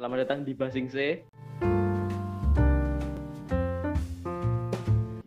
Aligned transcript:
Selamat 0.00 0.24
datang 0.24 0.48
di 0.48 0.56
Basing 0.56 0.88
C. 0.88 1.20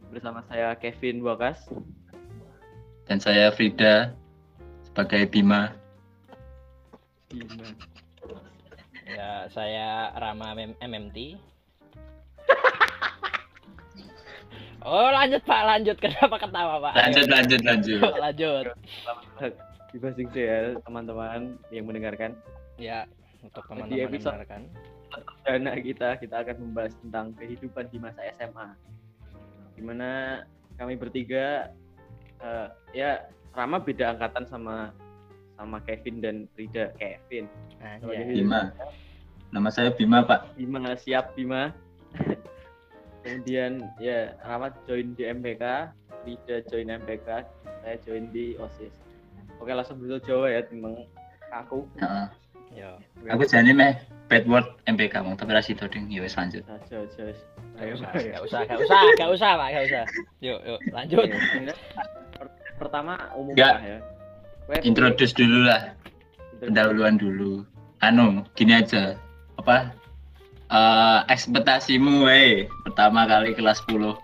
Bersama 0.09 0.41
saya 0.49 0.73
Kevin 0.81 1.21
Wakas. 1.21 1.69
Dan 3.05 3.21
saya 3.21 3.53
Frida 3.53 4.17
sebagai 4.81 5.29
Bima. 5.29 5.77
Bima. 7.29 7.69
Ya, 9.05 9.45
saya 9.53 10.09
Rama 10.17 10.57
M- 10.57 10.73
MMT. 10.81 11.37
Oh, 14.81 15.13
lanjut 15.13 15.45
Pak, 15.45 15.61
lanjut. 15.69 16.01
Kenapa 16.01 16.41
ketawa, 16.41 16.89
Pak? 16.89 16.93
Lanjut, 16.97 17.29
lanjut, 17.29 17.61
lanjut. 17.61 18.01
Lanjut. 18.17 18.65
Di 19.93 19.97
Basing 20.01 20.33
C 20.33 20.49
ya 20.49 20.73
teman-teman 20.81 21.61
yang 21.69 21.85
mendengarkan. 21.85 22.33
Ya, 22.81 23.05
untuk 23.43 23.63
Di 23.63 23.69
teman-teman 23.69 23.99
yang 23.99 24.09
episode- 24.09 24.33
mendengarkan. 24.39 24.61
Dana 25.45 25.73
kita 25.77 26.09
kita 26.17 26.35
akan 26.41 26.55
membahas 26.57 26.93
tentang 26.97 27.25
kehidupan 27.37 27.85
di 27.93 27.97
masa 28.01 28.21
SMA. 28.33 28.69
Di 29.77 29.81
mana 29.85 30.41
kami 30.81 30.97
bertiga 30.97 31.69
eh, 32.41 32.67
ya 32.97 33.29
Rama 33.53 33.77
beda 33.77 34.17
angkatan 34.17 34.49
sama 34.49 34.89
sama 35.53 35.77
Kevin 35.85 36.17
dan 36.17 36.35
Frida. 36.57 36.89
Kevin. 36.97 37.45
Anjay. 37.77 38.41
Bima. 38.41 38.73
Nama 39.53 39.69
saya 39.69 39.93
Bima, 39.93 40.25
Pak. 40.25 40.57
Bima 40.57 40.97
siap 40.97 41.37
Bima. 41.37 41.69
Kemudian 43.21 43.85
ya 44.01 44.33
Rama 44.41 44.73
join 44.89 45.13
di 45.13 45.29
MPK, 45.29 45.93
Frida 46.25 46.65
join 46.67 46.89
MPK, 46.89 47.45
saya 47.85 47.95
join 48.01 48.33
di 48.33 48.57
OSIS. 48.57 48.91
Oke 49.61 49.71
langsung 49.71 50.01
dulu 50.01 50.17
Jawa 50.25 50.49
ya 50.49 50.65
timbang 50.65 51.05
aku. 51.53 51.85
Heeh. 52.01 52.27
Yo. 52.73 52.89
Aku 53.29 53.45
jane 53.45 53.71
meh 53.71 53.93
bad 54.27 54.43
word 54.49 54.65
MPK 54.89 55.21
mau 55.21 55.37
tapi 55.37 55.53
rasi 55.53 55.77
ding 55.77 56.09
ya 56.09 56.25
wis 56.25 56.33
lanjut. 56.33 56.65
Aja 56.65 57.05
aja. 57.05 57.21
wis. 57.29 57.39
Ayo 57.81 57.97
Gak 57.97 58.13
Pak, 58.13 58.21
ya. 58.21 58.37
usah, 58.45 58.61
gak 58.69 58.79
usah, 58.85 59.01
gak 59.17 59.29
usah, 59.33 59.51
Pak, 59.57 59.67
gak 59.73 59.83
usah. 59.89 60.03
Yuk, 60.45 60.59
yuk, 60.61 60.79
lanjut. 60.93 61.25
Pertama 62.77 63.17
umum 63.33 63.53
Ya. 63.57 63.81
ya. 63.81 63.97
Introduce 64.85 65.33
dulu 65.33 65.65
lah, 65.65 65.97
pendahuluan 66.61 67.17
dulu. 67.17 67.65
Anu, 68.05 68.45
gini 68.53 68.77
aja. 68.77 69.17
Apa? 69.57 69.89
Eh 70.73 71.19
ekspektasimu 71.29 72.25
weh 72.25 72.65
pertama 72.81 73.29
kali 73.29 73.53
kelas 73.53 73.77
10 73.85 74.17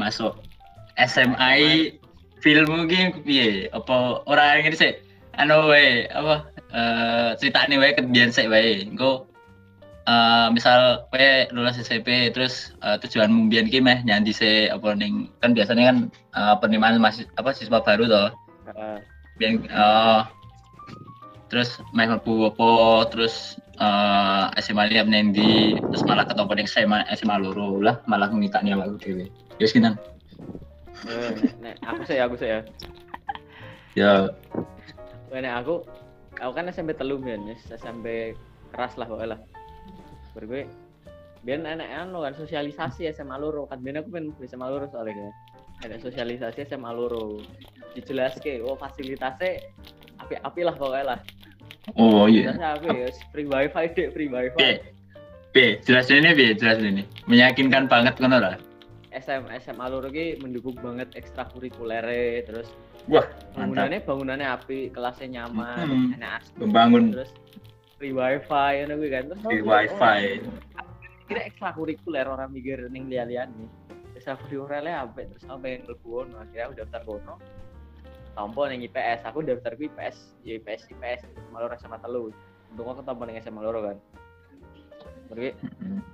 masuk 0.00 0.36
SMA 0.96 1.92
filmmu 2.40 2.88
ki 2.88 3.24
piye? 3.24 3.48
Apa 3.72 4.24
ora 4.24 4.56
ngene 4.60 4.76
sih? 4.76 4.92
Anu 5.36 5.68
weh, 5.68 6.08
apa 6.12 6.48
eh 6.72 7.30
ceritane 7.36 7.76
wae 7.76 7.92
kebiyen 7.92 8.32
sik 8.32 8.48
wae. 8.48 8.88
Engko 8.88 9.28
eh 10.02 10.48
misal 10.50 11.06
kowe 11.12 11.30
lulus 11.54 11.78
SMP 11.78 12.32
terus 12.34 12.74
eh, 12.82 12.98
tujuanmu 12.98 13.46
mbiyen 13.46 13.70
ki 13.70 13.78
meh 13.78 14.02
nyanyi 14.02 14.34
se 14.34 14.66
apa 14.66 14.98
ning 14.98 15.30
kan 15.38 15.54
biasanya 15.54 15.92
kan 15.92 15.98
eh, 16.10 16.54
penerimaan 16.58 16.98
masih 16.98 17.28
apa 17.38 17.54
siswa 17.54 17.84
baru 17.84 18.08
toh. 18.08 18.30
Heeh. 18.72 18.96
Biyen 19.38 19.54
eh 19.68 20.20
terus 21.52 21.78
meh 21.92 22.08
mlebu 22.08 22.50
apa 22.50 22.70
terus 23.12 23.60
eh 23.76 24.44
SMA 24.64 24.88
ini 24.88 24.98
apa 24.98 25.10
di 25.30 25.50
terus 25.92 26.02
malah 26.08 26.24
ketemu 26.24 26.52
ning 26.56 26.68
SMA 26.68 26.98
SMA 27.14 27.36
loro 27.38 27.78
lah 27.78 28.00
malah 28.08 28.32
ngitaknya 28.32 28.80
aku 28.80 28.96
dhewe. 28.98 29.28
Ya 29.60 29.64
wis 29.68 29.76
kinan. 29.76 30.00
Nek- 31.62 31.78
aku 31.84 32.02
sih 32.08 32.18
aku 32.18 32.34
sih 32.40 32.48
ya. 32.48 32.60
Ya 33.92 34.12
nek 35.30 35.54
aku 35.64 35.84
aku 36.40 36.52
kan 36.56 36.70
SMP 36.72 36.96
telu 36.96 37.20
biyen, 37.20 37.44
wis 37.44 37.60
SMP 37.68 38.36
keras 38.72 38.96
lah 38.96 39.06
pokoknya 39.10 39.36
lah. 39.36 39.40
Baru 40.32 40.46
gue 40.48 40.64
biyen 41.42 41.66
enak 41.66 41.88
anu 41.90 42.22
kan 42.22 42.32
sosialisasi 42.38 43.10
SMA 43.12 43.36
loro 43.36 43.66
kan 43.66 43.82
biyen 43.82 44.00
aku 44.00 44.08
pengen 44.14 44.32
SMA 44.46 44.66
loro 44.68 44.86
soalnya 44.88 45.18
kan. 45.18 45.34
Ada 45.82 45.96
sosialisasi 45.98 46.70
SMA 46.70 46.90
loro. 46.94 47.42
Dijelaske, 47.92 48.64
oh 48.64 48.78
fasilitasnya 48.78 49.60
api-api 50.16 50.60
lah 50.64 50.74
pokoknya 50.78 51.04
lah. 51.12 51.18
oh 51.98 52.24
iya. 52.30 52.54
Fasilitasnya 52.54 52.68
api, 52.78 52.88
ya, 52.96 53.08
free 53.34 53.48
wifi 53.50 53.84
dek, 53.92 54.08
free 54.16 54.30
wifi. 54.32 54.56
B 54.56 54.64
B 55.52 55.76
jelasin 55.84 56.24
ini 56.24 56.30
B 56.32 56.40
jelasin 56.56 56.96
ini 56.96 57.02
meyakinkan 57.28 57.84
banget 57.84 58.16
kan 58.16 58.32
ora 58.32 58.56
SM, 59.12 59.44
SMA 59.60 59.86
loro 59.86 60.08
ki 60.08 60.40
mendukung 60.40 60.72
banget 60.80 61.12
ekstrakurikuler 61.12 62.04
terus 62.42 62.68
Wah, 63.10 63.26
bangunannya 63.52 64.00
bangunannya 64.00 64.46
api 64.48 64.88
kelasnya 64.90 65.42
nyaman 65.42 65.84
Hmm. 65.84 66.14
enak 66.16 66.40
asli. 66.40 66.54
membangun 66.62 67.04
terus 67.12 67.30
free 67.98 68.10
wifi 68.10 68.86
kuwi 68.88 69.08
kan. 69.10 69.24
Terus 69.28 69.40
aku, 69.42 69.56
wifi. 69.62 70.22
oh, 70.78 70.86
kira 71.28 71.40
ekstrakurikuler 71.46 72.26
orang 72.26 72.50
mikir 72.50 72.78
ning 72.88 73.06
lian-lian 73.06 73.52
nih 73.54 73.68
ekstrakurikulernya 74.16 75.02
apa 75.02 75.26
terus 75.26 75.44
aku 75.44 75.58
pengen 75.60 75.80
mlebu 75.84 76.08
ono 76.22 76.36
akhirnya 76.40 76.64
aku 76.66 76.74
daftar 76.78 77.00
kono. 77.04 77.34
Tompo 78.32 78.64
ning 78.64 78.80
IPS 78.80 79.28
aku 79.28 79.44
daftar 79.44 79.76
ku 79.76 79.84
IPS 79.84 80.16
ya 80.40 80.56
IPS 80.56 80.88
IPS 80.88 81.20
SMA 81.36 81.58
loro 81.58 81.74
SMA 81.76 81.98
telu. 82.00 82.32
Untuk 82.70 82.86
aku 82.86 83.02
tompo 83.02 83.22
ning 83.28 83.36
SMA 83.38 83.60
loro 83.60 83.80
kan. 83.82 83.96
Berarti 85.28 85.50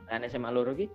kan 0.08 0.24
SMA 0.26 0.50
loro 0.50 0.72
ki 0.72 0.86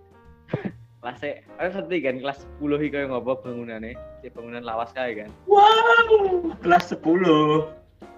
kelasnya 1.03 1.43
aku 1.59 1.67
ngerti 1.75 1.97
kan 1.99 2.15
kelas 2.23 2.39
10 2.63 2.79
iki 2.79 2.87
koyo 2.95 3.05
ngopo 3.11 3.31
bangunannya 3.43 3.91
si 4.23 4.31
bangunan 4.31 4.63
lawas 4.63 4.95
kae 4.95 5.11
kan? 5.19 5.29
Wow 5.51 6.55
kelas 6.63 6.95
10 6.95 7.03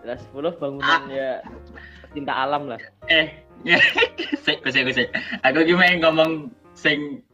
kelas 0.06 0.22
10 0.30 0.62
bangunan 0.62 1.02
ya 1.10 1.42
pecinta 2.06 2.34
alam 2.38 2.70
lah. 2.70 2.78
Eh 3.10 3.34
sik 4.46 4.62
sik 4.70 4.86
sik 4.94 5.10
aku 5.42 5.66
ki 5.66 5.74
main 5.74 5.98
ngomong 5.98 6.54
sing 6.78 7.26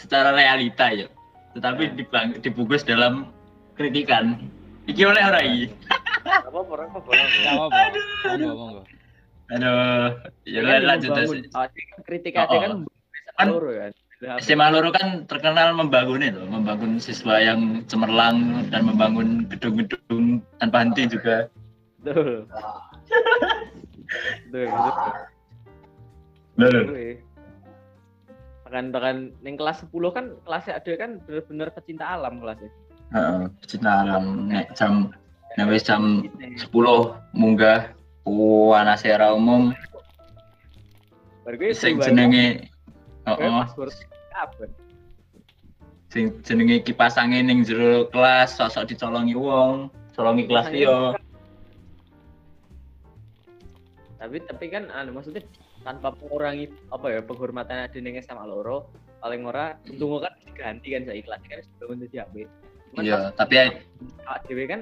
secara 0.00 0.32
realita 0.32 0.88
ya. 0.88 1.06
Tetapi 1.52 1.82
Eh. 1.88 1.92
dibang, 1.96 2.26
dibungkus 2.40 2.84
dalam 2.84 3.32
kritikan. 3.76 4.48
Iki 4.88 5.02
oleh 5.08 5.22
ora 5.24 5.40
iki? 5.40 5.72
Apa 6.24 6.52
apa 6.52 6.72
apa 6.84 6.98
apa 7.00 7.10
apa-apa. 7.52 7.80
Monggo, 8.36 8.52
monggo. 8.56 8.82
aduh. 9.52 10.08
Ya 10.44 10.60
Kan 10.60 10.82
lanjut 10.84 11.10
terus 11.16 11.30
Ah, 11.56 11.68
kritik 12.04 12.36
aja 12.36 12.48
Oh, 12.48 12.60
kan 12.60 12.70
oh. 12.72 12.78
Kan- 13.36 13.52
kan 13.52 13.92
SMA 14.16 14.72
Loro 14.72 14.88
kan 14.96 15.28
terkenal 15.28 15.76
membangun 15.76 16.24
itu, 16.24 16.40
membangun 16.48 16.96
siswa 16.96 17.36
yang 17.36 17.84
cemerlang 17.84 18.64
dan 18.72 18.88
membangun 18.88 19.44
gedung-gedung 19.52 20.40
tanpa 20.56 20.88
henti 20.88 21.04
juga. 21.04 21.52
betul. 22.00 22.46
Betul 26.56 26.88
betul. 26.88 27.20
Tekan 28.66 28.86
tekan 28.90 29.16
ning 29.44 29.54
kelas 29.54 29.84
10 29.84 29.92
kan 30.10 30.24
kelasnya 30.42 30.80
ada 30.80 30.92
kan 30.98 31.10
bener-bener 31.28 31.68
pecinta 31.70 32.04
alam 32.06 32.40
kelasnya. 32.40 32.70
Heeh, 33.14 33.40
pecinta 33.62 33.90
alam. 34.02 34.50
Nek 34.50 34.72
jam 34.74 35.12
nek 35.54 35.66
wis 35.70 35.84
jam 35.84 36.26
10 36.32 36.64
munggah 37.36 37.92
wana 38.26 38.98
secara 38.98 39.36
umum. 39.36 39.70
Sing 41.76 42.02
jenenge 42.02 42.66
Gue 43.26 43.42
heeh 43.42 43.50
password 43.66 43.94
kapan? 44.30 44.70
sing 46.16 46.32
jenenge 46.46 46.80
kipas 46.86 47.18
angin 47.20 47.50
ning 47.50 47.60
jero 47.66 48.08
kelas 48.08 48.56
sosok 48.56 48.88
dicolongi 48.88 49.36
wong, 49.36 49.92
colongi 50.16 50.48
kelas 50.48 50.72
liya. 50.72 51.12
Tapi 54.16 54.36
tapi 54.48 54.64
kan 54.72 54.88
anu 54.96 55.18
maksudnya 55.18 55.44
tanpa 55.84 56.16
mengurangi 56.16 56.72
apa 56.88 57.06
ya 57.12 57.20
penghormatan 57.20 57.84
ada 57.84 57.98
ning 58.00 58.16
SMA 58.24 58.48
loro 58.48 58.88
paling 59.20 59.44
ora 59.44 59.76
untung 59.90 60.24
kan 60.24 60.32
diganti 60.46 60.96
kan 60.96 61.02
saya 61.04 61.20
kelas 61.20 61.42
kan 61.44 61.58
sudah 61.60 61.76
bangun 61.84 62.02
jadi 62.08 62.16
HP. 62.24 62.34
Cuman 62.94 63.02
Iya, 63.04 63.16
pas 63.18 63.34
tapi 63.36 63.54
awak 64.24 64.38
dhewe 64.48 64.64
kan 64.64 64.80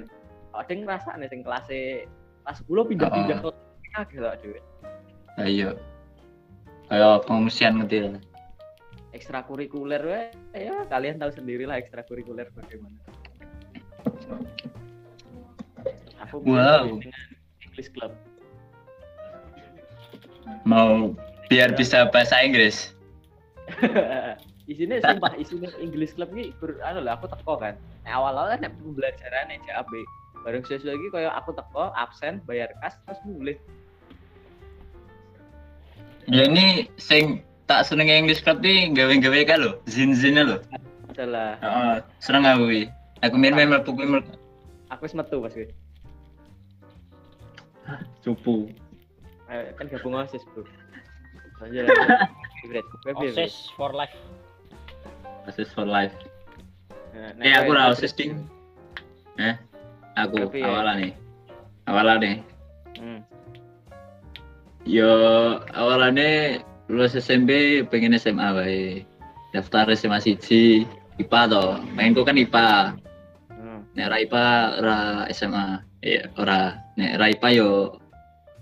awak 0.54 0.64
dhewe 0.70 0.78
ngrasakne 0.86 1.26
sing 1.26 1.40
kelas 1.42 1.66
kelas 1.66 2.58
10 2.62 2.90
pindah-pindah 2.94 3.38
kelas 3.42 3.58
kaget 3.90 4.22
awak 4.22 4.36
dhewe. 4.38 4.60
ya 5.34 5.46
iya. 5.50 5.70
Kayak 6.86 7.26
pengungsian 7.26 7.80
ngerti 7.80 7.96
lah. 8.06 8.22
Ekstrakurikuler 9.14 10.02
ya 10.50 10.84
kalian 10.90 11.22
tahu 11.22 11.30
sendiri 11.30 11.64
lah 11.64 11.78
ekstrakurikuler 11.78 12.50
bagaimana. 12.50 12.98
Aku 16.26 16.42
Wow. 16.42 16.98
dengan 16.98 17.22
English 17.62 17.90
Club. 17.94 18.12
Mau 20.66 21.14
biar 21.46 21.72
bisa 21.78 22.10
bahasa 22.10 22.42
Inggris. 22.42 22.92
isinya 24.72 24.98
sumpah 25.00 25.32
isinya 25.38 25.70
English 25.78 26.18
Club 26.18 26.34
ini 26.34 26.50
ber, 26.58 26.80
anu 26.82 27.06
lah 27.06 27.16
aku 27.16 27.30
teko 27.30 27.54
kan. 27.56 27.78
Nah, 28.04 28.20
awal 28.20 28.34
awal 28.36 28.58
kan 28.58 28.68
pembelajaran 28.68 29.52
yang 29.52 29.62
JAB 29.64 29.92
bareng 30.44 30.60
sesuatu 30.68 30.92
lagi 30.92 31.06
kayak 31.08 31.32
aku 31.40 31.56
teko 31.56 31.88
absen 31.96 32.44
bayar 32.44 32.68
kas 32.84 33.00
terus 33.08 33.20
mulai 33.24 33.56
Ya 36.24 36.48
ini 36.48 36.88
sing 36.96 37.44
tak 37.64 37.88
seneng 37.88 38.08
English 38.08 38.44
Club 38.44 38.60
nih 38.60 38.92
gawe-gawe 38.92 39.40
kan 39.44 39.58
lo, 39.60 39.80
zin-zin 39.88 40.36
lo. 40.36 40.60
salah 41.14 41.54
Heeh, 41.62 41.96
seneng 42.18 42.42
aku 42.44 42.64
iki. 42.68 42.84
Aku 43.22 43.38
main 43.38 43.54
main 43.54 43.70
mlebu 43.70 43.88
kuwi 43.88 44.04
mlebu 44.04 44.34
aku 44.90 45.06
wis 45.06 45.14
metu 45.14 45.38
pas 45.38 45.50
gue 45.50 45.70
cupu. 48.20 48.72
Eh, 49.46 49.70
kan 49.76 49.86
gabung 49.86 50.16
osis 50.16 50.40
bro 50.52 50.64
Lanjut. 51.62 51.86
Favorite. 52.64 52.88
Favorite. 53.04 53.32
Osis 53.36 53.70
for 53.76 53.92
life. 53.92 54.16
Osis 55.46 55.70
for 55.70 55.86
life. 55.86 56.12
Nah, 57.14 57.30
Eh 57.30 57.46
nek 57.46 57.52
aku 57.62 57.70
favorite. 57.72 57.92
osis 57.94 58.12
ding. 58.12 58.32
Eh, 59.38 59.54
aku 60.16 60.48
Tapi 60.48 60.60
ya. 60.60 60.66
awalan 60.66 60.94
nih. 60.98 61.12
Awalan 61.86 62.16
nih. 62.20 62.36
Hmm. 62.98 63.20
Yo 64.84 65.12
awalannya 65.72 66.60
lulus 66.88 67.16
SMP 67.16 67.82
pengen 67.88 68.16
SMA 68.20 68.48
wae. 68.56 69.04
Daftar 69.54 69.86
SMA 69.94 70.18
siji 70.18 70.84
IPA 71.20 71.40
toh. 71.46 71.70
Pengenku 71.94 72.26
kan 72.26 72.36
IPA. 72.36 72.98
Hmm. 73.54 73.80
Nek 73.94 74.06
ra 74.10 74.16
IPA 74.18 74.46
ra 74.82 74.98
SMA. 75.30 75.64
Iya, 76.02 76.22
ora. 76.36 76.74
Nek 76.98 77.12
ra 77.16 77.26
IPA 77.30 77.48
yo 77.54 77.70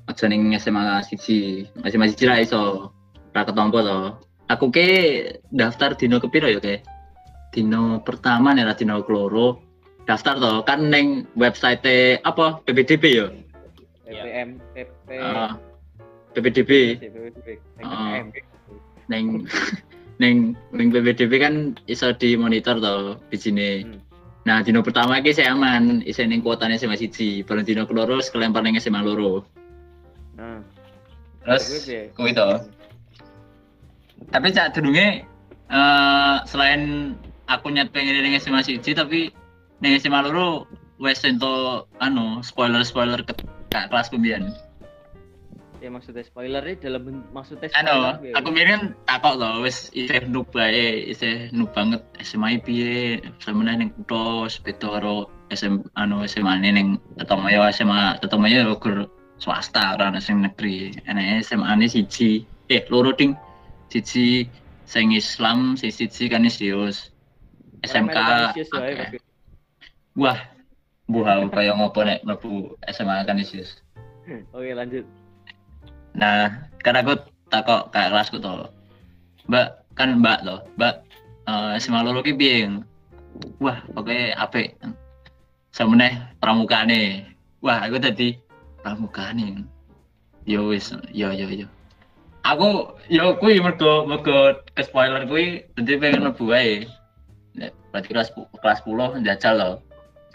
aja 0.07 0.25
ning 0.29 0.53
SMA 0.61 1.01
siji. 1.09 1.67
SMA 1.89 2.13
siji 2.13 2.25
ra 2.29 2.39
iso. 2.39 2.93
Ra 3.33 3.43
ketompo 3.49 3.81
to. 3.81 4.01
Aku 4.53 4.69
ke 4.69 4.89
daftar 5.49 5.97
dino 5.97 6.21
kepiro 6.21 6.51
ya 6.53 6.61
ke? 6.61 6.85
Dino 7.57 8.05
pertama 8.05 8.53
nek 8.53 8.69
ra 8.69 8.75
dino 8.77 9.01
keloro. 9.01 9.65
Daftar 10.05 10.37
to 10.37 10.61
kan 10.69 10.93
ning 10.93 11.25
website 11.41 12.21
apa 12.21 12.61
PPDB 12.69 13.05
yo. 13.17 13.27
PPM, 14.13 14.61
PP, 14.77 15.09
Ah, 15.17 15.57
PPDB. 16.33 16.71
PPM. 16.99 18.33
neng 19.11 19.45
neng 20.23 20.55
neng 20.73 20.89
PPDB 20.89 21.33
kan 21.43 21.55
iso 21.91 22.13
dimonitor 22.17 22.79
to 22.81 23.19
di 23.29 23.37
sini. 23.37 23.71
Hmm. 23.85 24.01
Nah, 24.43 24.59
dino 24.59 24.83
pertama 24.83 25.23
iki 25.23 25.31
saya 25.39 25.55
aman, 25.55 26.03
isi 26.03 26.27
ning 26.27 26.43
kuotanya 26.43 26.75
SMA 26.75 26.99
siji, 26.99 27.47
baru 27.47 27.63
dino 27.63 27.87
keloro 27.87 28.19
kelempar 28.19 28.67
ning 28.67 28.75
SMA 28.75 28.99
loro. 28.99 29.47
Nah, 30.35 30.59
Terus 31.43 31.91
kuwi 32.15 32.35
to. 32.35 32.63
Tapi 34.31 34.55
cak 34.55 34.79
durunge 34.79 35.27
eh 35.73 36.37
selain 36.47 37.15
aku 37.51 37.71
nyet 37.71 37.91
pengen 37.91 38.19
ning 38.23 38.39
SMA 38.39 38.63
siji 38.63 38.95
tapi 38.95 39.31
ning 39.83 39.99
SMA 39.99 40.27
loro 40.27 40.67
wes 41.03 41.27
ento 41.27 41.87
anu 41.99 42.39
spoiler-spoiler 42.47 43.27
ke 43.27 43.35
ke 43.71 43.79
kelas 43.91 44.11
pembian. 44.11 44.55
Ya 45.83 45.91
maksudnya 45.91 46.23
spoiler 46.23 46.63
ini 46.63 46.79
dalam 46.79 47.27
maksudnya 47.35 47.67
Anu, 47.75 48.23
piye? 48.23 48.33
aku 48.39 48.49
mikir 48.55 48.69
kan 48.71 48.83
takok 49.11 49.35
loh, 49.35 49.67
wis 49.67 49.91
isih 49.91 50.31
noob 50.31 50.47
bae, 50.55 51.11
isih 51.11 51.51
noob 51.51 51.75
banget 51.75 52.07
SMA 52.23 52.63
piye, 52.63 53.19
semeneh 53.43 53.75
ning 53.83 53.91
kutho 53.99 54.47
sepeda 54.47 55.03
karo 55.03 55.27
SM 55.51 55.83
anu 55.99 56.23
SMA 56.31 56.63
ne 56.63 56.71
ning 56.71 56.89
Tetomaya 57.19 57.67
SMA 57.75 58.23
Tetomaya 58.23 58.63
yo 58.63 58.79
gur 58.79 59.11
swasta 59.43 59.99
ora 59.99 60.15
ana 60.15 60.23
sing 60.23 60.39
negeri. 60.41 60.95
Enek 61.03 61.43
SMA 61.43 61.75
ne 61.75 61.91
siji, 61.91 62.47
eh 62.71 62.87
loro 62.87 63.11
ding. 63.11 63.35
Siji 63.91 64.47
sing 64.87 65.13
Islam, 65.13 65.75
si 65.75 65.91
siji 65.91 66.31
Kanisius. 66.31 67.11
SMK. 67.83 68.15
Orang 68.15 68.55
wae, 68.55 68.95
akeh. 68.95 69.21
Mas. 70.15 70.39
Wah, 70.39 70.39
buah 71.11 71.51
kaya 71.51 71.75
ngopo 71.75 72.07
nek 72.07 72.23
mlebu 72.23 72.79
SMA 72.95 73.27
Kanisius. 73.27 73.83
Oke 74.55 74.71
lanjut. 74.73 75.03
Nah, 76.13 76.69
kan 76.85 76.99
aku 76.99 77.17
takok 77.49 77.93
kayak 77.93 78.13
kelasku 78.13 78.37
to. 78.41 78.69
Mbak, 79.49 79.67
kan 79.97 80.21
Mbak 80.21 80.39
loh, 80.45 80.61
Mbak 80.77 80.95
eh 81.49 81.73
SMA 81.83 82.07
loro 82.07 82.23
ki 82.23 82.37
piye? 82.39 82.71
Wah, 83.59 83.83
pokoknya 83.91 84.39
apik. 84.39 84.79
Semeneh 85.73 86.37
pramukane. 86.39 87.27
Wah, 87.65 87.83
aku 87.83 87.97
tadi 87.99 88.37
pramukane. 88.85 89.65
Yo 90.45 90.69
wis, 90.69 90.93
yo 91.15 91.33
yo 91.33 91.49
yo. 91.49 91.67
Aku 92.43 92.99
yo 93.07 93.39
kuwi 93.39 93.63
mergo 93.63 94.03
mergo 94.03 94.59
ke 94.75 94.83
spoiler 94.83 95.23
kuwi 95.31 95.63
dadi 95.79 95.95
pengen 95.95 96.27
mlebu 96.27 96.51
berarti 97.93 98.09
kelas 98.09 98.29
kelas 98.35 98.81
10 98.83 99.23
njajal 99.23 99.55
loh. 99.55 99.75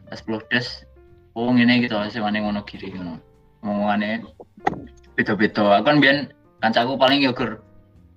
Kelas 0.07 0.21
10 0.23 0.51
des. 0.53 0.67
Oh 1.35 1.51
to 1.51 1.97
SMA 2.09 2.31
ning 2.31 2.47
ngono 2.47 2.63
kiri 2.63 2.95
ngono. 2.95 3.19
Ngomongane 3.61 4.23
beda-beda. 5.17 5.81
Aku 5.81 5.85
kan 5.89 5.97
biyen 5.97 6.29
kancaku 6.61 6.93
paling 6.95 7.19
yo 7.19 7.33
gur 7.33 7.59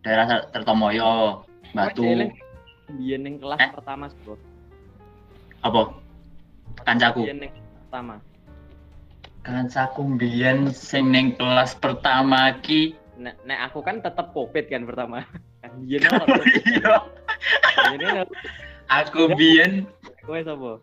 daerah 0.04 0.44
Tertomoyo, 0.52 1.42
Batu. 1.72 2.04
Biyen 2.90 3.20
ning 3.24 3.40
kelas 3.40 3.58
Eh? 3.58 3.70
pertama, 3.72 4.12
Bro. 4.22 4.36
Apa? 5.64 5.96
Kancaku. 6.84 7.24
Biyen 7.24 7.40
ning 7.40 7.52
pertama. 7.88 8.14
Kancaku 9.40 10.02
biyen 10.20 10.68
sing 10.70 11.08
ning 11.08 11.32
kelas 11.34 11.72
pertama 11.74 12.52
ki. 12.60 12.92
Nek, 13.20 13.36
nek 13.44 13.68
aku 13.68 13.80
kan 13.80 14.00
tetep 14.00 14.32
covid 14.32 14.68
kan 14.68 14.84
pertama. 14.84 15.24
Kan 15.60 15.76
biyen 15.84 16.08
ora 16.08 16.24
Iya. 16.40 16.94
Biyen 17.92 18.24
Aku 18.88 19.28
biyen 19.36 19.84
kowe 20.24 20.40
sapa? 20.40 20.80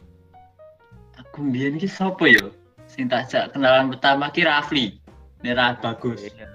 aku 1.17 1.49
biyen 1.49 1.81
ki 1.81 1.89
sapa 1.89 2.29
yo? 2.29 2.53
Sing 2.85 3.09
tak 3.09 3.25
kenalan 3.51 3.89
pertama 3.89 4.29
ki 4.29 4.45
Rafli. 4.45 5.01
Nera 5.45 5.77
bagus. 5.77 6.21
Iya. 6.23 6.49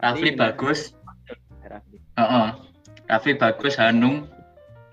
Rafli 0.00 0.30
bagus. 0.36 0.92
Rafli. 1.64 1.98
Heeh. 2.16 2.48
Rafli 3.06 3.32
bagus, 3.36 3.74
Hanung, 3.78 4.26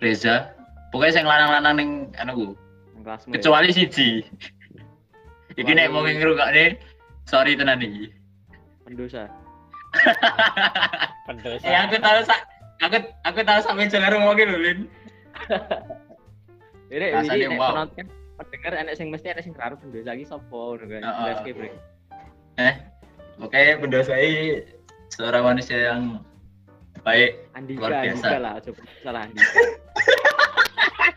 Reza. 0.03 0.53
Pokoknya 0.93 1.13
sing 1.17 1.25
lanang-lanang 1.25 1.75
ning 1.79 1.89
anu 2.21 2.53
ya? 3.01 3.17
Kecuali 3.33 3.73
siji. 3.73 4.21
Iki 5.57 5.71
nek 5.73 5.89
mau 5.89 6.05
ngrungokne 6.05 6.77
sorry 7.25 7.57
tenan 7.57 7.81
iki. 7.81 8.13
pendosa. 8.83 9.31
Pendosa. 11.27 11.65
Eh 11.65 11.77
aku 11.77 11.95
tahu 11.97 12.19
sak 12.27 12.39
aku 12.83 12.97
aku 13.23 13.39
tahu 13.47 13.59
sampe 13.63 13.87
jalan 13.87 14.11
rumoke 14.11 14.43
lho, 14.43 14.57
Lin. 14.59 14.79
Ini 16.93 17.15
nek 17.15 17.57
wow. 17.57 17.73
penonton 17.73 17.95
kan 17.97 18.07
pendengar 18.37 18.73
enek 18.85 18.95
sing 18.99 19.07
mesti 19.09 19.33
enek 19.33 19.43
sing 19.45 19.55
karo 19.55 19.73
pendosa 19.79 20.13
lagi 20.13 20.25
sapa 20.27 20.53
ngono 20.53 20.85
kan. 20.85 21.01
Bre. 21.41 21.69
Eh, 22.61 22.75
oke 23.39 23.61
pendosai 23.79 24.61
seorang 25.09 25.43
manusia 25.45 25.89
yang 25.89 26.21
baik. 27.01 27.45
Andika, 27.53 27.79
Luar 27.79 27.91
biasa. 27.99 28.09
Andika 28.23 28.37
lah, 28.39 28.53
coba 28.59 28.81
salah 29.01 29.21
Andika. 29.23 29.59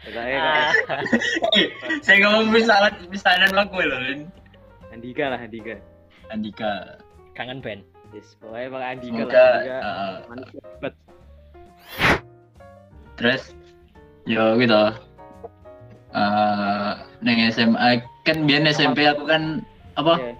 Saya 0.06 0.36
Ah, 0.46 0.70
Saya 2.06 2.16
ngomong 2.22 2.48
misalan 2.50 2.94
misalan 3.08 3.50
aku 3.52 3.78
lho, 3.80 3.98
Lin. 4.00 4.20
Andika 4.90 5.24
lah 5.28 5.40
Andika. 5.40 5.76
Andika. 6.28 6.72
kangen 7.32 7.60
band. 7.60 7.84
Yes, 8.14 8.32
pokoknya 8.38 8.68
pakai 8.70 8.88
Andika 8.94 9.12
Semoga 9.12 9.36
lah 9.36 9.52
Andika. 9.52 9.76
eh, 9.76 10.14
Manusia 10.26 10.60
hebat. 10.64 10.94
terus 13.16 13.42
yo 14.24 14.44
gitu. 14.56 14.82
Eh, 16.12 16.90
neng 17.20 17.38
SMA 17.50 17.90
kan 18.22 18.36
biar 18.44 18.64
SMP 18.68 19.04
aku 19.04 19.24
kan 19.24 19.60
apa? 19.94 20.14
Iya. 20.16 20.32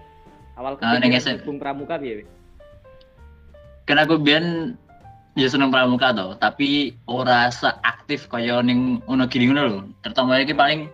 Awal 0.57 0.81
Ah, 0.81 0.97
kepikiran 0.97 1.37
dukung 1.45 1.59
pramuka 1.61 2.01
piye? 2.01 2.25
Kan 3.85 4.01
aku 4.01 4.17
biyen 4.17 4.75
ya 5.37 5.53
seneng 5.53 5.69
pramuka 5.69 6.17
to, 6.17 6.33
tapi 6.41 6.97
ora 7.05 7.53
seaktif 7.53 8.25
kaya 8.33 8.65
ning 8.65 9.05
ono 9.05 9.29
gini 9.29 9.53
ngono 9.53 9.63
lho. 9.69 9.79
Terutama 10.01 10.41
iki 10.41 10.57
paling 10.57 10.89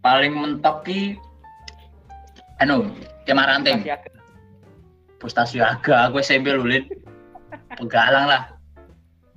paling 0.00 0.32
mentok 0.32 0.88
ki 0.88 1.20
anu, 2.64 2.88
agak. 3.28 4.08
Frustasi 5.20 5.60
aga 5.60 6.08
aku 6.08 6.24
SMP 6.24 6.48
lho, 6.48 6.64
Lin. 6.64 6.88
Pegalang 7.76 8.24
lah. 8.24 8.42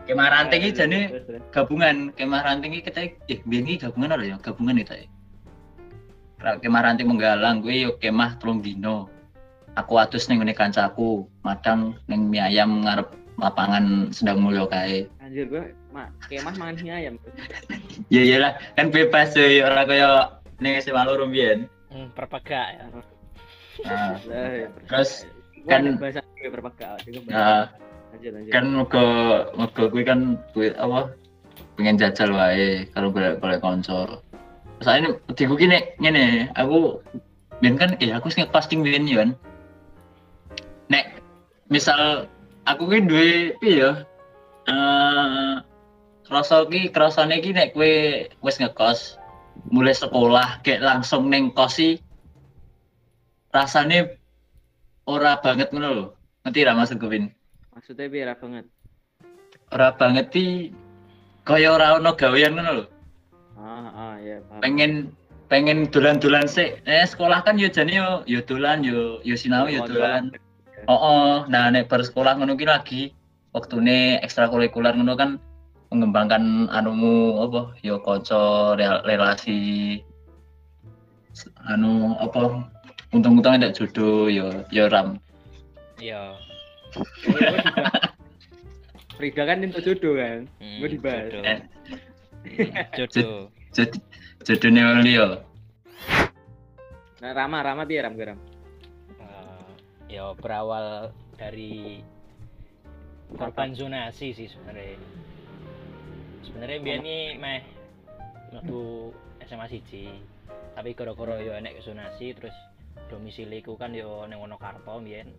Kemah 0.08 0.28
ranting 0.34 0.66
iki 0.66 0.74
jane 0.74 1.00
gabungan, 1.54 2.10
kemah 2.18 2.42
ranting 2.42 2.74
iki 2.74 2.90
kita 2.90 3.00
eh 3.30 3.40
biyen 3.46 3.68
iki 3.68 3.86
gabungan 3.86 4.16
apa 4.16 4.24
ya? 4.26 4.36
Gabungan 4.42 4.80
ya. 4.80 5.06
Ra- 6.42 6.58
Kemah 6.58 6.82
ranting 6.82 7.06
menggalang 7.12 7.62
kuwi 7.62 7.86
yo 7.86 8.00
kemah 8.02 8.40
telung 8.42 8.64
dino. 8.66 9.21
Aku 9.80 9.96
atus 9.96 10.28
ning 10.28 10.44
ngene 10.44 10.52
kancaku, 10.52 11.24
madang 11.48 11.96
ning 12.12 12.28
mie 12.28 12.44
ayam 12.44 12.84
ngarep 12.84 13.08
lapangan 13.40 14.12
sedang 14.12 14.44
mulya 14.44 14.68
kae. 14.68 15.08
Anjir 15.24 15.48
gue 15.48 15.64
mak 15.96 16.12
kemah 16.28 16.56
mangan 16.60 16.76
mie 16.84 16.92
ayam. 16.92 17.16
Ya 18.12 18.22
iyalah, 18.28 18.60
kan 18.76 18.92
bebas 18.92 19.32
yo 19.40 19.64
ora 19.64 19.88
kaya 19.88 20.10
ning 20.60 20.76
SMA 20.84 21.08
loro 21.08 21.24
biyen. 21.32 21.72
Hmm, 21.88 22.12
perpegak 22.12 22.68
ya. 22.76 22.84
Nah, 23.88 24.20
Lah, 24.28 24.50
ya, 24.52 24.68
Terus, 24.92 25.24
kan- 25.72 25.96
ada 25.96 26.02
bahasa 26.04 26.20
gue 26.36 26.50
bahasa. 26.52 27.00
nah, 27.32 27.64
Lanjut 28.12 28.32
lanjut. 28.36 28.52
kan 28.52 28.66
muga 28.76 29.06
muga 29.56 29.84
kuwi 29.88 30.04
kan 30.04 30.20
kuwi 30.52 30.76
apa 30.76 31.16
pengen 31.80 31.96
jajal 31.96 32.36
wae 32.36 32.84
kalau 32.92 33.08
golek 33.08 33.40
golek 33.40 33.64
konco. 33.64 34.20
Soalnya 34.84 35.16
diku 35.32 35.56
ki 35.56 35.72
nek 35.72 35.96
ngene, 36.04 36.52
aku 36.60 37.00
ben 37.64 37.80
kan 37.80 37.96
eh 38.04 38.12
aku 38.12 38.28
sing 38.28 38.44
casting 38.52 38.84
biyen 38.84 39.08
yo 39.08 39.24
kan. 39.24 39.32
Nek 40.92 41.24
misal 41.72 42.28
aku 42.68 42.92
ki 42.92 43.00
duwe 43.08 43.56
piye 43.64 43.80
ya? 43.80 43.92
Eh 44.68 45.56
krasa 46.28 46.68
ki 46.68 46.92
krasane 46.92 47.40
ki 47.40 47.56
nek 47.56 47.72
kowe 47.72 47.92
wis 48.44 48.60
ngekos 48.60 49.16
mulai 49.72 49.96
sekolah 49.96 50.60
kayak 50.64 50.84
langsung 50.84 51.32
neng 51.32 51.52
kos 51.56 51.80
sih 51.80 52.00
rasane 53.56 54.20
ora 55.08 55.40
banget 55.40 55.72
ngono 55.72 55.90
lho. 55.92 56.06
Ngerti 56.44 56.68
ra 56.68 56.74
maksudku 56.76 57.08
Vin? 57.08 57.32
Maksudnya 57.76 58.08
biar 58.12 58.36
banget. 58.36 58.66
ora 59.72 59.96
banget 59.96 60.28
iki 60.36 60.76
kaya 61.48 61.72
ora 61.72 61.96
ono 61.96 62.12
gawean 62.16 62.60
ngono 62.60 62.72
lho. 62.84 62.86
Ah, 63.56 63.88
ah, 63.92 64.14
ya 64.20 64.44
paham. 64.44 64.62
Pengen 64.64 64.92
pengen 65.48 65.88
dolan-dolan 65.88 66.48
sik. 66.48 66.84
Eh 66.88 67.06
sekolah 67.08 67.44
kan 67.44 67.60
yo 67.60 67.72
jane 67.72 67.96
yo 67.96 68.24
yo 68.28 68.40
dolan 68.44 68.84
yo 68.84 69.20
yo 69.24 69.36
sinau 69.40 69.68
yo 69.68 69.84
dolan. 69.88 70.32
Oh, 70.88 70.98
oh, 70.98 71.34
nah 71.52 71.70
nek 71.70 71.90
bar 71.90 72.02
sekolah 72.02 72.38
ngono 72.38 72.58
ki 72.58 72.66
lagi 72.66 73.02
waktune 73.52 74.18
ekstrakurikuler 74.24 74.96
ngono 74.96 75.14
kan 75.20 75.38
mengembangkan 75.92 76.72
anumu 76.72 77.44
apa 77.44 77.76
yo 77.84 78.00
kanca 78.00 78.74
rel- 78.80 79.04
relasi 79.04 80.00
anu 81.68 82.16
apa 82.16 82.64
untung-untung 83.12 83.60
ndak 83.60 83.76
jodoh 83.76 84.32
yo 84.32 84.64
yo 84.72 84.88
ram 84.88 85.20
Iya. 86.02 86.34
Frida 89.22 89.46
kan 89.46 89.62
untuk 89.62 89.86
jodoh 89.86 90.18
kan. 90.18 90.50
Hmm, 90.58 90.82
Gue 90.82 90.90
dibahas. 90.98 91.30
jodoh. 91.30 91.44
Eh. 91.46 91.60
Jodoh. 92.98 94.74
wong 94.82 95.02
liya 95.06 95.46
Nah, 97.22 97.32
Rama, 97.38 97.62
Rama 97.62 97.86
piye 97.86 98.02
Ram 98.02 98.18
Ram? 98.18 98.40
Ya 100.12 100.36
berawal 100.36 101.16
dari 101.40 102.04
korban 103.32 103.72
zonasi 103.72 104.36
sih 104.36 104.52
sebenarnya. 104.52 105.00
Sebenarnya 106.44 106.78
biar 106.84 107.00
ini 107.00 107.40
meh 107.40 107.64
waktu 108.52 108.80
SMA 109.48 109.72
siji. 109.72 110.12
Tapi 110.76 110.92
gara-gara 110.92 111.40
yo 111.40 111.56
enek 111.56 111.80
zonasi 111.80 112.36
terus 112.36 112.56
domisiliku 113.08 113.80
kan 113.80 113.96
yo 113.96 114.28
neng 114.28 114.44
Wonokarto 114.44 115.00
biyen. 115.00 115.32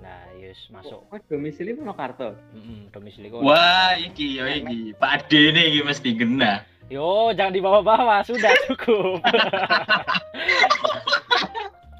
Nah, 0.00 0.24
yus 0.40 0.56
masuk. 0.72 1.04
Oh, 1.12 1.20
domisili 1.28 1.76
Purwokerto. 1.76 2.32
Mm 2.56 2.88
domisiliku. 2.96 3.44
wah 3.44 3.92
iki 4.00 4.40
yo 4.40 4.48
iki 4.48 4.96
Pak 4.96 5.28
Ade 5.28 5.52
iki 5.52 5.84
mesti 5.84 6.16
kena 6.16 6.64
Yo, 6.92 7.32
jangan 7.32 7.56
dibawa-bawa, 7.56 8.20
sudah 8.20 8.52
cukup. 8.68 9.22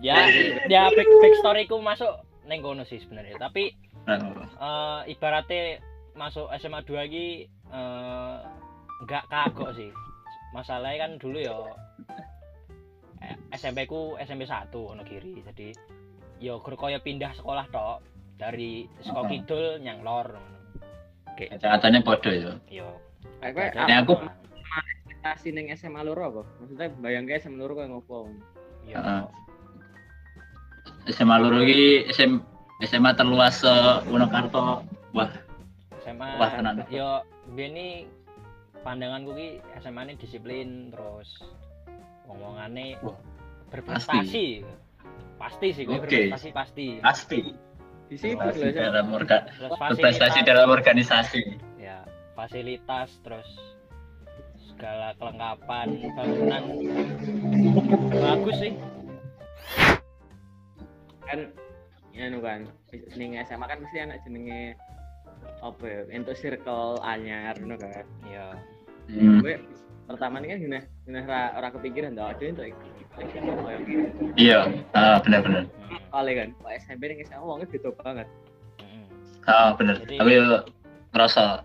ya, 0.02 0.26
ya 0.66 0.82
back, 0.90 1.08
back 1.08 1.34
storyku 1.38 1.78
masuk 1.78 2.10
neng 2.44 2.60
kono 2.60 2.82
sih 2.82 2.98
sebenarnya. 2.98 3.38
Tapi 3.38 3.70
eh, 4.58 5.00
ibaratnya 5.08 5.78
masuk 6.12 6.50
SMA 6.58 6.82
2 6.82 6.92
lagi 6.92 7.26
eh, 7.48 8.36
nggak 9.00 9.24
kagok 9.26 9.72
sih. 9.72 9.90
Masalahnya 10.52 10.98
kan 11.00 11.12
dulu 11.16 11.38
ya 11.38 11.56
eh, 13.22 13.36
SMP 13.52 13.86
ku 13.86 14.18
SMP 14.18 14.44
1 14.44 14.68
ono 14.74 15.02
kiri. 15.02 15.40
Jadi 15.40 15.70
yo 16.42 16.58
gur 16.58 16.74
kaya 16.74 16.98
pindah 16.98 17.30
sekolah 17.32 17.70
tok 17.70 18.02
dari 18.34 18.90
sekolah 19.00 19.24
Oh. 19.24 19.30
kidul 19.30 19.64
nyang 19.78 20.02
lor. 20.02 20.34
Kayak 21.32 21.62
katanya 21.62 22.02
podo 22.02 22.28
ya 22.28 22.52
yo. 22.68 22.88
Nek 23.40 23.98
aku- 24.02 24.18
ekspektasi 25.02 25.48
ning 25.54 25.70
SMA 25.72 26.02
loro 26.02 26.22
apa? 26.26 26.42
Maksudnya 26.58 26.88
bayangke 26.98 27.38
SMA 27.38 27.56
loro 27.56 27.78
koyo 27.78 27.88
ngopo? 27.88 28.26
yo. 28.84 28.98
SMA 31.10 31.36
loro 31.38 31.58
iki 31.60 32.06
SM, 32.08 32.38
SMA 32.80 33.10
terluas 33.14 33.58
se 33.58 33.72
Wonokarto. 34.06 34.86
Wah. 35.12 35.30
SMA 36.02 36.28
Wah, 36.38 36.50
tenan. 36.54 36.82
yo 36.88 37.22
bini 37.52 38.06
pandanganku 38.82 39.34
ki 39.34 39.48
SMA 39.78 40.02
ini 40.04 40.14
disiplin 40.16 40.90
terus 40.90 41.42
ngomongane 42.26 42.98
Wah, 43.02 43.18
berprestasi. 43.70 44.62
pasti. 45.38 45.66
Sih 45.74 45.82
gue 45.82 45.98
Oke. 45.98 46.06
berprestasi 46.06 46.48
pasti. 46.50 46.86
Pasti. 47.02 47.40
Disiplin 48.06 48.38
lho 48.38 48.50
Prestasi 48.52 48.70
SMA. 48.70 48.82
dalam 48.86 49.06
orga 49.10 49.38
berprestasi 49.90 50.38
dalam 50.44 50.68
organisasi. 50.70 51.42
Ya 51.78 52.02
fasilitas 52.34 53.10
terus 53.22 53.46
segala 54.68 55.14
kelengkapan 55.18 55.88
bangunan. 56.14 56.62
Bagus 58.10 58.56
sih 58.58 58.72
kan 61.32 61.40
ya 62.12 62.28
nu 62.28 62.44
kan 62.44 62.68
ning 63.16 63.40
SMA 63.48 63.64
kan 63.64 63.80
mesti 63.80 64.04
anak 64.04 64.20
jenenge 64.28 64.76
apa 65.64 65.84
ya 65.88 66.00
untuk 66.12 66.36
circle 66.36 67.00
anyar 67.00 67.56
ngono 67.56 67.80
kan? 67.80 68.04
Ya 68.28 68.52
hmm. 69.08 69.40
gue 69.40 69.56
pertama 70.04 70.44
ini 70.44 70.52
kan 70.52 70.58
gini 70.60 70.78
gini 71.08 71.18
ora 71.24 71.56
ora 71.56 71.68
kepikiran 71.72 72.12
tau 72.12 72.28
ada 72.28 72.44
untuk 72.44 72.68
iya 74.36 74.68
ah, 74.92 75.20
benar-benar 75.24 75.68
hmm, 75.68 76.00
kali 76.12 76.32
kan 76.36 76.48
Pak 76.60 76.72
SMP 76.84 77.02
ning 77.08 77.24
SMA 77.24 77.40
wongnya 77.40 77.68
beda 77.72 77.90
banget. 77.96 78.28
Hmm. 78.84 79.06
ah, 79.48 79.72
benar 79.72 79.96
yo 80.12 80.68
ngerasa. 81.12 81.64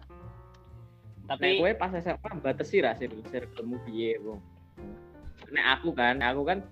Tapi 1.27 1.59
kowe 1.59 1.71
pas 1.75 1.91
SMA 1.99 2.31
batesi 2.39 2.79
ra 2.79 2.95
sir 2.95 3.11
circlemu 3.11 3.75
piye, 3.83 4.15
Bung? 4.23 4.39
Nek 5.51 5.65
aku 5.79 5.91
kan, 5.91 6.23
aku 6.23 6.41
kan 6.47 6.63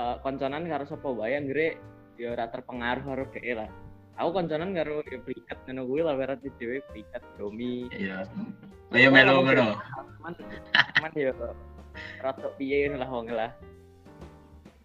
eh, 0.00 0.16
konconan 0.24 0.64
karo 0.64 0.88
sapa 0.88 1.08
wae 1.12 1.36
anggere 1.36 1.76
ya 2.16 2.32
ora 2.32 2.44
terpengaruh 2.48 3.04
karo 3.04 3.24
dhek 3.32 3.44
lah. 3.56 3.68
Aku 4.16 4.32
konconan 4.32 4.72
karo 4.72 5.04
ya 5.04 5.20
priket 5.20 5.58
ngono 5.68 5.82
kuwi 5.84 6.00
lah 6.00 6.14
berarti 6.16 6.48
dhewe 6.56 6.80
priket 6.88 7.22
domi. 7.36 7.88
iya 7.92 8.24
Kayak 8.92 9.10
melo 9.12 9.44
ngono. 9.44 9.76
Cuman 10.20 10.32
cuman 10.96 11.10
ya 11.12 11.32
rada 12.24 12.48
piye 12.56 12.88
ngono 12.88 12.96
lah 13.00 13.08
wong 13.12 13.26
lah. 13.28 13.50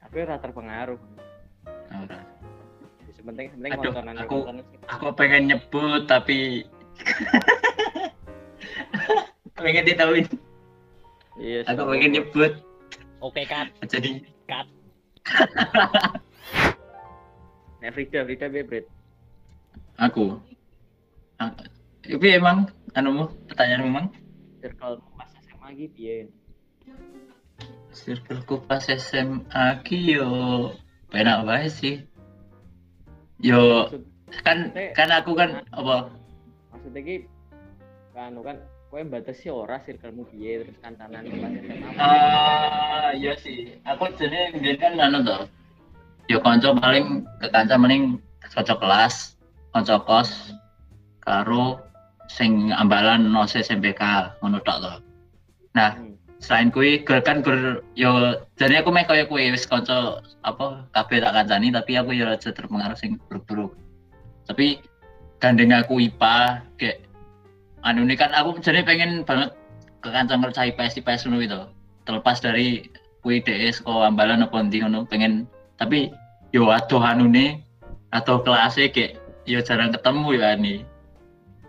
Aku 0.07 0.15
ora 0.19 0.35
terpengaruh. 0.39 0.99
Ora. 1.91 2.19
Sepenting 3.11 3.47
Aduh, 3.53 3.91
konconan 3.91 4.15
aku-. 4.23 4.45
Aku 4.87 5.07
pengen 5.15 5.51
nyebut 5.51 6.09
tapi 6.09 6.65
pengen 9.61 9.83
ditahuin. 9.87 10.25
Iya. 11.39 11.63
Aku 11.69 11.87
pengen 11.87 12.11
nyebut 12.17 12.53
oke 13.21 13.41
kan 13.45 13.69
jadi 13.85 14.25
Nek 17.81 17.91
Frida, 17.93 18.19
Frida 18.25 18.45
piye, 18.47 18.63
Brit? 18.63 18.85
aku. 19.97 20.37
Ah, 21.37 21.53
Tapi 22.01 22.27
emang 22.33 22.65
anumu 22.93 23.29
pertanyaan 23.45 23.85
memang 23.85 24.05
Circlemu 24.61 25.05
pas 25.13 25.29
SMA 25.37 25.67
iki 25.73 25.87
piye? 25.89 26.15
circleku 27.91 28.55
pas 28.63 28.81
SMA 28.81 29.65
ki 29.83 30.17
yo 30.17 30.29
penak 31.09 31.45
wae 31.45 31.67
sih. 31.69 32.01
Yo 33.37 33.89
Maksud- 33.89 34.09
kan 34.41 34.57
kan 34.95 35.09
aku 35.11 35.35
kan 35.35 35.61
apa 35.69 36.07
maksudnya 36.71 37.01
ki 37.03 37.15
kan 38.15 38.31
kan 38.39 38.57
kowe 38.87 39.01
batasi 39.03 39.51
ora 39.51 39.77
circlemu 39.81 40.23
piye 40.25 40.63
terus 40.63 40.77
kancanan 40.79 41.25
pas 41.27 41.51
SMA 41.53 41.89
Ah, 41.99 43.09
iya 43.13 43.33
sih. 43.37 43.77
Aku 43.83 44.07
jadi 44.15 44.49
kan 44.77 44.97
anu 44.97 45.21
tuh. 45.21 45.41
Yo 46.31 46.39
konco 46.39 46.71
paling 46.79 47.27
ke 47.43 47.51
kanca 47.51 47.75
mending 47.75 48.23
cocok 48.55 48.79
kelas, 48.79 49.35
konco 49.75 49.99
kos, 50.07 50.55
karo 51.27 51.83
sing 52.31 52.71
ambalan 52.71 53.35
no 53.35 53.43
SMPK 53.43 53.99
ngono 54.39 54.63
tok 54.63 54.79
to. 54.79 54.93
Nah, 55.75 55.91
Hmm. 55.91 56.15
selain 56.39 56.71
kui 56.71 57.03
gur 57.03 57.19
kan 57.19 57.43
gur 57.43 57.83
yo 57.99 58.39
jadi 58.55 58.79
aku 58.79 58.95
meh 58.95 59.03
kaya 59.03 59.27
kui 59.27 59.51
wis 59.51 59.67
konco 59.67 60.23
apa 60.47 60.87
kabeh 60.95 61.19
tak 61.19 61.35
kancani 61.35 61.67
tapi 61.75 61.99
aku 61.99 62.15
yo 62.15 62.31
aja 62.31 62.55
terpengaruh 62.55 62.95
sing 62.95 63.19
buruk-buruk. 63.27 63.75
Tapi 64.47 64.79
gandeng 65.43 65.75
aku 65.75 65.99
IPA 65.99 66.63
kayak 66.79 66.97
anu 67.83 68.07
ini 68.07 68.15
kan 68.15 68.31
aku 68.31 68.55
jadi 68.63 68.87
pengen 68.87 69.27
banget 69.27 69.51
ke 69.99 70.07
kanca 70.07 70.39
ngerca 70.39 70.63
IPS 70.63 71.03
IPS 71.03 71.27
ngono 71.27 71.43
itu. 71.43 71.59
Terlepas 72.07 72.39
dari 72.39 72.87
kui 73.19 73.43
DS 73.43 73.83
kok 73.83 73.99
ambalan 73.99 74.47
apa 74.47 74.63
ndi 74.63 74.79
ngono 74.79 75.03
pengen 75.03 75.43
tapi 75.75 76.07
yo 76.51 76.67
aduh 76.67 76.99
anu 76.99 77.31
nih 77.31 77.63
atau 78.11 78.43
kelasnya 78.43 78.91
kayak 78.91 79.19
yo 79.47 79.63
jarang 79.63 79.95
ketemu 79.95 80.27
ya 80.35 80.51
nih 80.59 80.83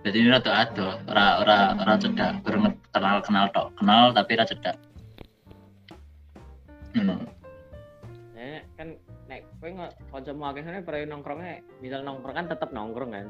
jadi 0.03 0.17
ini 0.19 0.29
rada 0.35 0.53
adoh 0.67 0.99
ora 1.07 1.27
ora 1.39 1.59
ora 1.79 1.95
cedak 1.95 2.43
kurang 2.43 2.75
kenal 2.91 3.23
kenal 3.23 3.47
tok. 3.55 3.71
Kenal 3.79 4.11
tapi 4.11 4.31
ora 4.35 4.47
cedak 4.51 4.77
hmm. 6.99 7.23
Nek 8.35 8.62
kan 8.75 8.89
nek 9.31 9.41
kowe 9.62 9.71
nggak 9.71 9.93
kancamu 10.11 10.43
akeh 10.51 10.62
ngene 10.67 10.81
pare 10.83 11.07
nongkrongnya 11.07 11.62
misal 11.79 12.03
nongkrong 12.03 12.35
kan 12.35 12.47
tetep 12.51 12.75
nongkrong 12.75 13.11
kan? 13.15 13.27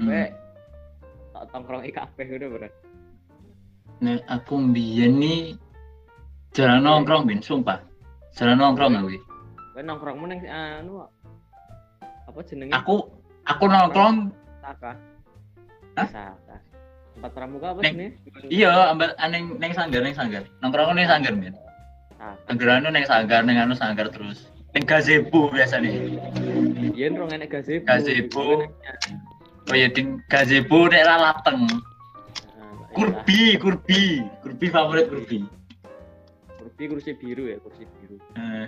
Kowe 0.00 0.22
hmm. 0.24 0.32
tak 1.36 1.44
nongkrong 1.52 1.82
iki 1.84 1.92
kabeh 1.92 2.24
ngono 2.24 2.48
bro 2.56 2.68
Nah, 3.98 4.14
aku 4.30 4.54
mbiyen 4.62 5.18
nih 5.18 5.58
jarang 6.54 6.86
nongkrong 6.86 7.26
bin 7.26 7.42
sumpah. 7.42 7.82
Jarang 8.30 8.62
nongkrong 8.62 8.94
aku 8.94 9.27
kowe 9.78 9.86
nongkrongmu 9.86 10.26
ning 10.26 10.42
anu 10.50 11.06
apa 12.26 12.38
jenenge 12.50 12.74
aku 12.74 13.06
aku 13.46 13.64
nongkrong. 13.70 14.34
Saka. 14.58 14.98
Hah? 15.94 16.08
Saka. 16.10 16.56
Tempat 17.14 17.30
pramuka 17.30 17.66
apa 17.70 17.80
Neng- 17.86 17.94
jenenge 17.94 18.50
iya 18.50 18.90
ambil 18.90 19.14
aneng 19.22 19.54
neng 19.62 19.70
sanggar 19.70 20.02
neng 20.02 20.18
sanggar. 20.18 20.42
Nongkrong 20.66 20.98
neng 20.98 21.06
sanggar 21.06 21.30
Saka. 21.38 22.26
Sanggar 22.50 22.68
anu 22.74 22.88
neng 22.90 23.06
sanggar 23.06 23.40
neng 23.46 23.54
anu 23.62 23.74
sanggar 23.78 24.10
terus. 24.10 24.50
Neng 24.74 24.82
gazebo 24.82 25.46
biasa 25.54 25.78
nih 25.78 26.18
yen 26.98 27.14
rong 27.14 27.30
enek 27.30 27.46
gazebo. 27.54 27.86
Gazebo. 27.86 28.66
Oh 29.70 29.76
ya 29.78 29.86
din 29.94 30.18
gazebo 30.26 30.90
nek 30.90 31.06
ra 31.06 31.22
lateng. 31.22 31.62
Mbak 31.62 32.98
Ira. 32.98 32.98
Kurbi, 32.98 33.42
kurbi, 33.62 34.02
kurbi 34.42 34.66
favorit 34.74 35.06
kurbi. 35.06 35.46
kursi 36.58 36.82
kursi 36.90 37.10
biru 37.14 37.46
ya 37.46 37.62
kursi 37.62 37.86
biru. 37.86 38.18
Eh, 38.34 38.66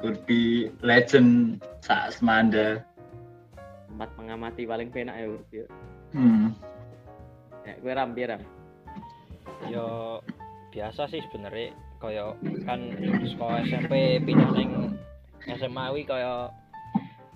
kurbi 0.00 0.68
legend 0.84 1.60
sak 1.80 2.12
semanda. 2.12 2.84
tempat 3.90 4.10
mengamati 4.16 4.64
paling 4.64 4.88
penak 4.88 5.16
ya 5.16 5.26
kursi 5.28 5.56
ya. 5.60 5.66
Hmm. 6.16 6.56
ya 7.68 7.74
gue 7.76 7.92
ram 7.92 8.16
piye, 8.16 8.26
ram? 8.32 8.42
Yo 9.68 9.86
biasa 10.72 11.04
sih 11.12 11.20
sebenarnya 11.28 11.76
kaya 12.00 12.32
kan 12.64 12.80
sekolah 13.20 13.60
SMP 13.68 14.24
pindah 14.24 14.56
ning 14.56 14.96
SMA 15.44 15.84
wi 15.92 16.08
kaya 16.08 16.48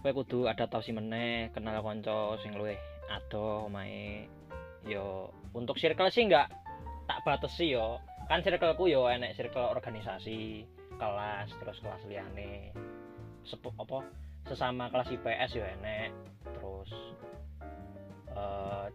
kowe 0.01 0.13
kudu 0.25 0.49
adaptasi 0.49 0.97
meneh 0.97 1.53
kenal 1.53 1.85
kanca 1.85 2.41
sing 2.41 2.57
luwih 2.57 2.81
ado 3.13 3.69
omahe. 3.69 4.25
Yo 4.89 5.29
untuk 5.53 5.77
circle 5.77 6.09
sih 6.09 6.25
enggak 6.25 6.49
tak 7.05 7.21
batesi 7.29 7.77
yo. 7.77 8.01
Kan 8.25 8.41
circleku 8.41 8.89
yo 8.89 9.05
enek 9.05 9.37
circle 9.37 9.69
organisasi 9.69 10.65
kelas 10.99 11.49
terus 11.61 11.79
kelas 11.83 12.03
liyane 12.09 12.73
sepu 13.45 13.71
apa 13.77 14.05
sesama 14.49 14.89
kelas 14.93 15.09
IPS 15.13 15.51
yo 15.57 15.65
enek 15.65 16.11
terus 16.45 16.91
eh 18.35 18.87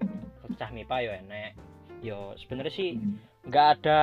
cah 0.57 0.69
MIPA 0.73 0.97
yo 1.05 1.11
enek 1.25 1.51
yo 2.01 2.33
sebenarnya 2.39 2.73
sih 2.73 2.97
nggak 3.47 3.67
ada 3.79 4.01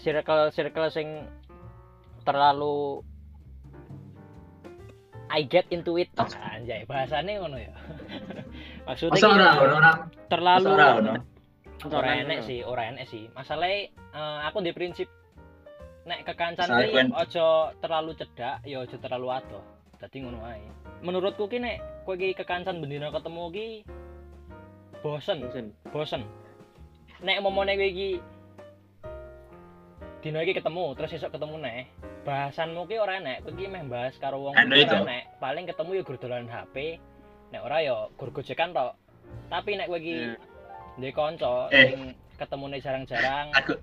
circle 0.00 0.50
circle 0.50 0.88
sing 0.90 1.28
terlalu 2.24 3.00
I 5.30 5.46
get 5.46 5.70
into 5.70 5.94
it 5.94 6.10
anjay 6.18 6.82
bahasanya 6.90 7.38
ngono 7.38 7.56
ya 7.58 7.74
maksudnya 8.86 9.14
Masa 9.14 9.28
ora 9.30 9.46
gini, 9.54 9.62
ono 9.62 9.76
ora? 9.78 9.92
terlalu 10.26 10.66
Masa 10.66 10.74
ora 10.74 10.86
ono? 10.98 11.12
ora 11.96 12.10
enek 12.18 12.38
sih 12.44 12.60
ora 12.66 12.82
enek 12.90 13.06
sih 13.06 13.24
masalahnya 13.32 13.94
eh, 13.94 14.38
aku 14.50 14.58
di 14.60 14.72
prinsip 14.74 15.08
nek 16.06 16.24
kekancan 16.24 16.68
ki 16.68 17.12
ojo 17.12 17.46
terlalu 17.80 18.12
cedak 18.16 18.64
ya 18.64 18.80
ojo 18.80 18.96
terlalu 18.96 19.28
adoh. 19.30 19.64
Dadi 20.00 20.16
ngono 20.24 20.40
ae. 20.48 20.64
Menurutku 21.04 21.44
ki 21.46 21.60
nek 21.60 21.76
kowe 22.08 22.16
ki 22.16 22.32
kekancan 22.34 22.80
bendina 22.80 23.12
ketemu 23.12 23.44
ki 23.52 23.66
bosen. 25.04 25.38
Bosen. 25.44 25.66
Bosen. 25.92 26.22
Nek 27.20 27.40
momone 27.44 27.76
kowe 27.76 27.88
iki 27.88 28.10
dino 30.20 30.40
iki 30.44 30.52
ketemu 30.56 30.92
terus 30.96 31.16
esok 31.16 31.32
ketemu 31.36 31.56
neh 31.64 31.88
bahasanmu 32.24 32.84
ki 32.88 32.96
ora 33.00 33.20
enek. 33.20 33.44
Kowe 33.44 33.52
iki 33.52 33.68
meh 33.68 33.84
bahas 33.88 34.16
karo 34.16 34.40
wong 34.48 34.56
ora 34.56 34.76
enek. 35.04 35.22
Paling 35.36 35.64
ketemu 35.68 35.90
ya 36.00 36.02
gur 36.04 36.16
dolanan 36.16 36.48
HP 36.48 36.96
nek 37.52 37.60
ora 37.64 37.78
ya 37.84 37.96
gur 38.16 38.32
gojekan 38.32 38.72
tok. 38.72 38.96
Tapi 39.52 39.76
nek 39.76 39.88
kowe 39.88 40.00
iki 40.00 40.16
Ya. 40.16 40.36
ndek 40.98 41.14
kanca 41.16 41.70
Eh. 41.70 41.94
sing 41.94 42.02
ketemune 42.36 42.76
jarang-jarang 42.82 43.52
Aku 43.56 43.78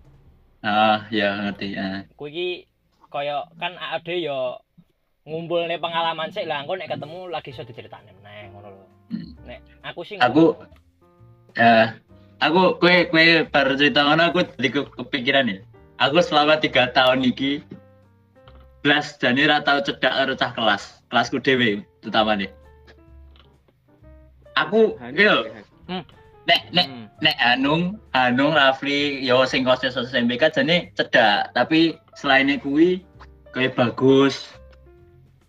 Ah, 0.67 1.07
ya 1.07 1.47
ngerti. 1.47 1.79
Ah. 1.79 2.03
kowe 2.19 2.27
iki 2.27 2.67
kaya 3.07 3.47
kan 3.55 3.79
AD 3.79 4.03
ya 4.19 4.59
ngumpulne 5.23 5.79
pengalaman 5.79 6.27
sik 6.27 6.43
lah 6.43 6.59
engko 6.59 6.75
nek 6.75 6.91
ketemu 6.91 7.31
lagi 7.31 7.55
iso 7.55 7.63
diceritakne 7.63 8.11
meneh 8.19 8.51
ngono 8.51 8.69
lho 8.75 8.83
Hmm. 9.07 9.31
nek 9.47 9.63
aku 9.79 10.03
sih 10.03 10.19
Aku 10.19 10.51
eh 11.55 11.87
aku 12.43 12.75
kue 12.75 13.07
kue 13.07 13.47
baru 13.47 13.79
cerita 13.79 14.03
ngono 14.03 14.27
aku 14.27 14.43
jadi 14.59 14.69
ke- 14.69 14.91
kepikiran 14.99 15.47
ya. 15.47 15.63
Aku 15.97 16.19
selama 16.19 16.59
tiga 16.59 16.91
tahun 16.91 17.23
iki 17.23 17.63
belas 18.83 19.15
jane 19.15 19.47
ra 19.47 19.63
tau 19.63 19.79
cedak 19.79 20.11
karo 20.11 20.35
cah 20.35 20.51
kelas. 20.51 20.83
Kelasku 21.07 21.39
dhewe 21.39 21.87
terutama 22.03 22.35
nih. 22.35 22.51
Aku 24.59 24.99
yo. 25.15 25.47
Nek 26.47 26.61
nek 26.71 26.87
Hmm. 26.87 27.05
nek 27.19 27.37
Hanung, 27.37 27.83
Hanung 28.15 28.55
Rafli 28.55 29.19
yo 29.21 29.43
sing 29.43 29.67
koses 29.67 29.99
SMPK 29.99 30.55
jane 30.55 30.89
cedak, 30.95 31.51
tapi 31.51 31.99
selainnya 32.15 32.57
kuwi 32.63 33.03
kayak 33.51 33.75
bagus, 33.75 34.47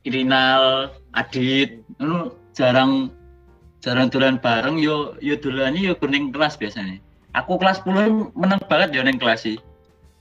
Irinal, 0.02 0.90
Adit, 1.14 1.84
ngono 2.02 2.34
jarang 2.56 3.14
jarang 3.78 4.10
dolan 4.10 4.42
bareng 4.42 4.82
yo 4.82 5.14
yo 5.22 5.38
dolane 5.38 5.78
yo 5.78 5.94
kuning 5.94 6.34
kelas 6.34 6.58
biasanya. 6.58 6.98
Aku 7.36 7.60
kelas 7.60 7.84
10 7.86 8.34
meneng 8.34 8.58
banget 8.66 8.90
yo 8.96 9.02
ning 9.06 9.20
kelas 9.20 9.46
sih. 9.46 9.60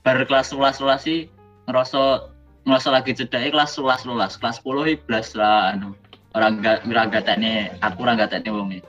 Bar 0.06 0.22
kelas 0.28 0.54
11 0.54 0.78
11 0.78 1.02
sih 1.02 1.20
ngerasa 1.66 2.30
ngerasa 2.68 2.88
lagi 2.94 3.16
cedake 3.18 3.50
kelas 3.50 3.74
11 3.74 4.06
11. 4.06 4.38
Kelas 4.38 4.56
10 4.62 4.86
iki 4.86 5.02
blas 5.08 5.28
lah 5.34 5.74
anu. 5.74 5.96
Orang 6.36 6.60
enggak 6.60 6.84
ora 6.84 7.08
gatekne 7.08 7.72
aku 7.80 8.04
ora 8.04 8.14
gatekne 8.14 8.50
wong 8.52 8.68
e. 8.76 8.80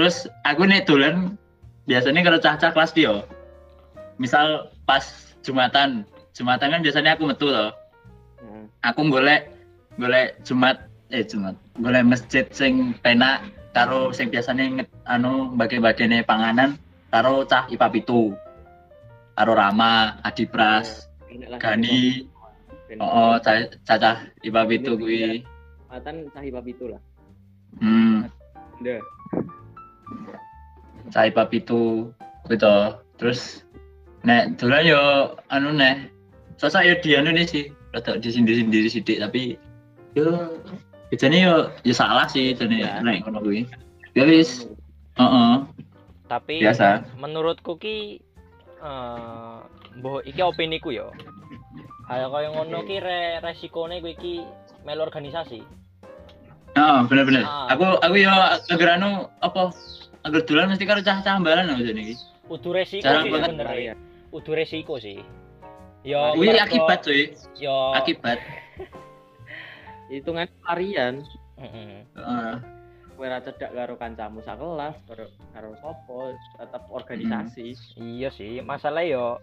Terus 0.00 0.24
aku 0.48 0.64
nih 0.64 0.80
dolan 0.88 1.36
biasanya 1.84 2.24
kalau 2.24 2.40
cah-cah 2.40 2.72
kelas 2.72 2.96
dia. 2.96 3.20
Misal 4.16 4.72
pas 4.88 5.04
Jumatan, 5.44 6.08
Jumatan 6.32 6.72
kan 6.72 6.80
biasanya 6.80 7.20
aku 7.20 7.28
metu 7.28 7.52
loh. 7.52 7.68
Heeh. 8.40 8.64
Aku 8.80 9.04
golek 9.12 9.52
golek 10.00 10.40
Jumat 10.40 10.88
eh 11.12 11.20
Jumat. 11.20 11.52
Golek 11.76 12.08
masjid 12.08 12.48
sing 12.48 12.96
penak 13.04 13.44
karo 13.76 14.08
sing 14.08 14.32
biasanya 14.32 14.80
nge- 14.80 15.04
anu 15.04 15.52
bagi-bagine 15.52 16.24
panganan 16.24 16.80
karo 17.12 17.44
cah 17.44 17.68
IPA 17.68 18.00
pitu. 18.00 18.32
Karo 19.36 19.52
Rama, 19.52 20.16
Adipras, 20.24 21.12
Enek 21.28 21.48
lah. 21.52 21.58
Gani, 21.60 22.24
Ben- 22.88 23.04
oh 23.04 23.36
cah 23.36 23.68
cah 23.84 24.16
IPA 24.40 24.62
pitu 24.64 24.96
kuwi. 24.96 25.44
Matan 25.92 26.24
cah 26.32 26.40
ibab 26.40 26.64
itu 26.64 26.88
lah 26.88 27.00
Hmm. 27.84 28.32
Nda. 28.80 29.19
Cah 31.08 31.24
IPA 31.26 31.42
pitu 31.48 32.12
gitu. 32.52 32.76
Terus 33.16 33.64
nek 34.24 34.60
dolan 34.60 34.84
yo 34.84 35.02
anu 35.48 35.72
neh. 35.72 36.08
Sosok 36.60 36.84
yo 36.84 36.94
di 37.00 37.16
anu 37.16 37.32
nih 37.32 37.48
sih. 37.48 37.64
Rada 37.90 38.20
di 38.20 38.30
sendiri-sendiri 38.30 38.86
sithik 38.86 39.18
tapi 39.18 39.58
yo 40.14 40.54
biasanya 41.10 41.38
yo 41.42 41.54
yo 41.82 41.90
salah 41.96 42.28
sih 42.30 42.54
jane 42.54 42.84
Ya. 42.84 43.02
nek 43.02 43.26
ngono 43.26 43.42
kuwi. 43.42 43.66
Ya 44.14 44.26
wis, 44.26 44.66
heeh, 45.18 45.54
tapi 46.26 46.62
biasa. 46.62 47.02
menurutku 47.18 47.78
ki 47.78 48.18
eh 48.82 49.58
mbok 49.98 50.22
iki 50.26 50.42
opini 50.42 50.82
ku 50.82 50.90
ya 50.90 51.10
hal 52.10 52.26
kaya 52.30 52.50
ngono 52.50 52.82
ki 52.86 52.98
re, 52.98 53.38
resikone 53.38 54.02
kowe 54.02 54.10
iki 54.10 54.42
melu 54.82 55.02
organisasi 55.06 55.62
Heeh, 56.70 56.98
bener-bener. 57.10 57.42
Ah. 57.42 57.66
Aku 57.74 57.82
aku 57.98 58.14
yo 58.14 58.30
agar 58.70 58.94
anu 58.94 59.26
apa 59.42 59.74
agar 60.20 60.40
dolan 60.44 60.66
mesti 60.68 60.84
karo 60.84 61.00
cah-cah 61.00 61.36
balan 61.38 61.64
lho 61.66 61.82
jane 61.82 62.00
iki. 62.02 62.14
kudu 62.44 62.68
resiko 62.70 63.02
Jarang 63.02 63.24
sih 63.24 63.30
banget 63.30 63.48
sebenarnya 63.50 63.94
kudu 64.28 64.50
resiko 64.52 64.94
sih 64.96 65.18
yo 66.02 66.20
Kuwi 66.34 66.46
mergo- 66.48 66.64
akibat 66.64 66.98
cuy, 67.00 67.22
yo 67.56 67.76
akibat. 67.94 68.38
hitungan 70.10 70.48
varian 70.60 71.22
Heeh. 71.54 72.02
Heeh. 72.10 72.52
kowe 73.12 73.28
ra 73.28 73.38
cedak 73.38 73.70
karo 73.70 73.94
kancamu 73.94 74.40
sak 74.40 74.56
kelas 74.56 74.96
karo 75.04 75.24
karo 75.52 75.70
sopo 75.78 76.32
tetap 76.56 76.88
organisasi 76.88 77.76
iya 77.94 78.28
sih 78.28 78.58
masalah 78.60 79.04
yo 79.04 79.36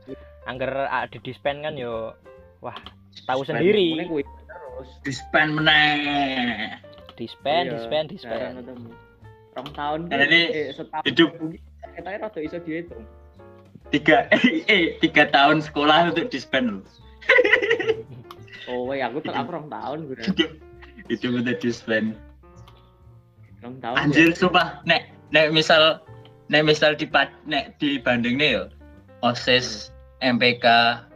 angger 0.43 0.73
di 1.07 1.21
dispen 1.21 1.61
kan 1.61 1.73
yo 1.73 2.11
wah 2.59 2.75
tahu 3.23 3.45
sendiri 3.45 4.01
Dispen 5.01 5.57
meneh. 5.57 6.77
dispen 7.15 7.65
Iya, 7.65 7.73
dispen 7.73 8.03
dispen. 8.07 8.61
Rong 9.57 9.69
tahun 9.73 9.99
Karena 10.13 10.25
ini 10.29 10.41
eh, 10.53 10.67
setahun 10.77 11.03
hidup. 11.09 11.29
kita 11.97 12.09
rada 12.21 12.39
iso 12.39 12.57
dihitung. 12.61 13.03
Tiga 13.89 14.29
eh, 14.69 15.01
tiga 15.01 15.25
tahun 15.33 15.65
sekolah 15.65 16.13
untuk 16.13 16.29
dispen. 16.29 16.85
Oh 18.67 18.83
weh 18.91 19.01
aku 19.01 19.23
tel 19.23 19.33
aku 19.33 19.49
rong 19.55 19.71
tahun 19.71 20.11
gue 20.11 20.15
Hidup 20.21 20.51
hidup 21.09 21.31
untuk 21.41 21.57
dispen. 21.57 22.13
rong 23.65 23.81
tahun 23.81 23.95
Anjir 23.97 24.35
sumpah. 24.37 24.85
Nek 24.85 25.09
nek 25.33 25.49
misal 25.49 26.03
nek 26.53 26.61
misal 26.67 26.93
di 26.93 27.09
nek 27.49 27.79
dibanding 27.81 28.37
nih 28.37 28.61
yo. 28.61 28.63
OSIS 29.25 29.89
MPK 30.21 30.65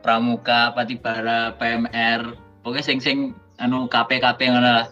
Pramuka 0.01 0.73
Patibara 0.73 1.53
PMR 1.61 2.33
pokoknya 2.65 2.81
sing 2.81 2.97
sing 2.97 3.17
anu 3.61 3.85
KP-KP 3.85 4.39
ngono 4.49 4.81
lah. 4.81 4.87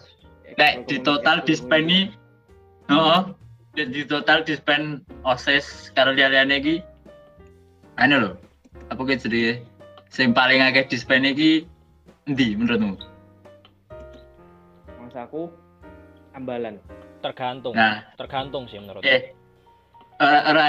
Ya. 0.46 0.54
nek 0.54 0.74
di 0.86 1.02
total 1.02 1.42
dispen 1.42 1.90
ini 1.90 2.00
di, 2.90 3.34
di 3.74 4.02
total 4.06 4.42
dispen 4.42 5.02
OSIS 5.22 5.94
karo 5.94 6.14
liyane 6.14 6.58
iki. 6.58 6.82
Anu 8.00 8.16
lho 8.18 8.30
apa 8.90 9.00
ki 9.06 9.22
jadi 9.28 9.42
sing 10.10 10.34
paling 10.34 10.58
akeh 10.62 10.90
dispen 10.90 11.22
iki 11.22 11.66
endi 12.26 12.58
menurutmu? 12.58 12.98
Mangsaku 14.98 15.50
ambalan. 16.34 16.82
Tergantung. 17.20 17.76
Nah. 17.76 18.02
Tergantung 18.16 18.64
sih 18.66 18.80
menurut 18.80 19.04
eh 19.04 19.36
ora 20.18 20.40
ora 20.48 20.68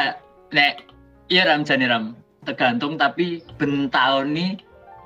nek 0.52 0.86
iya 1.32 1.48
ram 1.48 1.64
jane 1.64 1.88
ram. 1.88 2.14
Tergantung 2.44 2.98
tapi 2.98 3.42
ben 3.56 3.88
nih 4.34 4.58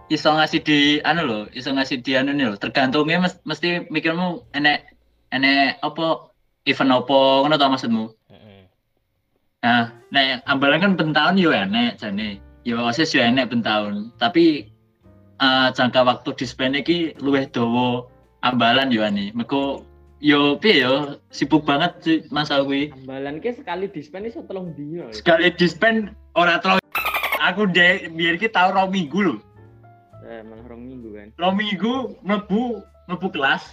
iso 0.10 0.30
ngasih 0.30 0.62
di 0.62 0.80
anu 1.02 1.22
loh 1.26 1.44
iso 1.58 1.74
ngasih 1.74 2.02
di 2.06 2.14
anu 2.14 2.30
nih 2.34 2.54
loh 2.54 2.58
tergantungnya 2.62 3.26
mes- 3.26 3.42
mesti 3.42 3.90
mikirmu 3.90 4.46
enek 4.54 4.86
enek 5.34 5.82
apa 5.82 6.30
event 6.66 6.92
apa 6.94 7.18
ngono 7.46 7.56
tau 7.58 7.72
maksudmu 7.72 8.06
Mm-mm. 8.30 8.56
Nah, 9.66 9.90
nek 10.14 10.46
ambalan 10.46 10.78
kan 10.78 10.94
pentahun 10.94 11.42
yo 11.42 11.50
enek 11.50 11.98
jane. 11.98 12.38
Yo 12.70 12.86
osis 12.86 13.18
yo 13.18 13.26
enek 13.26 13.50
pentahun, 13.50 14.14
tapi 14.22 14.70
uh, 15.42 15.74
jangka 15.74 16.06
waktu 16.06 16.38
dispen 16.38 16.78
iki 16.78 17.18
luwih 17.18 17.50
dawa 17.50 18.06
ambalan 18.46 18.94
yo 18.94 19.02
ani. 19.02 19.34
Mergo 19.34 19.82
yo 20.22 20.62
piye 20.62 20.86
yo 20.86 21.18
sibuk 21.34 21.66
banget 21.66 21.98
sih 22.06 22.18
masa 22.30 22.62
kuwi. 22.62 22.94
Ambalan 22.94 23.42
ki 23.42 23.58
sekali 23.58 23.90
dispen 23.90 24.30
iso 24.30 24.46
telung 24.46 24.70
dino. 24.78 25.10
Sekali 25.10 25.50
dispen 25.58 26.14
ora 26.38 26.62
telung 26.62 26.78
aku 27.42 27.66
deh 27.66 28.06
biar 28.14 28.38
kita 28.38 28.70
tahu 28.70 28.70
rong 28.78 28.94
minggu 28.94 29.20
lho. 29.34 29.36
Eh, 30.30 30.46
malah 30.46 30.66
rong 30.70 30.86
minggu 30.86 31.10
kan. 31.10 31.28
Rong 31.42 31.56
minggu 31.58 31.94
mlebu 32.22 32.86
mlebu 33.10 33.28
kelas. 33.34 33.66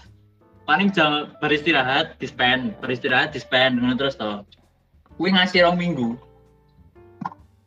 Paling 0.62 0.94
jam 0.94 1.34
beristirahat 1.42 2.14
dispen, 2.22 2.70
beristirahat 2.78 3.34
dispen 3.34 3.82
ngono 3.82 3.98
terus 3.98 4.14
to. 4.14 4.46
Kuwi 5.18 5.34
ngasih 5.34 5.66
rong 5.66 5.78
minggu. 5.78 6.14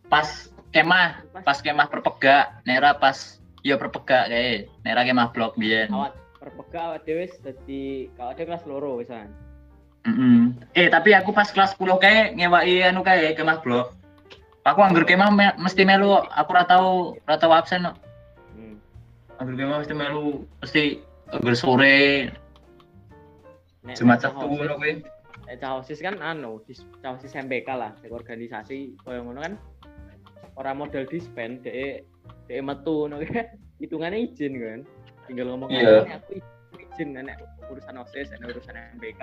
Pas 0.08 0.48
kemah, 0.72 1.24
pas 1.44 1.60
kemah 1.60 1.92
perpegak, 1.92 2.64
nera 2.64 2.96
pas 2.96 3.40
yo 3.68 3.76
perpegak 3.76 4.32
kayak 4.32 4.72
nera 4.88 5.04
kemah 5.04 5.28
blok 5.36 5.60
biyen. 5.60 5.92
Awat 5.92 6.16
perpegak 6.40 6.84
awak 6.88 7.00
dhewe 7.04 7.26
dadi 7.44 8.08
kawat 8.16 8.40
kelas 8.40 8.64
loro 8.64 9.04
wisan. 9.04 9.28
Mm 10.06 10.14
-hmm. 10.16 10.42
Eh 10.78 10.88
tapi 10.88 11.18
aku 11.18 11.34
pas 11.34 11.50
kelas 11.50 11.74
10 11.76 11.98
kayak 11.98 12.38
ngewai 12.38 12.86
anu 12.86 13.02
kayak 13.02 13.36
kemah 13.36 13.60
blok. 13.60 13.92
Aku 14.66 14.80
anggur 14.82 15.04
kemah 15.06 15.30
me 15.34 15.52
mesti 15.62 15.86
melu, 15.86 16.16
aku 16.16 16.50
ora 16.54 16.64
tau 16.66 17.18
ora 17.26 17.36
tau 17.38 17.54
absen. 17.54 17.86
Hmm. 18.56 18.78
Anggur 19.42 19.58
kemah 19.58 19.82
mesti 19.84 19.94
melu, 19.98 20.46
mesti 20.62 20.84
anggur 21.34 21.54
sore. 21.58 22.30
Jumat 23.94 24.26
Sabtu 24.26 24.50
ngono 24.50 24.82
kuwi. 24.82 25.06
Eh 25.46 25.62
kan 26.02 26.18
anu, 26.26 26.58
cahosis 27.06 27.38
MBK 27.38 27.70
lah, 27.78 27.94
organisasi 28.10 28.98
koyo 29.06 29.22
ngono 29.22 29.46
kan 29.46 29.54
ora 30.58 30.74
modal 30.74 31.06
dispen, 31.06 31.62
dhek 31.62 32.10
dhek 32.50 32.66
metu 32.66 33.06
ngono 33.06 33.22
hitungannya 33.82 34.26
izin 34.26 34.58
kan. 34.58 34.82
Tinggal 35.30 35.54
ngomong 35.54 35.70
yeah. 35.70 36.18
aku 36.18 36.42
izin 36.80 37.14
nenek 37.14 37.38
urusan 37.70 38.02
OSIS, 38.02 38.34
nenek 38.34 38.58
urusan 38.58 38.74
MBK. 38.98 39.22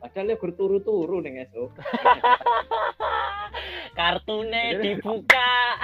Padahal 0.00 0.32
ya 0.32 0.36
berturu-turu 0.40 1.20
nih 1.20 1.44
esok. 1.44 1.70
Kartunya 3.98 4.80
dibuka. 4.80 5.76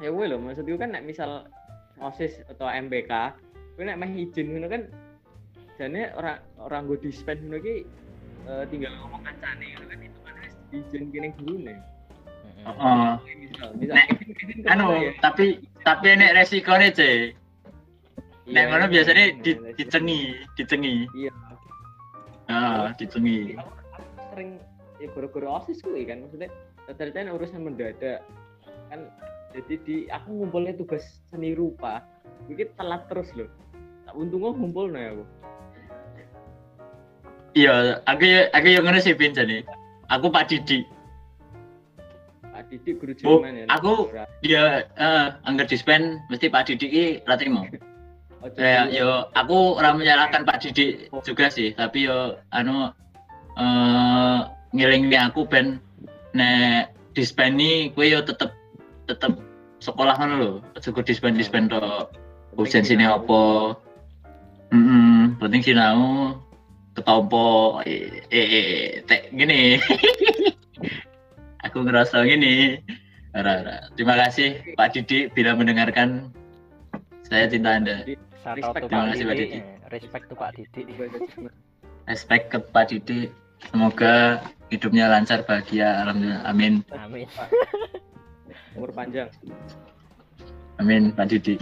Ya 0.00 0.08
gue 0.10 0.26
loh, 0.26 0.40
maksud 0.40 0.64
gue 0.64 0.80
kan 0.80 0.90
nek 0.90 1.04
misal 1.04 1.46
OSIS 2.00 2.42
atau 2.48 2.66
MBK, 2.66 3.12
gue 3.76 3.84
nek 3.84 4.00
mah 4.00 4.10
izin 4.10 4.56
ngono 4.56 4.66
kan 4.72 4.82
jane 5.78 6.10
orang 6.14 6.38
orang 6.62 6.86
gue 6.86 6.98
dispen 7.02 7.38
ngono 7.46 7.58
ki 7.58 7.74
uh, 8.46 8.64
tinggal 8.70 8.94
ngomong 9.02 9.22
kancane 9.26 9.64
ngono 9.74 9.86
kan 9.90 9.98
itu 10.00 10.18
kan 10.22 10.34
izin 10.74 11.02
kene 11.10 11.28
gurune. 11.40 11.74
Heeh. 12.64 13.10
Misal, 13.36 13.68
misal 13.76 13.96
anu, 14.72 14.96
ya. 14.96 15.12
tapi 15.20 15.60
tapi 15.84 16.16
nek 16.16 16.32
resikonya, 16.32 16.88
Cek. 16.96 17.36
Nek 18.48 18.64
ngono 18.72 18.84
biasanya 18.88 19.24
di, 19.44 19.52
dicengi, 19.76 20.32
dicengi. 20.56 21.04
Iya. 21.12 21.32
Ah, 22.48 22.92
dicengi. 22.96 23.56
Sering 24.32 24.56
ya 25.04 25.12
guru-guru 25.12 25.60
osis 25.60 25.84
gue 25.84 26.00
kan 26.08 26.24
maksudnya 26.24 26.48
ternyata 26.96 27.36
urusan 27.36 27.60
mendadak 27.60 28.24
kan 28.88 29.00
jadi 29.52 29.74
di 29.84 29.96
aku 30.08 30.28
ngumpulnya 30.32 30.72
tugas 30.80 31.20
seni 31.28 31.52
rupa 31.52 32.00
mungkin 32.48 32.72
telat 32.80 33.04
terus 33.12 33.28
loh 33.36 33.50
tak 34.08 34.14
untungnya 34.16 34.56
ngumpul 34.56 34.88
nih 34.88 35.12
aku 35.12 35.24
iya 37.54 38.02
aku 38.04 38.26
aku 38.50 38.66
yang 38.68 38.84
ngerti 38.86 39.10
sih 39.10 39.14
pinca 39.16 39.42
nih 39.46 39.62
aku 40.10 40.28
Pak 40.30 40.50
Didi 40.50 40.86
Pak 42.54 42.70
Didi 42.70 42.90
guru 42.94 43.12
Jerman 43.14 43.32
oh, 43.32 43.40
ya? 43.42 43.64
aku 43.70 43.92
dia 44.42 44.64
uh, 44.98 45.38
anggar 45.46 45.66
dispen 45.66 46.22
mesti 46.30 46.46
Pak 46.50 46.70
Didi 46.70 46.86
ki 46.90 47.06
Oh, 48.44 48.52
ya, 48.60 48.92
yo 48.92 49.24
aku 49.32 49.80
ora 49.80 49.96
menyalahkan 49.96 50.44
Pak 50.44 50.60
Didi 50.60 51.08
juga 51.24 51.48
sih, 51.48 51.72
tapi 51.72 52.04
yo 52.04 52.36
anu 52.52 52.92
eh 53.56 54.38
ngilingi 54.76 55.16
aku 55.16 55.48
ben 55.48 55.80
nek 56.36 56.92
dispen 57.16 57.56
ini 57.56 57.88
kue 57.96 58.12
yo 58.12 58.20
tetep 58.20 58.52
tetep 59.08 59.32
sekolah 59.80 60.12
kan 60.20 60.36
lo 60.36 60.60
cukup 60.76 61.08
dispen 61.08 61.40
dispen 61.40 61.72
to 61.72 61.80
ujian 62.60 62.84
sini 62.84 63.08
apa? 63.08 63.72
Mm 64.76 64.84
-mm, 64.84 65.18
penting 65.40 65.64
sinau 65.64 66.36
ketompo 66.94 67.82
eh 67.82 68.22
eh, 68.30 68.46
eh 68.48 68.70
tek 69.04 69.34
gini 69.34 69.78
aku 71.66 71.82
ngerasa 71.82 72.22
gini. 72.22 72.78
Terima 73.98 74.14
kasih 74.14 74.78
Pak 74.78 74.94
Didi 74.94 75.26
bila 75.34 75.58
mendengarkan 75.58 76.30
saya 77.26 77.50
cinta 77.50 77.74
Anda. 77.74 78.06
Respect 78.46 78.86
Terima 78.86 79.10
kasih 79.10 79.24
Pak 79.26 79.36
Didi. 79.36 79.58
Respect 79.90 80.24
tuh 80.30 80.36
Pak 80.38 80.50
Didi. 80.54 80.82
Respect 82.06 82.44
ke 82.54 82.58
Pak 82.62 82.84
Didi. 82.94 83.20
Semoga 83.74 84.38
hidupnya 84.74 85.06
lancar 85.06 85.46
bahagia 85.46 86.02
alhamdulillah 86.02 86.42
amin 86.50 86.82
amin 86.90 87.30
umur 88.74 88.90
panjang 88.90 89.30
amin 90.82 91.14
Pak 91.14 91.30
Didi 91.30 91.60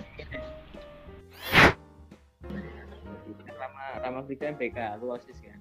Rama 4.03 4.19
Rama 4.19 4.27
Vika 4.27 4.51
MPK 4.51 4.79
lu 4.99 5.15
osis 5.15 5.39
kan. 5.39 5.59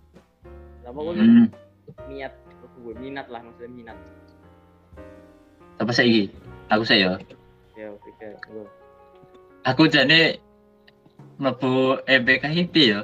Kenapa 0.82 0.98
gue 1.06 1.14
hmm. 1.14 1.48
niat 2.10 2.34
gue 2.82 2.94
minat 2.98 3.30
lah 3.30 3.46
maksudnya 3.46 3.70
minat. 3.70 3.98
Apa 5.78 5.94
sih 5.94 6.34
aku 6.74 6.84
saya 6.84 7.22
ya 7.78 7.94
Vika 8.02 8.30
aku 9.62 9.86
jadi 9.86 10.42
mlebu 11.38 12.02
MPK 12.06 12.44
itu 12.54 12.82
ya 12.98 13.00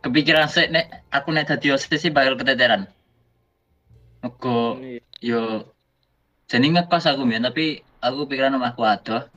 kepikiran 0.00 0.48
sih 0.48 0.72
nek 0.72 1.04
aku 1.12 1.28
nek 1.36 1.52
dadi 1.52 1.76
osis 1.76 2.00
sih 2.00 2.08
bakal 2.08 2.40
keteteran. 2.40 2.88
Mergo 4.24 4.80
yo 5.20 5.68
jeneng 6.48 6.80
ngekos 6.80 7.04
aku 7.04 7.28
mbien 7.28 7.44
tapi 7.44 7.84
aku 8.00 8.24
pikiran 8.24 8.56
aku 8.56 8.82
ada 8.88 9.28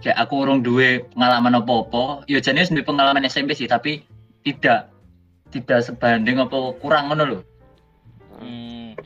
kayak 0.00 0.16
aku 0.16 0.44
urung 0.44 0.64
duwe 0.64 1.04
pengalaman 1.12 1.60
apa-apa 1.60 2.24
yo 2.24 2.40
jenenge 2.40 2.72
sendiri 2.72 2.88
pengalaman 2.88 3.24
SMP 3.28 3.52
sih 3.52 3.68
tapi 3.68 4.04
tidak 4.44 4.88
tidak 5.52 5.84
sebanding 5.84 6.40
apa 6.40 6.72
kurang 6.80 7.12
ngono 7.12 7.24
lho. 7.26 7.38
Hmm. 8.40 8.96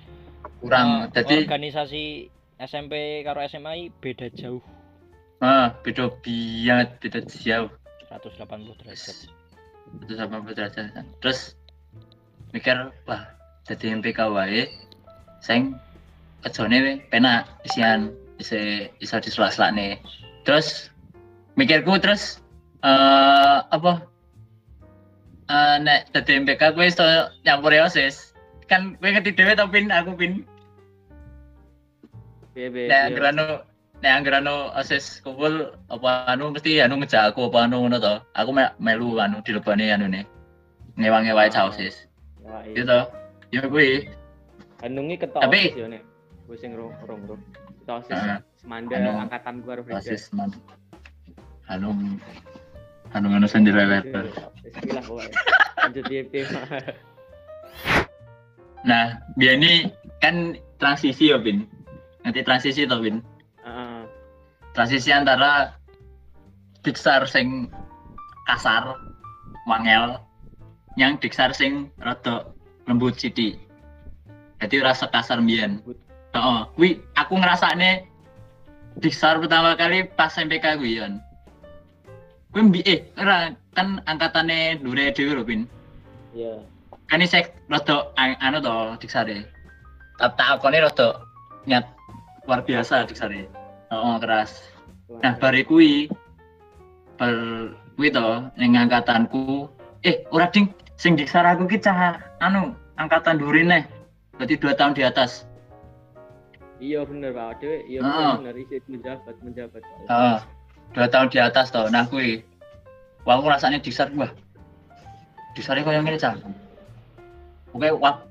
kurang 0.62 1.11
jadi 1.11 1.44
organisasi 1.44 2.30
SMP 2.62 3.26
karo 3.26 3.42
SMA 3.50 3.90
beda 3.98 4.30
jauh. 4.33 4.62
Ah 5.42 5.74
beda 5.83 6.14
banget 6.22 6.88
beda 7.02 7.20
jauh. 7.26 7.68
180 8.09 8.78
derajat. 8.78 9.16
180 10.07 10.57
derajat. 10.57 11.04
Terus 11.18 11.59
mikir 12.54 12.94
wah 13.11 13.26
jadi 13.66 13.98
MPK 13.98 14.30
wae 14.30 14.70
sing 15.42 15.74
kejone 16.46 17.02
penak 17.11 17.50
isian 17.66 18.14
bisa 18.38 18.87
bisa 19.00 19.18
diselak 19.18 19.72
nih 19.74 19.98
terus 20.44 20.92
mikirku 21.57 21.96
terus 21.98 22.38
uh, 22.85 23.64
apa 23.72 24.04
uh, 25.48 25.76
nek 25.80 26.12
dadi 26.12 26.44
MPK 26.44 26.76
gue 26.76 26.87
iso 26.87 27.04
nyampur 27.42 27.74
osis 27.80 28.37
kan 28.68 28.96
gue 29.00 29.11
ngerti 29.11 29.37
dhewe 29.37 29.57
to 29.57 29.66
pin 29.68 29.88
aku 29.92 30.12
pin 30.16 30.44
Iya, 32.54 32.70
iya. 32.70 32.87
Nek 32.87 33.00
angrano 33.11 33.46
nek 33.98 34.12
angrano 34.14 34.54
osis 34.78 35.18
kumpul 35.26 35.74
apa 35.90 36.30
anu 36.30 36.54
mesti 36.54 36.78
anu 36.78 37.02
ngejak 37.02 37.35
aku 37.35 37.50
apa 37.50 37.66
anu 37.66 37.83
ngono 37.83 37.98
to. 37.98 38.14
Aku 38.38 38.54
me 38.54 38.70
melu 38.78 39.18
anu 39.18 39.42
dilebani 39.42 39.90
anu 39.90 40.07
ne. 40.07 40.22
Ngewangi 40.94 41.35
wae 41.35 41.50
osis. 41.50 42.07
Gitu. 42.70 42.98
Ya 43.50 43.62
kuwi. 43.66 44.07
Hanungi 44.83 45.18
ketok 45.18 45.42
Tapi, 45.42 45.74
ya 45.74 45.87
nek. 45.90 46.02
Gue 46.46 46.57
sing 46.62 46.78
rong 46.78 46.94
rong 47.11 47.26
rong. 47.26 47.42
Ketok 47.83 48.07
osis 48.07 48.22
semanda 48.64 48.96
anu, 48.96 49.11
angkatan 49.29 49.55
gue 49.61 49.72
harus 49.77 49.85
Osis 49.92 50.33
semanda. 50.33 50.57
Hanung 51.68 52.16
Hanung 53.12 53.37
anu 53.37 53.44
sendiri. 53.44 53.85
Bismillah 54.64 55.05
pokoknya. 55.05 55.38
Lanjut 55.85 56.05
di 56.09 56.16
Nah, 58.88 59.16
biar 59.40 59.57
ini 59.57 59.88
kan 60.20 60.57
transisi 60.77 61.33
ya, 61.33 61.40
Bin. 61.40 61.64
Nanti 62.20 62.44
transisi 62.44 62.85
toh, 62.85 63.00
Bin. 63.00 63.24
Uh. 63.64 64.05
Transisi 64.77 65.09
antara 65.09 65.72
Diksar 66.85 67.24
sing 67.24 67.72
kasar, 68.44 68.92
wangel, 69.64 70.20
yang 71.00 71.16
Diksar 71.16 71.57
sing 71.57 71.90
rada 71.96 72.53
lembut 72.85 73.16
sithik 73.18 73.59
jadi 74.64 74.81
rasa 74.81 75.11
kasar 75.11 75.42
mbiyen 75.42 75.83
oh 76.35 76.68
kuwi 76.79 77.03
aku 77.18 77.37
ngrasane 77.37 78.09
disar 79.02 79.42
pertama 79.42 79.74
kali 79.74 80.07
pas 80.14 80.35
MPK 80.35 80.78
kuwi 80.78 81.00
yon 81.02 81.18
kuwi 82.54 82.62
mbi 82.70 82.80
eh 82.87 83.00
ora 83.18 83.50
kan 83.74 83.98
angkatane 84.07 84.78
dure 84.78 85.11
dhewe 85.11 85.35
lho 85.35 85.44
pin 85.46 85.66
iya. 86.35 86.62
Kan 87.09 87.20
ini 87.20 87.28
sek 87.28 87.52
rada 87.68 88.09
anu 88.16 88.59
to 88.64 88.96
diksare. 89.00 89.44
Tak 90.16 90.40
tak 90.40 90.48
akone 90.57 90.80
rada 90.80 91.20
nyat 91.68 91.85
luar 92.48 92.64
biasa 92.64 93.04
di 93.04 93.14
sana. 93.16 93.44
Oh, 93.92 94.16
keras. 94.16 94.64
Nah, 95.20 95.37
bar 95.37 95.52
kuwi 95.68 96.09
bar 97.20 97.35
kuwi 97.96 98.09
to 98.09 98.48
ning 98.57 98.80
angkatanku. 98.80 99.68
Eh 100.04 100.24
ora 100.33 100.48
ding. 100.48 100.72
Sing 100.96 101.18
diksar 101.18 101.44
aku 101.44 101.66
ki 101.66 101.83
cah 101.83 102.22
anu 102.38 102.72
angkatan 102.96 103.42
durine 103.42 103.83
berarti 104.38 104.54
dua 104.59 104.78
tahun 104.78 104.94
di 104.94 105.02
atas 105.02 105.42
iya 106.82 107.00
bener 107.06 107.30
pak. 107.34 107.62
Dewe 107.62 107.76
iya 107.87 108.00
uh. 108.02 108.38
bener 108.40 108.54
isi 108.58 108.78
menjabat 108.90 109.34
menjabat 109.42 109.82
uh, 110.10 110.38
dua 110.94 111.06
tahun 111.10 111.28
di 111.30 111.38
atas 111.42 111.70
toh 111.74 111.87
nah 111.90 112.06
kui 112.06 112.42
wah 113.26 113.38
aku 113.38 113.48
rasanya 113.50 113.78
diksar 113.82 114.10
wah 114.14 114.30
diksarnya 115.54 115.87
kau 115.87 115.94
yang 115.94 116.06
ini 116.06 116.18
cah 116.18 116.34
oke 117.74 117.88
wah 117.98 118.22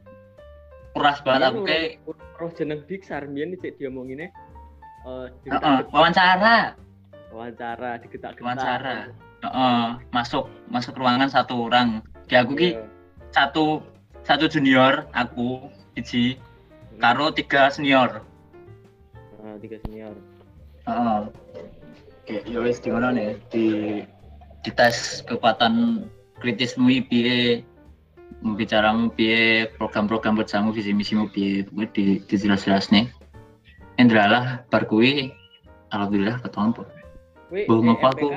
keras 0.94 1.20
banget 1.26 1.50
aku 1.50 1.60
kayak 1.66 2.00
roh 2.38 2.52
jeneng 2.54 2.82
diksar 2.86 3.26
biar 3.26 3.48
nih 3.50 3.72
dia 3.76 3.90
mau 3.90 4.04
ini 4.06 4.28
uh, 5.08 5.28
uh, 5.52 5.82
wawancara. 5.92 6.76
Wawancara 7.34 8.00
digetak-getak. 8.04 8.44
Wawancara. 8.44 8.98
Uh, 9.44 9.48
uh, 9.48 9.86
masuk 10.16 10.48
masuk 10.72 10.96
ruangan 10.96 11.28
satu 11.28 11.68
orang. 11.68 12.00
Kayak 12.32 12.48
aku 12.48 12.54
ki 12.56 12.70
yeah. 12.80 12.88
satu 13.36 13.66
satu 14.24 14.48
junior 14.48 15.04
aku 15.12 15.68
iji 16.00 16.40
karo 17.02 17.34
tiga 17.36 17.68
senior 17.68 18.24
uh, 19.54 19.62
tiga 19.62 19.78
senior. 19.86 20.14
Uh, 20.90 21.30
oke 22.26 22.36
ya 22.50 22.60
wis 22.60 22.82
di 22.82 22.90
mana 22.90 23.14
nih? 23.14 23.38
Di 23.54 23.66
di 24.66 24.72
tes 24.74 25.22
kekuatan 25.30 26.06
kritismu 26.42 26.90
piye 27.08 27.62
membicaramu 28.42 29.14
piye 29.14 29.70
program-program 29.78 30.42
bersama 30.42 30.74
visi 30.74 30.92
misimu 30.92 31.30
piye 31.30 31.64
di 31.94 32.20
di 32.26 32.36
jelas-jelas 32.36 32.90
nih. 32.90 33.06
Indra 34.02 34.26
lah 34.26 34.46
bar 34.74 34.90
alhamdulillah 35.94 36.42
ketemu 36.42 36.82
Bohong 37.70 37.94
apa 37.94 38.10
aku? 38.10 38.34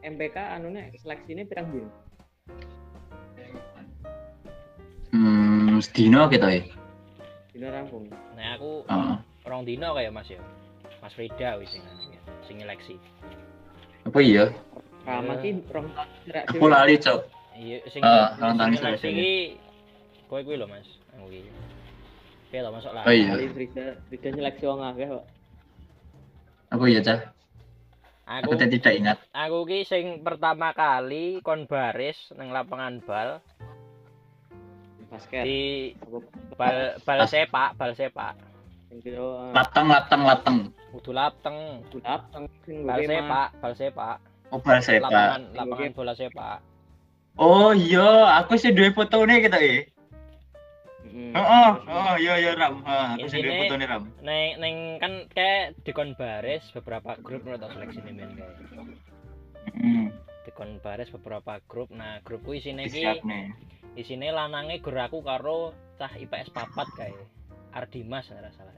MPK 0.00 0.36
anunya 0.56 0.88
seleksi 0.96 1.36
ini 1.36 1.44
pirang 1.44 1.68
dino 1.68 1.90
hmm 5.10 5.82
sedino 5.82 6.30
gitu 6.30 6.46
ya 6.46 6.62
dino 7.56 7.72
rampung. 7.72 8.04
Nah 8.36 8.54
aku 8.54 8.84
uh. 8.86 9.16
Orang 9.46 9.62
dino 9.62 9.94
kayak 9.94 10.12
mas 10.12 10.28
ya 10.28 10.42
mas 11.00 11.14
Frida 11.14 11.56
wis 11.62 11.70
sing 11.70 11.82
sing 12.44 12.56
seleksi 12.60 12.98
apa 14.06 14.18
iya 14.22 14.50
Rama 15.06 15.38
ki 15.38 15.62
rong 15.70 15.86
aku 16.50 16.66
lali 16.66 16.98
cok 16.98 17.20
iya 17.54 17.78
sing 17.88 18.02
uh, 18.02 18.34
seleksi 18.74 19.08
iki 19.14 19.34
kowe 20.26 20.42
kuwi 20.42 20.58
lho 20.58 20.66
mas 20.66 20.86
aku 21.14 21.30
iki 21.30 21.50
Oke 22.46 22.62
lo 22.62 22.70
masuk 22.70 22.94
lah. 22.94 23.02
Oh 23.02 23.10
iya. 23.10 23.34
Frida, 23.50 23.98
Frida 24.06 24.28
nyeleksi 24.30 24.64
wong 24.70 24.78
akeh 24.78 25.06
kok. 25.10 25.24
Apa 26.70 26.84
iya, 26.86 27.00
Cah? 27.02 27.20
Aku, 28.26 28.54
aku 28.54 28.70
tidak 28.70 28.94
ingat. 28.94 29.18
Aku 29.34 29.66
ki 29.66 29.82
sing 29.82 30.22
pertama 30.22 30.70
kali 30.70 31.42
kon 31.42 31.66
baris 31.66 32.16
nang 32.38 32.54
lapangan 32.54 33.02
bal. 33.02 33.42
Basket. 35.10 35.42
Di 35.42 35.94
bal 36.54 36.96
bal 37.02 37.20
sepak, 37.26 37.74
bal 37.74 37.92
sepak. 37.98 38.38
Lateng, 39.52 39.86
lateng, 39.92 40.22
lateng. 40.24 40.58
Kudu 40.92 41.10
lateng. 41.12 41.84
Kudu 41.88 42.00
lateng. 42.00 42.44
Bal 42.86 43.00
sepak, 43.04 43.48
bal 43.60 43.72
sepak. 43.76 44.16
Oh, 44.54 44.58
bal 44.62 44.80
sepak. 44.80 45.10
Lapangan, 45.10 45.42
lapangan 45.52 45.92
bola 45.92 46.14
sepak. 46.14 46.58
Oh 47.36 47.76
iya, 47.76 48.40
aku 48.40 48.56
sih 48.56 48.72
dua 48.72 48.88
foto 48.96 49.20
nih 49.28 49.44
kita 49.44 49.60
ya. 49.60 49.84
Hmm. 51.04 51.32
Oh, 51.36 51.72
oh, 51.84 52.14
iya 52.16 52.40
iya 52.40 52.52
Ram. 52.56 52.80
Ha, 52.88 53.20
aku 53.20 53.28
sing 53.28 53.44
foto 53.44 53.74
nih 53.76 53.88
Ram. 53.88 54.08
Neng 54.24 54.56
neng 54.56 54.76
kan 54.96 55.12
kayak 55.36 55.76
dikon 55.84 56.16
baris 56.16 56.64
beberapa 56.72 57.12
grup 57.20 57.44
menurut 57.44 57.60
seleksi 57.68 58.00
nih 58.08 58.12
men. 58.16 58.30
Hmm. 59.76 60.06
Dikon 60.48 60.80
baris 60.80 61.12
beberapa 61.12 61.60
grup. 61.68 61.92
Nah, 61.92 62.24
grupku 62.24 62.56
isine 62.56 62.88
iki 62.88 63.04
isine 63.96 64.28
lanange 64.32 64.80
gur 64.80 64.96
aku 64.96 65.20
karo 65.20 65.76
cah 66.00 66.12
IPS 66.16 66.52
papat 66.52 66.88
kayak 66.96 67.20
Ardimas 67.76 68.32
ora 68.32 68.48
salah. 68.56 68.72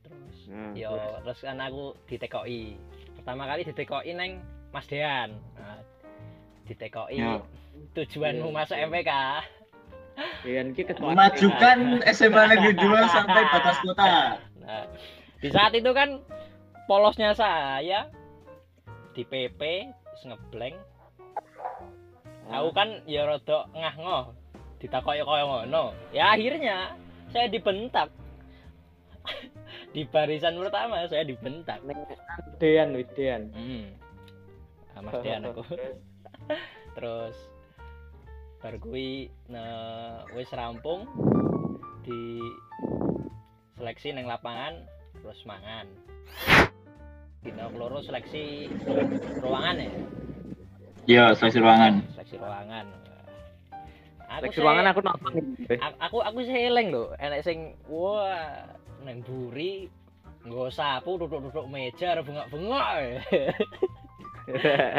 Terus 0.00 0.38
hmm, 0.48 0.72
yo 0.72 0.96
terus. 0.96 1.20
terus 1.28 1.40
kan 1.44 1.60
aku 1.60 1.92
ditekoki. 2.08 2.80
Pertama 3.20 3.44
kali 3.44 3.68
ditekoki 3.68 4.16
neng 4.16 4.40
Mas 4.72 4.88
Dean. 4.88 5.36
Nah, 5.60 5.80
ditekoki 6.64 7.20
ya. 7.20 7.44
tujuanmu 7.92 8.48
masuk 8.48 8.80
MPK. 8.80 9.12
Memajukan 11.02 12.06
SMA 12.14 12.42
Negeri 12.54 12.72
2 12.78 13.14
sampai 13.14 13.42
batas 13.50 13.76
kota. 13.82 14.38
Nah, 14.62 14.86
di 15.42 15.48
saat 15.50 15.74
itu 15.74 15.90
kan 15.90 16.22
polosnya 16.86 17.34
saya 17.34 18.08
di 19.12 19.26
PP 19.26 19.90
ngeblank. 20.24 20.76
Aku 22.48 22.70
kan 22.72 23.04
ya 23.04 23.28
rada 23.28 23.68
ngah 23.72 23.94
ngoh 24.00 24.24
ditakoki 24.80 25.20
kaya 25.24 25.44
ngono. 25.44 25.92
Ya 26.12 26.32
akhirnya 26.32 26.96
saya 27.34 27.50
dibentak. 27.50 28.08
di 29.94 30.06
barisan 30.06 30.54
pertama 30.54 31.02
saya 31.10 31.26
dibentak. 31.26 31.82
Dean, 32.62 32.94
Dean. 33.18 33.50
Hmm. 33.50 33.84
Ah, 34.94 35.02
Mas 35.02 35.18
Dean 35.26 35.42
aku. 35.42 35.66
Terus 36.96 37.36
bar 38.64 38.80
nah, 39.52 40.24
wis 40.32 40.48
rampung 40.56 41.04
di 42.00 42.40
seleksi 43.76 44.16
neng 44.16 44.24
lapangan 44.24 44.88
terus 45.20 45.44
mangan 45.44 45.84
dina 47.44 47.68
keloro 47.68 48.00
seleksi 48.00 48.72
ruangan 49.44 49.76
ya 49.84 49.92
iya 51.04 51.24
seleksi 51.36 51.60
ruangan 51.60 52.08
seleksi 52.16 52.40
ruangan 52.40 52.88
aku 54.34 54.50
seleksi 54.50 54.60
ruangan 54.60 54.86
aku 54.90 55.00
nonton 55.06 55.32
aku 56.02 56.18
aku 56.22 56.38
sih 56.42 56.56
eleng 56.70 56.90
lho 56.90 57.14
enek 57.22 57.46
sing 57.46 57.78
wah 57.86 58.66
neng 59.06 59.22
buri 59.22 59.86
nggak 60.44 60.70
sapu 60.74 61.16
duduk-duduk 61.16 61.66
meja 61.72 62.20
bengak-bengak 62.20 63.22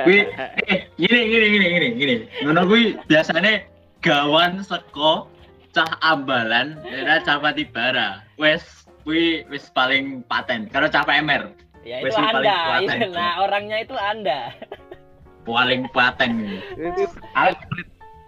Wih, 0.09 0.25
eh, 0.65 0.89
gini 0.97 1.19
gini 1.29 1.45
gini 1.53 1.65
gini 1.69 1.87
gini. 2.01 2.15
Ngono 2.41 2.65
kuwi 2.65 2.97
biasanya 3.05 3.61
gawan 4.01 4.65
seko 4.65 5.29
cah 5.69 6.01
ambalan 6.01 6.81
era 6.89 7.21
cah 7.21 7.37
bara. 7.69 8.25
Wes 8.41 8.89
kuwi 9.05 9.45
wis 9.53 9.69
paling 9.69 10.25
paten. 10.25 10.65
Kalau 10.73 10.89
cah 10.89 11.05
PMR. 11.05 11.53
Ya 11.85 12.01
itu 12.01 12.17
Anda. 12.17 12.81
Itu, 12.81 13.13
nah, 13.13 13.45
orangnya 13.45 13.85
itu 13.85 13.93
Anda. 13.93 14.49
paling 15.45 15.85
paten. 15.93 16.57
aku, 17.37 17.61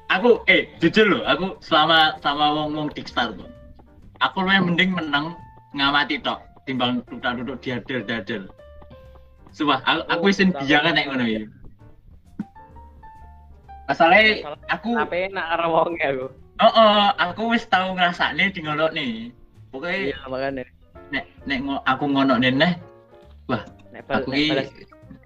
aku 0.08 0.42
eh 0.48 0.72
jujur 0.80 1.06
loh, 1.08 1.22
aku 1.28 1.60
selama 1.64 2.16
selama 2.24 2.46
wong 2.56 2.70
wong 2.76 2.88
Dikstar 2.96 3.36
tuh. 3.36 3.50
Aku 4.24 4.42
lumayan 4.42 4.74
mending 4.74 4.96
menang 4.98 5.38
ngamati 5.78 6.18
tok 6.24 6.42
timbang 6.66 7.06
duduk-duduk 7.08 7.62
diadel-dadel. 7.62 8.50
Sumpah, 9.54 9.80
aku, 9.86 10.02
aku 10.12 10.24
oh, 10.28 10.32
isin 10.32 10.50
bijangan 10.54 10.94
nek 10.94 11.06
ngono 11.08 11.26
iki. 11.26 11.46
Masalahnya 13.88 14.52
aku 14.68 15.00
apa 15.00 15.16
enak 15.32 15.46
karo 15.48 15.66
wong 15.72 15.96
ya 16.02 16.12
aku. 16.12 16.28
Oh, 16.58 16.74
oh, 16.74 17.06
aku 17.22 17.42
wis 17.54 17.64
tau 17.70 17.94
ngrasakne 17.94 18.52
di 18.52 18.60
ngono 18.66 18.90
nih. 18.92 19.32
Pokoknya 19.70 19.98
iya 20.12 20.18
makane. 20.28 20.64
Nek 21.14 21.24
nek 21.48 21.60
aku 21.88 22.06
ngono 22.10 22.36
neh. 22.42 22.74
Wah, 23.48 23.64
nek 23.96 24.04
aku 24.12 24.34
iki 24.36 24.52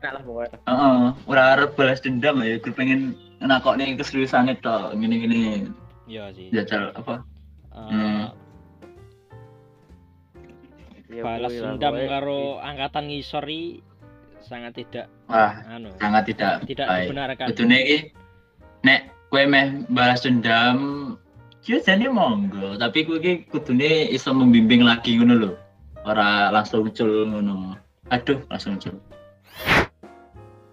enak 0.02 0.12
lah 0.20 0.22
pokoknya. 0.22 0.58
Heeh, 0.68 1.02
ora 1.26 1.44
arep 1.58 1.72
balas 1.74 2.04
dendam 2.04 2.42
ya, 2.46 2.58
gue 2.62 2.74
pengen 2.74 3.18
nakokne 3.42 3.98
keseriusan 3.98 4.54
itu 4.54 4.78
ngene-ngene. 4.96 5.74
Iya 6.06 6.30
sih. 6.36 6.48
Jajal 6.54 6.94
apa? 6.94 7.26
Uh, 7.72 7.88
hmm. 7.88 8.24
balas 11.24 11.52
dendam 11.56 11.96
karo 12.08 12.60
angkatan 12.64 13.08
ngisori 13.12 13.84
sangat 14.44 14.76
tidak 14.80 15.08
Wah, 15.28 15.60
anu, 15.68 15.92
sangat 16.00 16.24
tidak 16.32 16.64
tidak 16.68 16.88
baik. 16.88 17.08
dibenarkan. 17.08 17.48
Betulnya 17.52 17.80
ini 17.80 17.98
nek 18.84 19.02
kue 19.32 19.44
meh 19.48 19.88
balas 19.92 20.24
dendam 20.24 20.78
Yo 21.62 21.78
jadi 21.78 22.10
monggo, 22.10 22.74
tapi 22.82 23.06
kue 23.06 23.22
ki 23.22 23.46
kudune 23.54 24.10
iso 24.10 24.34
membimbing 24.34 24.82
lagi 24.82 25.22
ngono 25.22 25.34
lho. 25.38 25.52
Ora 26.10 26.50
langsung 26.50 26.90
muncul 26.90 27.30
ngono. 27.30 27.78
Aduh, 28.10 28.42
langsung 28.50 28.82
muncul. 28.82 28.98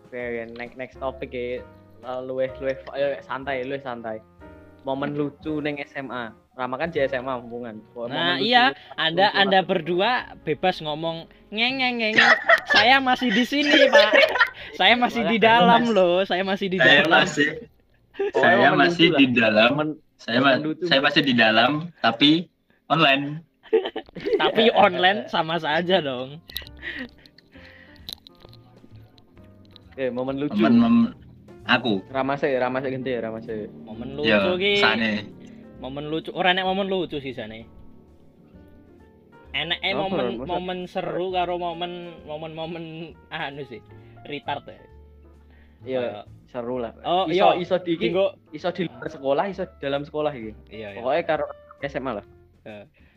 Oke, 0.08 0.48
next 0.56 0.80
next 0.80 0.96
topik 0.96 1.36
ya. 1.36 1.60
Luweh 2.02 2.50
luweh 2.58 2.76
santai, 3.26 3.66
luweh 3.66 3.82
santai. 3.82 4.22
Momen 4.86 5.18
lucu 5.18 5.58
neng 5.58 5.76
SMA 5.90 6.32
Rama 6.58 6.74
kan 6.74 6.90
di 6.90 6.98
SMA 7.06 7.38
hubungan. 7.38 7.78
Nah 8.10 8.42
iya, 8.42 8.74
Anda 8.98 9.30
Anda 9.30 9.62
berdua 9.62 10.34
bebas 10.42 10.82
ngomong 10.82 11.30
ngeng 11.54 11.78
ngeng 11.78 12.02
ngeng. 12.02 12.14
saya 12.74 12.98
masih 12.98 13.30
di 13.30 13.46
sini 13.46 13.86
pak. 13.86 14.10
Saya 14.74 14.98
masih 14.98 15.22
di 15.30 15.38
dalam 15.38 15.94
loh. 15.94 16.26
Saya 16.26 16.42
masih 16.42 16.66
di 16.66 16.82
saya 16.82 17.06
dalam. 17.06 17.22
Masih, 17.22 17.48
oh, 18.34 18.42
saya 18.42 18.68
masih 18.74 19.06
di 19.14 19.26
dalam. 19.30 19.70
Saya 20.18 20.38
ma 20.42 20.50
saya 20.82 20.98
masih 20.98 21.22
di 21.22 21.34
dalam, 21.38 21.70
tapi 22.02 22.50
online. 22.90 23.38
Tapi 24.42 24.74
online 24.74 25.30
sama 25.30 25.62
saja 25.62 26.02
dong. 26.02 26.42
Eh, 29.94 30.10
momen 30.10 30.42
lucu. 30.42 30.58
Momen, 30.58 30.74
momen 30.82 31.27
aku. 31.68 32.02
Ramase, 32.08 32.48
ramase 32.56 32.88
ganti 32.88 33.12
ya, 33.12 33.20
ramase. 33.22 33.68
Momen 33.84 34.16
lucu 34.16 34.52
ki. 34.56 34.72
sane. 34.80 35.28
Momen 35.78 36.08
lucu. 36.08 36.32
Ora 36.34 36.56
nek 36.56 36.64
momen 36.64 36.88
lucu 36.88 37.20
sih 37.20 37.36
sane. 37.36 37.68
Enak 39.52 39.78
eh 39.80 39.92
Apa, 39.96 40.00
momen 40.08 40.26
masa- 40.38 40.48
momen 40.48 40.78
seru 40.88 41.26
karo 41.32 41.56
momen 41.56 42.16
momen-momen 42.24 42.84
anu 43.32 43.62
sih. 43.68 43.80
Retard 44.28 44.64
ya. 44.68 44.80
Iya, 45.86 46.26
seru 46.50 46.82
lah. 46.82 46.92
Oh, 47.06 47.30
iso 47.30 47.54
iya. 47.54 47.62
iso 47.62 47.76
di 47.78 47.94
iso 48.50 48.68
di 48.74 48.82
luar 48.90 49.08
sekolah, 49.08 49.44
iso 49.46 49.64
dalam 49.78 50.02
sekolah 50.02 50.34
iki. 50.34 50.52
iya 50.74 50.92
iya. 50.92 50.98
Pokoknya 51.00 51.22
karo 51.24 51.44
SMA 51.86 52.12
lah. 52.18 52.26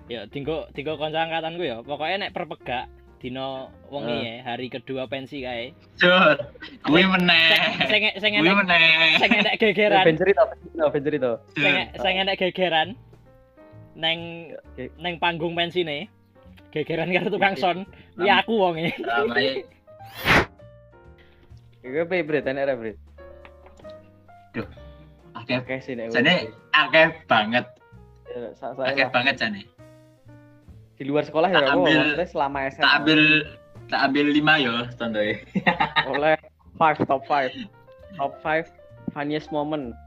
Ya 0.10 0.28
tinggo 0.30 0.70
tinggo 0.72 0.96
kanca 1.02 1.26
angkatanku 1.26 1.64
ya. 1.66 1.82
Pokoknya 1.82 2.28
nek 2.30 2.34
perpegak 2.38 2.86
dino 3.22 3.48
wengi 3.88 4.12
Ah. 4.12 4.26
ya, 4.26 4.36
hari 4.44 4.66
kedua 4.68 5.06
pensi 5.06 5.40
kae. 5.40 5.78
Cur, 5.96 6.42
kuwi 6.82 7.06
meneh. 7.06 7.54
sing 7.86 8.02
sing 8.18 8.32
Kuwi 8.34 8.42
enek 8.44 8.58
meneh. 8.58 8.82
sing 9.16 9.30
enek 9.32 9.56
gegeran. 9.56 10.04
Ben 10.04 10.18
cerita, 10.18 10.42
ben 10.44 10.58
cerita, 10.60 10.84
ben 10.90 11.04
cerita. 11.04 11.32
sing 11.54 11.74
sing 11.96 12.14
enek 12.18 12.36
gegeran 12.36 12.98
neng 13.94 14.50
neng 14.98 15.16
panggung 15.18 15.54
pensine 15.54 16.10
gegeran 16.72 17.12
karo 17.12 17.30
tukang 17.30 17.54
son 17.54 17.86
kuwi 18.16 18.32
aku 18.32 18.54
wonge 18.56 18.90
Ramai 18.98 19.62
Iku 21.82 22.06
pe 22.06 22.22
Brit, 22.22 22.46
enek 22.46 22.64
ra 22.64 22.74
Brit. 22.74 22.98
akeh 25.34 25.58
Oke 25.58 25.76
sih 25.80 25.94
nek. 25.94 26.10
jane 26.10 26.50
akeh 26.72 27.08
banget. 27.26 27.66
Ya, 28.28 28.50
Akeh 28.84 29.08
banget 29.10 29.36
jane. 29.38 29.62
Di 31.02 31.10
luar 31.10 31.26
sekolah 31.26 31.50
ya 31.50 31.66
Tak 31.66 31.74
ambil- 31.74 31.98
maksudnya 31.98 32.28
selama 32.30 32.58
SMA. 32.70 32.84
Tak 32.86 32.94
ambil 33.02 33.22
tak 33.90 34.02
ambil 34.06 34.26
lima 34.30 34.54
yo 34.62 34.76
contohnya. 35.02 35.36
oleh 36.14 36.38
five 36.78 36.98
top 37.10 37.26
five 37.26 37.50
top 38.22 38.38
five 38.46 38.70
funniest 39.10 39.50
moment 39.50 39.98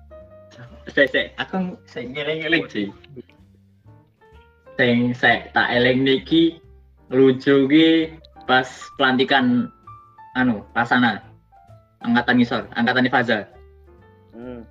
Sik 0.86 1.10
sik, 1.10 1.34
aku 1.34 1.74
sing 1.90 2.14
ngeling-eling 2.14 2.70
sih. 2.70 2.86
Sing 4.78 5.10
sik 5.10 5.50
tak 5.50 5.66
eling 5.74 6.06
niki 6.06 6.62
lucu 7.10 7.66
ki 7.66 8.14
pas 8.46 8.70
pelantikan 8.94 9.66
anu 10.38 10.62
Pasana 10.70 11.18
angkatan 12.06 12.38
ngisor, 12.38 12.62
angkatan 12.78 13.10
Faza. 13.10 13.50
hmm. 14.30 14.62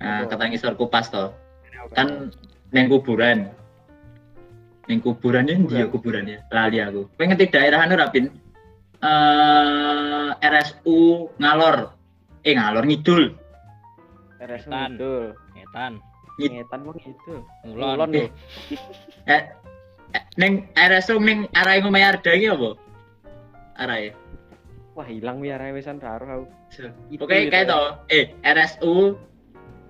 Nah, 0.00 0.24
angkatan 0.24 0.48
ngisor 0.56 0.72
kupas 0.80 1.12
to. 1.12 1.28
Kan 1.92 2.32
neng 2.72 2.88
kuburan. 2.88 3.52
Neng 4.90 4.98
kuburan 4.98 5.46
ini 5.46 5.62
dia 5.70 5.86
kuburannya. 5.86 6.42
Lali 6.50 6.82
aku. 6.82 7.06
Kowe 7.14 7.24
ngerti 7.24 7.54
daerah 7.54 7.86
anu 7.86 7.94
Rapin? 7.94 8.26
Eh 9.02 10.28
RSU 10.42 11.30
Ngalor. 11.38 11.94
Eh 12.42 12.54
Ngalor 12.54 12.84
Ngidul. 12.86 13.24
RS 14.42 14.66
Ngetan. 14.66 14.90
betul 14.98 15.24
ngetan 15.54 15.92
ngetan 16.34 16.80
wong 16.82 16.98
itu 16.98 17.34
ngulon 17.62 18.10
lho 18.10 18.26
Eh, 19.30 19.42
eh, 20.10 20.22
neng 20.34 20.66
RSU 20.74 21.22
neng 21.22 21.46
arah 21.54 21.78
yang 21.78 21.86
ngomong 21.86 22.02
Arda 22.02 22.30
iki 22.34 22.50
apa? 22.50 22.74
Arah 23.78 23.98
ya. 24.02 24.12
wah 24.92 25.06
hilang 25.06 25.38
wi 25.38 25.48
arek 25.48 25.78
wisan 25.78 26.02
karo 26.02 26.26
aku 26.26 26.44
Itu 27.08 27.22
Oke, 27.22 27.46
kayak 27.48 27.64
ya. 27.64 27.70
to. 27.70 27.80
Eh, 28.10 28.24
RSU 28.42 29.14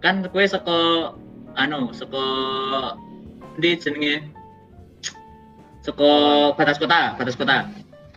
kan 0.05 0.21
kue 0.29 0.45
seko 0.45 1.17
anu, 1.57 1.89
seko 1.97 2.23
di 3.57 3.73
jenenge 3.81 4.21
seko 5.83 6.11
batas 6.55 6.79
kota, 6.79 7.15
batas 7.19 7.35
kota. 7.35 7.67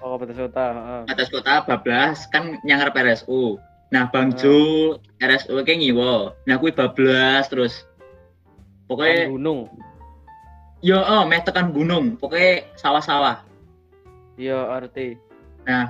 oh 0.05 0.15
betul 0.21 0.45
kota 0.47 0.65
heeh 0.69 1.01
Batas 1.09 1.29
kota 1.29 1.53
bablas 1.65 2.29
kan 2.29 2.61
nyang 2.61 2.77
ngarep 2.81 2.95
RSU. 2.95 3.57
Nah, 3.89 4.09
Bang 4.09 4.33
Ah. 4.33 4.37
Jo 4.37 4.57
RSU 5.17 5.57
kayak 5.61 5.77
ngiwo. 5.81 6.33
Nah, 6.45 6.55
kuwi 6.57 6.73
bablas 6.73 7.49
terus. 7.49 7.85
Pokoknya 8.85 9.29
gunung 9.29 9.65
yo 10.85 11.01
oh, 11.01 11.25
meh 11.25 11.41
tekan 11.41 11.73
gunung, 11.73 12.13
pokoknya 12.21 12.69
sawah-sawah. 12.77 13.41
iya 14.37 14.69
arti 14.69 15.17
Nah, 15.65 15.89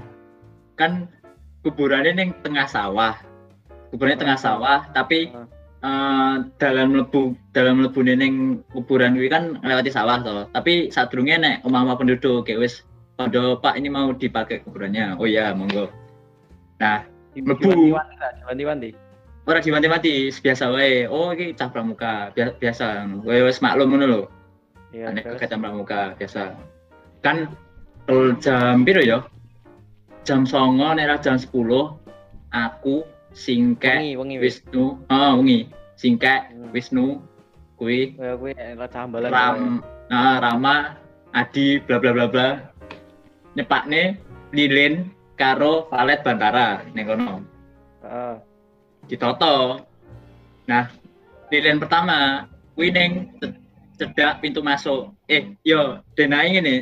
kan 0.80 1.12
kuburannya 1.60 2.16
ning 2.16 2.30
tengah 2.40 2.64
sawah. 2.70 3.20
Kuburannya 3.92 4.16
tengah 4.22 4.40
Ah. 4.40 4.44
sawah, 4.44 4.80
tapi 4.96 5.36
Ah. 5.36 5.44
Eh, 5.86 6.36
dalam 6.58 6.98
lebu 6.98 7.38
dalam 7.54 7.86
lebu 7.86 8.00
ning 8.02 8.66
kuburan 8.74 9.14
kuwi 9.14 9.30
kan 9.30 9.62
ngelewati 9.62 9.94
sawah 9.94 10.18
toh. 10.26 10.50
Tapi 10.50 10.90
sadurunge 10.90 11.38
nek 11.38 11.62
omah-omah 11.62 11.96
penduduk 12.02 12.50
kayak 12.50 12.66
wis 12.66 12.82
pada 13.16 13.56
Pak 13.62 13.78
ini 13.78 13.88
mau 13.94 14.10
dipakai 14.12 14.66
kuburannya. 14.66 15.16
Oh 15.22 15.30
iya, 15.30 15.54
monggo. 15.54 15.88
Nah, 16.82 17.06
Mlebu. 17.38 17.62
diwanti-wanti 17.64 18.16
lah, 18.20 18.32
diwanti-wanti 18.42 18.90
ora 19.46 19.62
diwanti-wanti 19.62 20.34
biasa 20.42 20.74
wae. 20.74 21.06
Oh, 21.06 21.30
iki 21.32 21.54
cah 21.54 21.70
pramuka, 21.70 22.34
Bia- 22.34 22.58
biasa. 22.58 23.06
Wae 23.22 23.46
wis 23.46 23.62
maklum 23.62 23.94
ngono 23.94 24.06
lho. 24.10 24.22
iya 24.90 25.14
Nek 25.14 25.38
kegiatan 25.38 25.62
pramuka 25.62 26.18
biasa. 26.18 26.58
Kan 27.22 27.54
jam 28.42 28.82
piro 28.86 29.02
ya? 29.02 29.22
Jam 30.26 30.46
09.00 30.50 30.98
nek 30.98 31.22
jam 31.22 31.38
10 31.38 31.54
aku 32.50 33.06
singkek 33.36 34.00
wengi 34.00 34.16
wengi 34.16 34.38
wis. 34.40 34.64
Wisnu, 34.64 35.04
ah 35.12 35.36
wengi. 35.36 35.68
Singkek 35.96 36.42
Hmm. 36.52 36.72
Wisnu 36.76 37.06
kuwi 37.76 38.16
Kayak 38.16 38.36
kuwi 38.40 38.52
enak 38.56 38.90
cambalan 38.92 39.30
Ram 39.32 39.60
nah, 40.08 40.40
Rama 40.40 40.76
Adi 41.36 41.80
bla 41.84 42.00
bla 42.00 42.12
bla 42.16 42.26
bla. 42.32 42.48
Nyepakne 43.56 44.16
lilin 44.56 45.12
karo 45.36 45.88
valet 45.92 46.24
bantara 46.24 46.84
ning 46.96 47.04
kono. 47.04 47.44
Heeh 48.04 48.36
ditoto. 49.08 49.84
Nah 50.72 50.88
lilin 51.52 51.80
pertama 51.80 52.48
kuwi 52.76 52.92
ning 52.92 53.36
ce- 53.40 53.56
cedak 54.00 54.40
pintu 54.40 54.64
masuk. 54.64 55.12
Eh 55.28 55.56
yo 55.64 56.00
denai 56.16 56.56
ngene. 56.56 56.76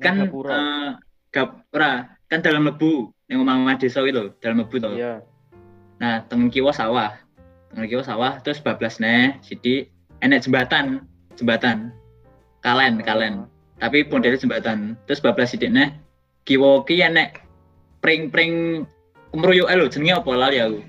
Kan 0.00 0.26
Gapura. 0.26 0.52
eh, 0.52 0.88
gap 1.32 1.48
ora 1.70 2.08
kan 2.28 2.40
dalam 2.42 2.66
lebu 2.66 3.08
ning 3.28 3.36
omah-omah 3.40 3.76
desa 3.78 4.00
itu 4.04 4.32
dalam 4.40 4.64
lebu 4.64 4.76
to. 4.80 4.90
Iya 4.96 5.20
Nah, 6.04 6.20
tengen 6.28 6.52
kiwa 6.52 6.68
sawah. 6.68 7.16
Tengen 7.72 7.88
kiwa 7.88 8.04
sawah 8.04 8.36
terus 8.44 8.60
bablas 8.60 9.00
neh 9.00 9.40
sithik 9.40 9.88
enek 10.20 10.44
jembatan, 10.44 11.08
jembatan. 11.40 11.96
Kalen, 12.60 13.00
kalen. 13.00 13.48
Tapi 13.80 14.04
modele 14.12 14.36
jembatan. 14.36 15.00
Terus 15.08 15.24
bablas 15.24 15.56
sithik 15.56 15.72
neh 15.72 15.96
kiwa 16.44 16.84
ki 16.84 17.00
enek 17.00 17.40
pring-pring 18.04 18.84
kemruyuk 19.32 19.64
lho 19.64 19.88
jenenge 19.88 20.20
apa 20.20 20.30
lali 20.36 20.60
aku. 20.60 20.84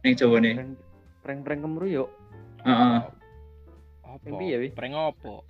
Ning 0.00 0.16
Jawane. 0.16 0.52
Prank- 0.56 0.80
prank-prank 1.20 1.60
kemru 1.60 1.86
yuk 1.88 2.08
Heeh. 2.64 2.96
apa 4.00 4.16
Prank 4.24 4.36
piye, 4.40 4.56
Wi? 4.56 4.68
prank 4.72 4.96
opo 4.96 5.44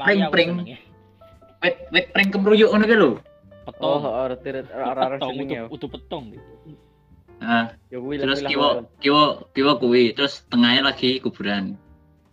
lari 0.00 0.24
aku 0.24 0.32
prank. 0.32 0.48
senenge. 0.56 0.76
Wit 1.60 1.76
wit 1.92 2.06
pring 2.16 2.28
kemruyuk 2.32 2.72
ngono 2.72 2.84
ki 2.88 2.96
lho. 2.96 3.10
oh 3.12 3.20
petong 3.68 4.00
heeh 4.00 4.24
arti 4.24 4.48
ora-ora 4.72 5.20
petong 5.20 5.32
jenenge 5.36 5.52
ya 5.52 5.62
utuh 5.68 5.76
utuh 5.76 5.88
petong 5.92 6.24
Nah, 7.38 7.70
ya 7.86 7.98
kuwi 8.02 8.18
terus 8.18 8.42
kiwa 8.42 8.82
kiwa 8.98 9.46
kiwa 9.54 9.72
kuwi 9.78 10.10
terus 10.14 10.42
tengahnya 10.50 10.90
lagi 10.90 11.22
kuburan. 11.22 11.78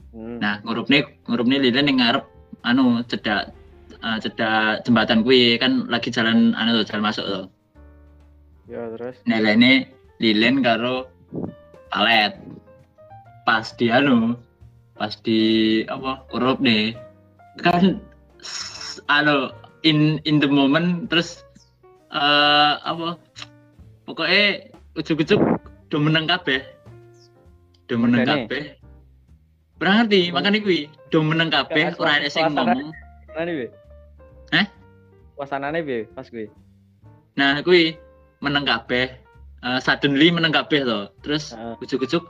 Hmm. 0.10 0.42
Nah, 0.42 0.62
ngurupne 0.66 1.22
ngurupne 1.30 1.62
lilin 1.62 1.86
ning 1.86 1.98
ngarep 2.02 2.26
anu 2.66 3.06
cedak 3.06 3.54
eh, 4.02 4.18
cedak 4.22 4.82
jembatan 4.82 5.22
kuwi 5.22 5.62
kan 5.62 5.86
lagi 5.94 6.10
jalan 6.10 6.58
anu 6.58 6.82
tuh, 6.82 6.86
jalan 6.90 7.06
masuk 7.06 7.26
tuh. 7.26 7.46
ya 8.66 8.82
terus 8.98 9.16
Nelene 9.30 9.94
lilin 10.18 10.66
karo 10.66 11.06
palet. 11.94 12.34
Pas 13.46 13.70
di 13.78 13.94
anu, 13.94 14.34
pas 14.98 15.14
di 15.22 15.40
apa 15.86 16.26
urup 16.34 16.58
nih 16.58 16.98
kan 17.62 18.02
anu 19.06 19.54
in 19.86 20.18
in 20.26 20.42
the 20.42 20.50
moment 20.50 21.06
terus 21.14 21.46
eh 22.10 22.74
apa 22.82 23.22
pokoknya 24.10 24.75
ujuk-ujuk 24.96 25.40
do 25.92 25.98
meneng 26.00 26.26
kabeh 26.28 26.64
meneng 27.94 28.26
Makanya. 28.26 28.50
kabeh 28.50 28.64
Pernah 29.76 29.96
ngerti, 30.08 30.22
makanya 30.32 30.60
kuwi 30.64 30.80
do 31.12 31.20
meneng 31.20 31.52
kabeh 31.52 31.92
ora 32.00 32.24
ada 32.24 32.32
sing 32.32 32.48
ngomong. 32.48 32.96
Nani 33.36 33.52
be? 33.52 33.68
Hah? 34.56 34.66
Wasanane 35.36 35.84
be 35.84 36.08
pas 36.16 36.32
kuwi. 36.32 36.48
Nah, 37.36 37.60
kuwi 37.60 38.00
meneng 38.40 38.64
kabeh. 38.64 39.20
Eh, 39.68 39.80
suddenly 39.84 40.32
meneng 40.32 40.56
kabeh 40.56 40.88
to. 40.88 41.12
Terus 41.28 41.52
Heeh. 41.52 41.76
ujuk-ujuk 41.84 42.24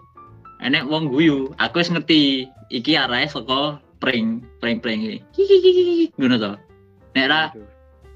enek 0.66 0.90
wong 0.90 1.06
guyu. 1.06 1.54
Aku 1.62 1.86
wis 1.86 1.94
ngerti 1.94 2.50
iki 2.74 2.98
arahe 2.98 3.30
saka 3.30 3.78
pring, 4.02 4.42
pring-pring 4.58 5.06
iki. 5.06 5.18
Ngono 6.18 6.42
to. 6.42 6.52
Nek 7.14 7.30
ra 7.30 7.42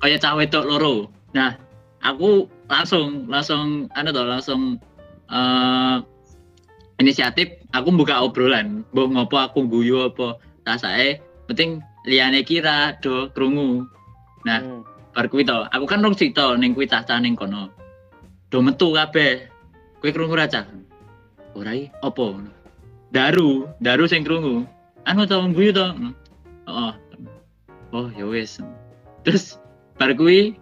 kaya 0.01 0.17
cah 0.17 0.33
wedok 0.33 0.65
loro. 0.65 1.13
Nah, 1.37 1.53
aku 2.01 2.49
langsung 2.69 3.25
langsung 3.27 3.89
anu 3.97 4.09
to, 4.13 4.23
langsung 4.23 4.61
eh 5.29 5.97
inisiatif 7.01 7.59
aku 7.73 7.89
buka 7.95 8.21
obrolan. 8.21 8.85
Mbok 8.93 9.07
ngopo 9.15 9.35
aku 9.39 9.65
guyu 9.65 10.11
apa 10.11 10.37
rasake 10.67 11.23
penting 11.49 11.81
liane 12.05 12.45
kira 12.45 12.95
do 13.01 13.31
krungu. 13.33 13.87
Nah, 14.45 14.61
hmm. 14.61 14.85
bar 15.15 15.27
kuwi 15.27 15.43
to, 15.43 15.67
aku 15.73 15.85
kan 15.89 16.03
rong 16.05 16.15
cita 16.15 16.55
ning 16.55 16.77
kuwi 16.77 16.87
cah-cah 16.87 17.19
ning 17.19 17.35
kono. 17.35 17.73
Do 18.53 18.61
metu 18.61 18.93
kabeh. 18.95 19.49
Kowe 19.99 20.11
krungu 20.15 20.39
ra 20.39 20.47
cah? 20.47 20.63
Ora 21.57 21.75
iki 21.75 21.91
opo? 22.05 22.39
Daru, 23.11 23.67
daru 23.83 24.07
sing 24.07 24.23
krungu. 24.23 24.63
Anu 25.03 25.27
to 25.27 25.39
guyu 25.51 25.75
to. 25.75 26.13
Oh. 26.69 26.93
Oh, 27.89 28.07
ya 28.13 28.29
wis. 28.29 28.61
Terus 29.25 29.57
bar 29.97 30.13
kuwi 30.13 30.55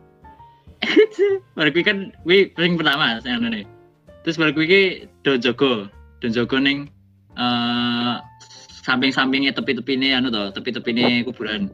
bar 1.58 1.70
kuwi 1.74 1.84
kan 1.84 2.14
kuwi 2.22 2.54
ring 2.56 2.78
pertama 2.78 3.18
sing 3.22 3.38
anu 3.38 3.50
nih. 3.50 3.66
Terus 4.24 4.38
bar 4.38 4.52
kuwi 4.54 5.08
do 5.24 5.40
jogo, 5.40 5.90
do 6.22 6.28
jogo 6.30 6.58
ning 6.62 6.92
uh, 7.38 8.20
samping-sampingnya 8.88 9.52
tepi-tepi 9.52 10.00
ini 10.00 10.16
anu 10.16 10.32
toh, 10.32 10.56
tepi-tepi 10.56 10.92
ini 10.96 11.08
kuburan. 11.28 11.68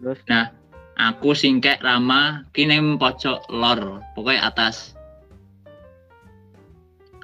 Terus? 0.00 0.20
Nah, 0.28 0.52
aku 1.00 1.32
singkek 1.32 1.80
Rama 1.80 2.44
kini 2.52 2.76
pojok 3.00 3.48
lor, 3.48 4.04
pokoknya 4.12 4.52
atas. 4.52 4.92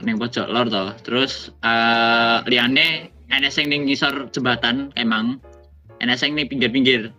Kini 0.00 0.16
pojok 0.16 0.48
lor 0.48 0.66
toh. 0.72 0.96
Terus 1.05 1.53
uh, 1.61 2.40
liane 2.48 3.12
enes 3.28 3.53
sing 3.53 3.68
ning 3.68 3.84
ngisor 3.84 4.32
jembatan 4.32 4.92
emang 4.96 5.40
enes 6.00 6.24
sing 6.24 6.32
ning 6.32 6.48
pinggir-pinggir. 6.48 7.12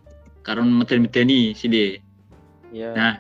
Karena 0.44 0.66
meden-medeni 0.66 1.56
sini. 1.56 1.96
Iya. 2.74 2.92
Nah, 2.98 3.14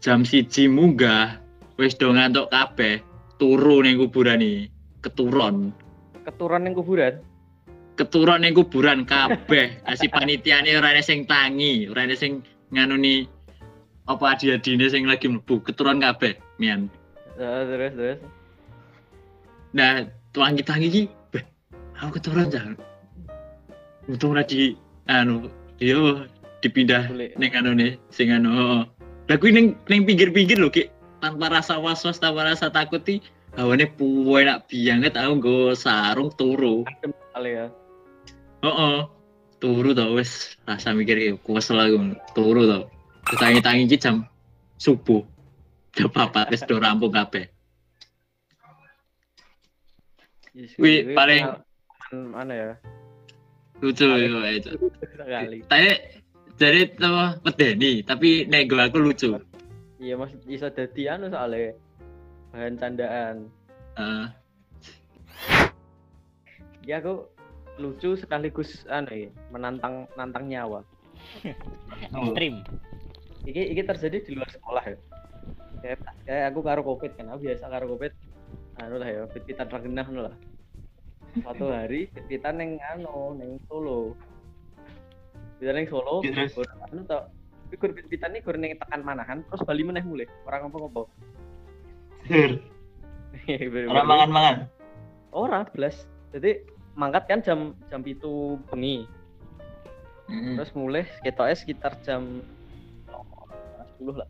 jam 0.00 0.24
siji 0.24 0.66
munggah 0.66 1.38
wis 1.76 1.96
do 1.96 2.12
ngantuk 2.12 2.48
kabeh 2.48 3.04
turu 3.36 3.84
ning 3.84 4.00
kuburan 4.00 4.40
iki. 4.40 4.72
Keturun. 5.00 5.72
Keturun 6.24 6.60
ning 6.68 6.76
kuburan? 6.76 7.24
keturun 8.00 8.48
yang 8.48 8.56
kuburan 8.56 9.04
kabeh 9.04 9.76
si 10.00 10.08
panitiane 10.08 10.72
ora 10.72 10.96
ana 10.96 11.04
sing 11.04 11.28
tangi 11.28 11.84
ora 11.92 12.08
ana 12.08 12.16
sing 12.16 12.40
nganuni 12.72 13.28
apa 14.08 14.24
adi-adine 14.32 14.88
sing 14.88 15.04
lagi 15.04 15.28
mlebu 15.28 15.60
keturun 15.60 16.00
kabeh 16.00 16.40
mian 16.56 16.88
uh, 17.36 17.68
terus 17.68 17.92
terus 17.92 18.18
nah 19.76 20.08
tuangi 20.32 20.64
tangi 20.64 20.88
iki 20.88 21.02
aku 22.00 22.16
keturun 22.16 22.48
jangan 22.48 22.74
untung 24.08 24.32
ora 24.32 24.48
di 24.48 24.72
anu 25.04 25.52
yo 25.76 26.24
dipindah 26.64 27.12
ning 27.12 27.52
anune 27.52 28.00
sing 28.08 28.32
anu 28.32 28.88
lah 29.30 29.38
kuwi 29.38 29.54
ning 29.54 29.78
ning 29.86 30.02
pinggir-pinggir 30.02 30.58
lho 30.58 30.74
ki. 30.74 30.90
Tanpa 31.22 31.46
rasa 31.46 31.78
was-was 31.78 32.18
tanpa 32.18 32.42
rasa 32.42 32.66
takut 32.66 32.98
iki 33.06 33.22
hawane 33.54 33.86
puwe 33.94 34.42
nak 34.42 34.66
banget 34.66 35.14
aku 35.14 35.32
nggo 35.38 35.56
sarung 35.78 36.34
turu. 36.34 36.82
Kali 37.30 37.54
ya. 37.54 37.70
Oh, 38.66 38.74
oh. 38.74 38.96
turu 39.62 39.94
tau 39.94 40.18
wes. 40.18 40.58
Rasa 40.66 40.90
mikir 40.90 41.38
kesel 41.46 41.78
aku 41.78 42.18
turu 42.34 42.66
tau 42.66 42.82
tangi-tangi 43.38 43.86
iki 43.86 44.02
jam 44.02 44.26
subuh. 44.82 45.22
Jam 45.94 46.10
apa 46.18 46.50
wes 46.50 46.66
do 46.66 46.82
rampung 46.82 47.14
kabeh. 47.14 47.46
Wih, 50.82 51.14
paling 51.14 51.62
mana 52.34 52.50
ya? 52.50 52.70
Lucu 53.78 54.02
ya 54.10 54.50
itu. 54.50 54.74
Tapi 55.70 56.19
jadi 56.60 56.92
apa 57.00 57.40
pedeni, 57.40 58.04
tapi 58.04 58.44
nego 58.44 58.76
aku 58.76 59.00
lucu. 59.00 59.32
Iya, 59.96 60.20
mas 60.20 60.36
bisa 60.44 60.68
jadi 60.68 61.16
anu 61.16 61.32
soalnya 61.32 61.72
bahan 62.52 62.76
candaan. 62.76 63.36
Uh. 63.96 64.28
Ya 66.84 67.00
aku 67.00 67.24
lucu 67.80 68.12
sekaligus 68.20 68.84
anu 68.92 69.08
ya, 69.08 69.32
menantang 69.48 70.04
menantang 70.12 70.52
nyawa. 70.52 70.80
Ekstrim. 72.12 72.60
Iki 73.48 73.62
iki 73.72 73.82
terjadi 73.88 74.20
di 74.20 74.30
luar 74.36 74.52
sekolah 74.52 74.84
ya. 74.84 74.98
Kayak, 75.80 75.98
kayak 76.28 76.44
aku 76.52 76.60
karo 76.60 76.80
covid 76.84 77.12
kan, 77.16 77.32
aku 77.32 77.48
biasa 77.48 77.64
karo 77.72 77.96
covid. 77.96 78.12
Anu 78.84 79.00
lah 79.00 79.08
ya, 79.08 79.24
kita 79.32 79.64
tergenah 79.64 80.08
lah. 80.12 80.34
Suatu 81.40 81.72
hari 81.72 82.12
kita 82.28 82.52
neng 82.52 82.76
anu 82.84 83.32
neng 83.32 83.56
Solo. 83.64 84.12
Neng 85.60 85.86
Solo, 85.88 86.24
anu 86.88 87.04
tau. 87.04 87.28
Gur 87.70 87.94
kita 87.94 88.26
nih 88.26 88.42
gur 88.42 88.58
neng 88.58 88.74
tekan 88.80 89.04
manahan, 89.06 89.46
terus 89.46 89.62
Bali 89.62 89.86
meneh 89.86 90.02
mulai. 90.02 90.26
Orang 90.48 90.66
ngopo-ngopo. 90.66 91.06
Orang 93.92 94.06
mangan-mangan. 94.08 94.56
Orang 95.30 95.62
belas. 95.70 96.08
Jadi 96.34 96.66
mangkat 96.98 97.24
kan 97.30 97.40
jam 97.40 97.72
jam 97.88 98.02
itu 98.02 98.58
bengi 98.68 99.06
mm. 100.28 100.60
terus 100.60 100.72
mulai 100.76 101.04
kita 101.24 101.48
sekitar 101.54 101.96
jam 102.04 102.44
sepuluh 103.94 104.20
lah 104.20 104.28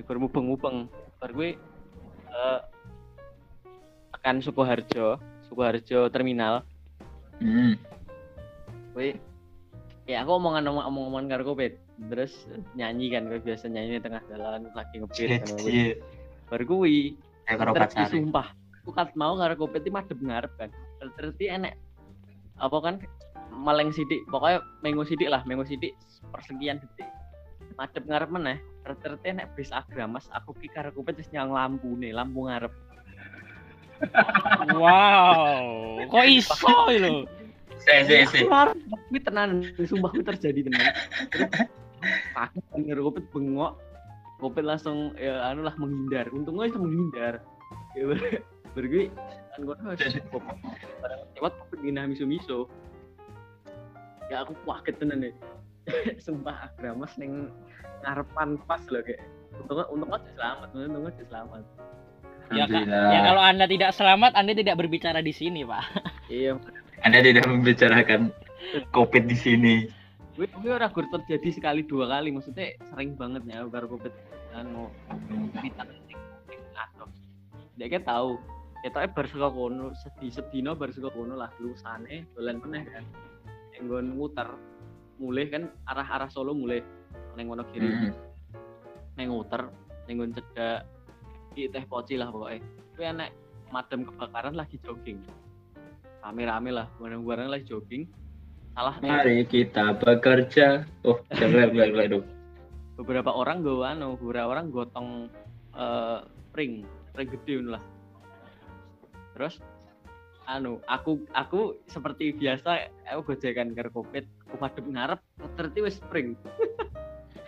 gue 0.00 0.16
mubeng-mubeng 0.18 0.90
baru 1.22 1.32
gue 1.36 1.50
uh, 2.32 2.60
akan 4.20 4.42
Sukoharjo 4.42 5.20
Sukoharjo 5.46 6.06
terminal 6.10 6.62
mm. 7.38 7.89
Gue 8.96 9.16
ya 10.08 10.26
aku 10.26 10.40
omongan 10.40 10.66
omong 10.66 10.86
omongan 10.90 11.26
karo 11.36 11.54
kowe 11.54 11.66
terus 12.10 12.48
nyanyi 12.74 13.12
kan 13.12 13.28
gue 13.28 13.38
biasa 13.38 13.70
nyanyi 13.70 14.00
di 14.00 14.02
tengah 14.02 14.22
jalan 14.26 14.66
lagi 14.74 14.96
ngebir 14.98 15.28
kan 15.38 15.48
baru 16.50 16.64
gue 16.66 17.14
terus 17.46 18.10
sumpah 18.10 18.48
aku 18.90 18.96
kat 18.96 19.14
mau 19.14 19.36
karo 19.36 19.54
kopet 19.54 19.84
iki 19.84 19.94
madhep 19.94 20.18
ngarep 20.18 20.52
kan. 20.58 20.70
Terus 20.98 21.36
enek 21.38 21.78
apa 22.58 22.76
kan 22.82 22.94
maleng 23.54 23.94
sidik. 23.94 24.24
Pokoknya 24.32 24.64
minggu 24.82 25.06
sidik 25.06 25.28
lah 25.30 25.44
minggu 25.46 25.62
sidik 25.62 25.94
persekian 26.34 26.82
detik. 26.82 27.06
Madhep 27.78 28.02
ngarep 28.08 28.30
meneh. 28.34 28.58
Terus 28.82 29.20
enek 29.22 29.52
bis 29.54 29.70
agramas 29.70 30.26
aku 30.34 30.56
ki 30.58 30.72
karo 30.74 30.90
kopet 30.90 31.22
wis 31.22 31.30
nyang 31.30 31.54
lampu 31.54 31.92
nih 31.94 32.10
lampu 32.10 32.50
ngarep. 32.50 32.72
Wow 34.74 36.08
kok 36.08 36.24
iso 36.24 36.72
lho 37.04 37.28
saya 37.84 38.02
saya 38.06 38.24
saya 38.28 38.72
tapi 38.74 39.18
tenan. 39.20 39.64
Sumpah 39.84 40.10
itu 40.12 40.22
terjadi 40.24 40.60
tenan. 40.68 40.84
Aku 42.36 42.58
denger 42.76 42.98
kopet 43.04 43.24
bengok. 43.32 43.72
Kopet 44.40 44.64
langsung 44.64 45.12
ya 45.20 45.52
anu 45.52 45.64
lah 45.64 45.74
menghindar. 45.76 46.28
Untungnya 46.32 46.72
itu 46.72 46.78
menghindar. 46.80 47.44
Ya, 47.98 48.04
bergi 48.70 49.10
kan 49.50 49.66
gue 49.66 49.76
harus 49.82 50.14
lewat 51.34 51.54
gina 51.82 52.06
miso 52.06 52.22
miso 52.22 52.70
ya 54.30 54.46
aku 54.46 54.54
kaget 54.62 54.94
tenan 55.02 55.26
nih 55.26 55.34
sumpah 56.24 56.70
agramas 56.70 57.10
neng 57.18 57.50
ngarepan 58.06 58.56
pas 58.64 58.80
loh 58.88 59.02
kayak. 59.04 59.20
Untungnya 59.60 59.84
untungnya 59.92 60.18
selamat. 60.38 60.68
Untungnya 60.72 61.12
selamat. 61.26 61.62
Ya, 62.50 62.64
ya 62.66 63.20
kalau 63.30 63.42
anda 63.42 63.66
tidak 63.70 63.90
selamat 63.94 64.32
anda 64.34 64.52
tidak 64.54 64.78
berbicara 64.78 65.20
di 65.22 65.30
sini 65.34 65.62
pak. 65.62 65.84
Iya 66.30 66.58
anda 67.04 67.24
tidak 67.24 67.48
membicarakan 67.48 68.32
covid 68.92 69.24
di 69.24 69.36
sini. 69.36 69.74
Gue 70.36 70.46
gue 70.48 70.72
orang 70.72 70.92
gue 70.92 71.04
terjadi 71.08 71.48
sekali 71.60 71.80
dua 71.84 72.08
kali. 72.08 72.32
Maksudnya 72.32 72.76
sering 72.92 73.16
banget 73.16 73.44
ya 73.48 73.64
baru 73.64 73.96
covid. 73.96 74.12
Anu 74.56 74.92
kita 75.60 75.84
dia 77.80 77.86
kan 77.96 78.04
tahu. 78.04 78.30
Kita 78.80 79.12
bar 79.12 79.26
saka 79.28 79.48
kono 79.52 79.92
sedih 79.92 80.32
sedino 80.32 80.72
bar 80.72 80.92
saka 80.92 81.12
kono 81.12 81.36
lah. 81.36 81.52
Lusane 81.60 82.28
dolan 82.36 82.60
meneh 82.60 82.84
kan. 82.88 83.04
Enggon 83.80 84.12
muter 84.12 84.48
mulai 85.20 85.48
kan 85.52 85.68
arah-arah 85.88 86.32
Solo 86.32 86.56
mulai 86.56 86.80
neng 87.36 87.48
kono 87.52 87.64
kiri 87.72 87.88
mm. 87.88 88.12
neng 89.20 89.28
muter 89.32 89.68
nenggon 90.08 90.32
cedak 90.32 90.88
di 91.52 91.68
teh 91.68 91.84
poci 91.84 92.16
lah 92.16 92.32
pokoknya. 92.32 92.60
Itu 92.92 93.00
enak 93.04 93.30
madam 93.72 94.04
kebakaran 94.08 94.56
lagi 94.56 94.76
jogging 94.82 95.20
rame-rame 96.20 96.70
lah 96.72 96.86
bareng-bareng 97.00 97.48
lagi 97.48 97.64
jogging. 97.68 98.04
Salah 98.76 98.96
mari 99.02 99.44
kita 99.48 99.98
bekerja. 99.98 100.86
Oh 101.04 101.18
jangan 101.34 101.72
beberapa 101.74 102.22
beberapa 103.00 103.30
orang 103.32 103.64
gue 103.64 103.80
anu 103.80 104.14
beberapa 104.20 104.52
orang 104.52 104.68
gotong 104.68 105.32
uh, 105.74 106.22
ring 106.54 106.86
ring 107.16 107.28
gede 107.28 107.64
lah. 107.64 107.82
Terus 109.34 109.58
anu 110.46 110.78
aku 110.86 111.24
aku 111.32 111.80
seperti 111.88 112.36
biasa 112.36 112.88
aku 113.10 113.34
gojekan 113.34 113.72
karo 113.74 113.90
covid. 113.90 114.24
Aku 114.48 114.56
madep 114.60 114.84
ngarep 114.86 115.20
terus 115.56 115.72
wis 115.80 115.96
spring. 115.98 116.36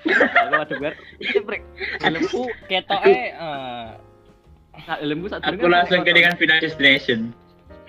Aku 0.02 0.58
madep 0.58 0.78
ngarep 0.82 0.98
spring. 1.22 1.62
Helmku 2.02 2.50
ketoke 2.66 3.06
eh 3.06 3.30
helmku 4.72 5.28
saat 5.28 5.44
aku 5.44 5.68
langsung 5.68 6.02
ke 6.02 6.12
dengan 6.16 6.34
final 6.40 6.58
destination 6.58 7.30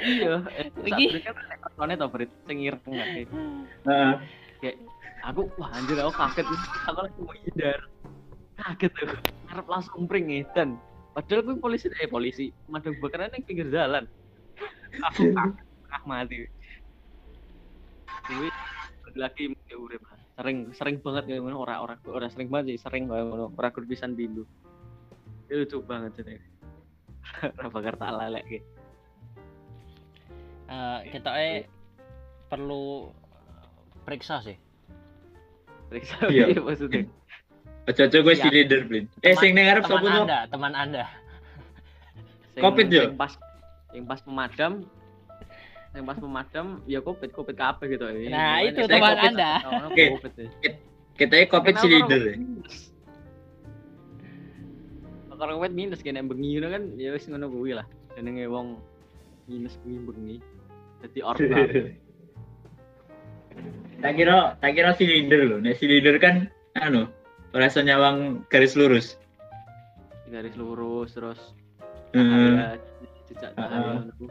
iya. 0.03 0.35
Iki 0.83 1.23
kan 1.23 1.35
kartone 1.63 1.93
to 1.95 2.07
Brit? 2.11 2.31
Sing 2.45 2.57
ireng 2.59 2.93
heeh. 2.93 4.13
Kayak 4.59 4.75
aku 5.23 5.41
wah 5.55 5.69
anjir 5.71 5.97
aku 5.99 6.11
kaget 6.13 6.45
aku 6.87 6.99
langsung 6.99 7.25
menghindar. 7.27 7.79
Kaget 8.59 8.91
tuh 8.93 9.07
ngarep 9.49 9.67
langsung 9.67 10.03
spring 10.05 10.27
dan 10.53 10.69
Padahal 11.13 11.45
gue 11.45 11.55
polisi 11.61 11.85
eh 12.01 12.09
polisi. 12.09 12.49
Madang 12.65 12.97
kebakaran 12.97 13.29
yang 13.37 13.45
pinggir 13.45 13.67
jalan. 13.69 14.09
Aku 15.13 15.29
ah 15.93 16.01
mati. 16.09 16.49
Gue 18.29 18.49
lagi 19.13 19.53
mungkin 19.53 19.77
urip 19.77 20.01
sering 20.33 20.73
sering 20.73 20.97
banget 21.05 21.29
kayak 21.29 21.45
ngono 21.45 21.61
ora 21.61 21.77
ora 21.85 21.93
ora 22.09 22.25
sering 22.25 22.49
banget 22.49 22.73
sih 22.73 22.89
sering 22.89 23.05
kayak 23.05 23.29
ngono. 23.29 23.53
Ora 23.53 23.69
kudu 23.69 23.85
pisan 23.85 24.17
bindu. 24.17 24.41
Itu 25.45 25.61
lucu 25.61 25.77
banget 25.85 26.17
sih 26.17 26.41
ora 27.61 27.67
bakar 27.69 27.95
tak 27.95 28.09
lalek 28.09 28.43
gitu 28.49 28.82
uh, 30.73 30.99
kita 31.05 31.29
eh 31.31 31.69
perlu 32.49 33.13
periksa 34.03 34.41
sih 34.41 34.57
periksa 35.87 36.25
Iya. 36.27 36.49
iya 36.49 36.59
maksudnya 36.59 37.05
Ojo-ojo 37.83 38.15
gue 38.23 38.31
si 38.33 38.39
Siap. 38.39 38.53
leader, 38.55 38.87
Blin. 38.87 39.11
Eh, 39.19 39.35
sing 39.35 39.53
ngarep 39.53 39.83
teman 39.83 40.01
sapa 40.01 40.19
anda 40.23 40.39
teman 40.47 40.73
anda 40.73 41.03
Covid 42.55 42.87
yo? 42.87 43.03
sing 43.05 43.19
pas 43.19 43.33
yang 43.91 44.05
pas 44.05 44.19
pemadam 44.19 44.73
yang 45.91 46.05
pas 46.07 46.15
pemadam 46.15 46.65
ya 46.85 46.99
covid 46.99 47.29
covid 47.29 47.53
kabeh 47.53 47.85
gitu 47.91 48.07
ya 48.07 48.31
Nah, 48.31 48.49
Pokoknya 48.57 48.65
itu 48.65 48.81
teman 48.87 49.01
covid, 49.11 49.29
Anda. 49.29 49.51
ono 49.61 49.85
Oke. 49.87 50.03
ya. 50.63 50.71
Kita 51.13 51.33
ini 51.35 51.45
covid 51.45 51.75
si 51.77 51.85
leader. 51.87 52.21
minus? 52.33 52.75
Kalau 55.29 55.53
covid 55.59 55.73
minus 55.73 55.99
kena 55.99 56.23
bengi 56.23 56.55
ngono 56.55 56.67
kan 56.71 56.83
ya 56.95 57.11
wis 57.11 57.27
ngono 57.27 57.45
kuwi 57.45 57.75
lah. 57.75 57.83
Jenenge 58.15 58.47
wong 58.47 58.79
minus 59.45 59.75
kuwi 59.83 59.99
bengi. 59.99 60.37
Dadi 61.03 61.19
orba. 61.19 61.59
Tak 64.03 64.19
kira, 64.19 64.59
tak 64.59 64.75
kira 64.75 64.91
silinder 64.99 65.47
loh. 65.47 65.59
Nek 65.63 65.79
silinder 65.79 66.19
kan 66.19 66.51
anu, 66.75 67.07
rasa 67.55 67.79
nyawang 67.79 68.43
garis 68.51 68.75
lurus. 68.75 69.15
garis 70.27 70.57
lurus 70.57 71.13
terus 71.13 71.39
ada 72.11 72.75
jejak 73.29 73.53
ngono 73.53 74.09
ku. 74.17 74.25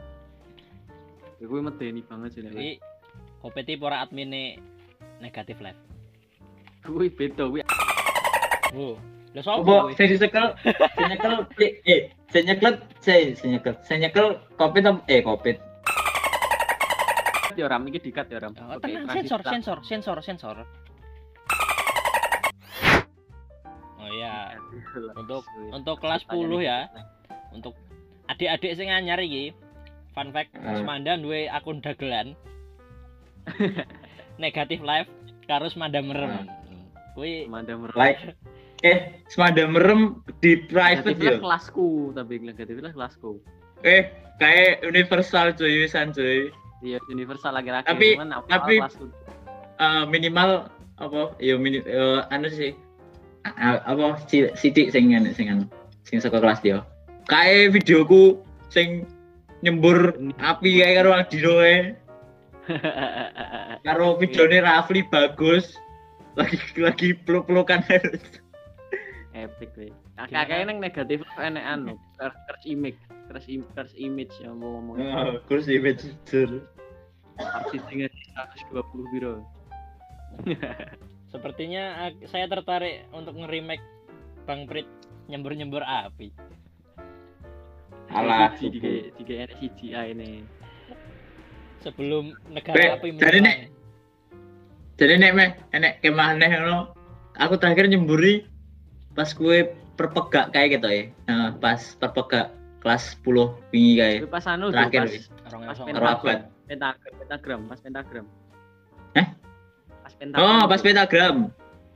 Ya 1.39 1.47
medeni 1.47 2.03
banget 2.03 2.29
sih 2.35 2.41
jadi 2.43 2.77
kompeti 3.39 3.79
para 3.79 4.03
adminnya 4.03 4.59
negatif 5.23 5.59
live 5.63 5.79
Kuwi 6.83 7.07
beda 7.07 7.47
kuwi 7.47 7.63
oh 8.75 8.99
lo 9.31 9.39
sopo 9.39 9.63
Apa 9.63 9.73
kuwi? 9.87 9.95
sing 9.95 10.07
disekel, 10.11 10.47
sing 10.67 11.05
nyekel 11.07 11.33
eh, 11.87 12.01
sing 12.31 12.43
nyekel, 12.47 12.73
sing 12.99 13.47
nyekel, 13.47 13.73
sing 13.87 13.97
nyekel 14.03 14.27
apa- 14.59 15.07
eh 15.07 15.23
covid. 17.53 17.61
ya 17.61 17.67
ram 17.67 17.83
iki 17.85 17.99
dikat 18.01 18.27
ya 18.27 18.39
ram. 18.39 18.53
Oh, 18.55 18.73
Oke, 18.73 18.83
tenang 18.83 19.05
sensor 19.11 19.39
tak- 19.39 19.53
sensor 19.53 19.77
sensor 19.83 20.17
sensor 20.19 20.55
oh 23.95 24.09
iya 24.09 24.57
Untuk- 25.15 25.47
untuk 25.71 25.95
kelas 25.97 26.23
10 26.27 26.59
ya 26.59 26.89
untuk 27.51 27.73
adik-adik 28.27 28.73
sing 28.73 28.89
anyar 28.89 29.17
iki 29.17 29.53
fun 30.11 30.29
fact 30.29 30.53
Hmm. 30.53 30.77
Semanda 30.77 31.15
duwe 31.15 31.47
akun 31.47 31.79
dagelan 31.79 32.33
negatif 34.37 34.79
live 34.79 35.09
karo 35.43 35.67
Semanda 35.67 35.99
merem 35.99 36.47
kuwi 37.13 37.45
Manda 37.45 37.75
merem. 37.75 37.93
Like 37.93 38.33
eh 38.81 39.23
semada 39.27 39.63
merem 39.63 40.01
di 40.39 40.59
private 40.59 41.15
ya. 41.15 41.39
kelasku 41.39 42.11
tapi 42.11 42.35
negatifnya 42.37 42.91
kelasku. 42.91 43.39
Eh, 43.79 44.11
kayak 44.35 44.83
universal 44.83 45.53
cuy, 45.53 45.79
wisan 45.79 46.11
cuy. 46.11 46.51
Iya 46.83 46.99
universal 47.07 47.55
lagi-lagi. 47.55 47.87
Tapi- 47.87 48.19
cuman 48.19 48.29
tapi-. 48.51 48.83
Eh, 49.73 50.03
minimal 50.05 50.69
apa 51.01 51.33
ya 51.41 51.57
mini 51.57 51.81
eh, 51.81 52.21
anu 52.29 52.45
sih 52.47 52.77
a- 53.41 53.81
apa 53.81 54.21
si 54.29 54.45
Siti 54.53 54.93
sing 54.93 55.09
anu 55.17 55.33
sing 55.33 55.49
anu 55.49 55.65
sing 56.05 56.21
saka 56.21 56.37
kelas 56.37 56.61
dia 56.61 56.85
kayak 57.25 57.73
videoku 57.73 58.37
sing 58.69 59.09
nyembur 59.65 60.13
api 60.37 60.77
kayak 60.77 61.01
karo 61.01 61.09
Aldino 61.17 61.53
ae. 61.59 61.97
karo 63.87 64.15
videone 64.15 64.61
Rafli 64.61 65.01
bagus 65.09 65.75
lagi 66.37 66.57
lagi 66.77 67.17
peluk-pelukan 67.25 67.81
epic. 69.33 69.73
Gimana? 69.73 70.29
Kakaknya 70.29 70.63
nang 70.69 70.77
negatif 70.77 71.25
enek 71.35 71.65
anu, 71.65 71.97
curse 72.21 72.37
image, 72.69 73.01
curse 73.27 73.49
im 73.49 73.65
curse 73.73 73.95
image 73.97 74.33
ya 74.37 74.53
mau 74.53 74.77
ngomong. 74.77 74.95
oh, 75.01 75.41
kurus 75.49 75.65
image 75.65 76.05
jujur 76.29 76.61
Arsi 77.37 77.77
tinggal 77.87 78.09
120 78.69 79.11
biro. 79.11 79.33
sepertinya 81.27 81.97
saya 82.25 82.45
tertarik 82.45 83.05
untuk 83.09 83.33
nge-remake 83.35 83.81
Bang 84.43 84.65
Prit 84.65 84.85
nyembur-nyembur 85.25 85.81
api 85.81 86.29
Alah, 88.09 88.53
tiga 88.53 89.09
tiga 89.15 89.33
enek 89.41 89.57
CGI 89.57 90.13
ini. 90.13 90.45
sebelum 91.81 92.33
negara 92.47 92.73
Bre, 92.73 92.85
api 92.93 93.07
jadi 93.11 93.17
menyerang. 93.39 93.43
nek- 93.43 93.63
jadi 94.93 95.13
nek 95.17 95.31
meh 95.33 95.49
enek 95.71 95.93
kemah 95.99 96.29
neh 96.33 96.49
ngono 96.49 96.77
aku 97.35 97.57
terakhir 97.57 97.89
nyemburi 97.89 98.45
pas 99.11 99.29
kue 99.29 99.67
perpegak 99.93 100.49
kayak 100.49 100.77
gitu 100.77 100.87
ya 100.87 101.03
nah, 101.25 101.49
pas 101.53 101.77
perpegak 101.97 102.53
kelas 102.79 103.17
10 103.19 103.57
wingi 103.69 103.93
kayak 103.95 104.19
pas 104.27 104.45
anu 104.45 104.69
Terakhir, 104.69 105.01
pas 105.01 105.11
wis. 105.11 105.25
Orang 105.43 105.61
pas 105.63 105.77
yang 105.79 105.87
Karo 105.93 106.07
abad. 106.09 106.39
Pentagram, 106.73 107.13
pentagram, 107.21 107.59
pas 107.69 107.79
pentagram. 107.79 108.25
Eh? 109.13 109.27
Pas 110.01 110.13
pentagram. 110.17 110.41
oh 110.41 110.63
pas 110.65 110.81
pentagram 110.81 111.37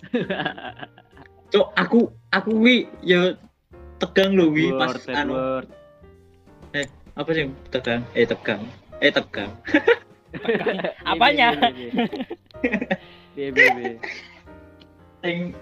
cok 1.52 1.68
aku 1.76 2.00
aku 2.30 2.52
wi 2.56 2.86
ya 3.02 3.34
tegang 3.98 4.38
lho 4.38 4.54
wi 4.54 4.70
pas 4.78 4.94
Word, 4.94 5.12
anu 5.18 5.34
word. 5.34 5.68
apa 7.18 7.30
sih 7.34 7.50
tegang 7.74 8.02
eh 8.14 8.24
tegang 8.30 8.62
eh 9.02 9.10
tegang 9.10 9.52
Apanya? 11.08 11.56
Iya. 13.34 13.58
sing 15.24 15.56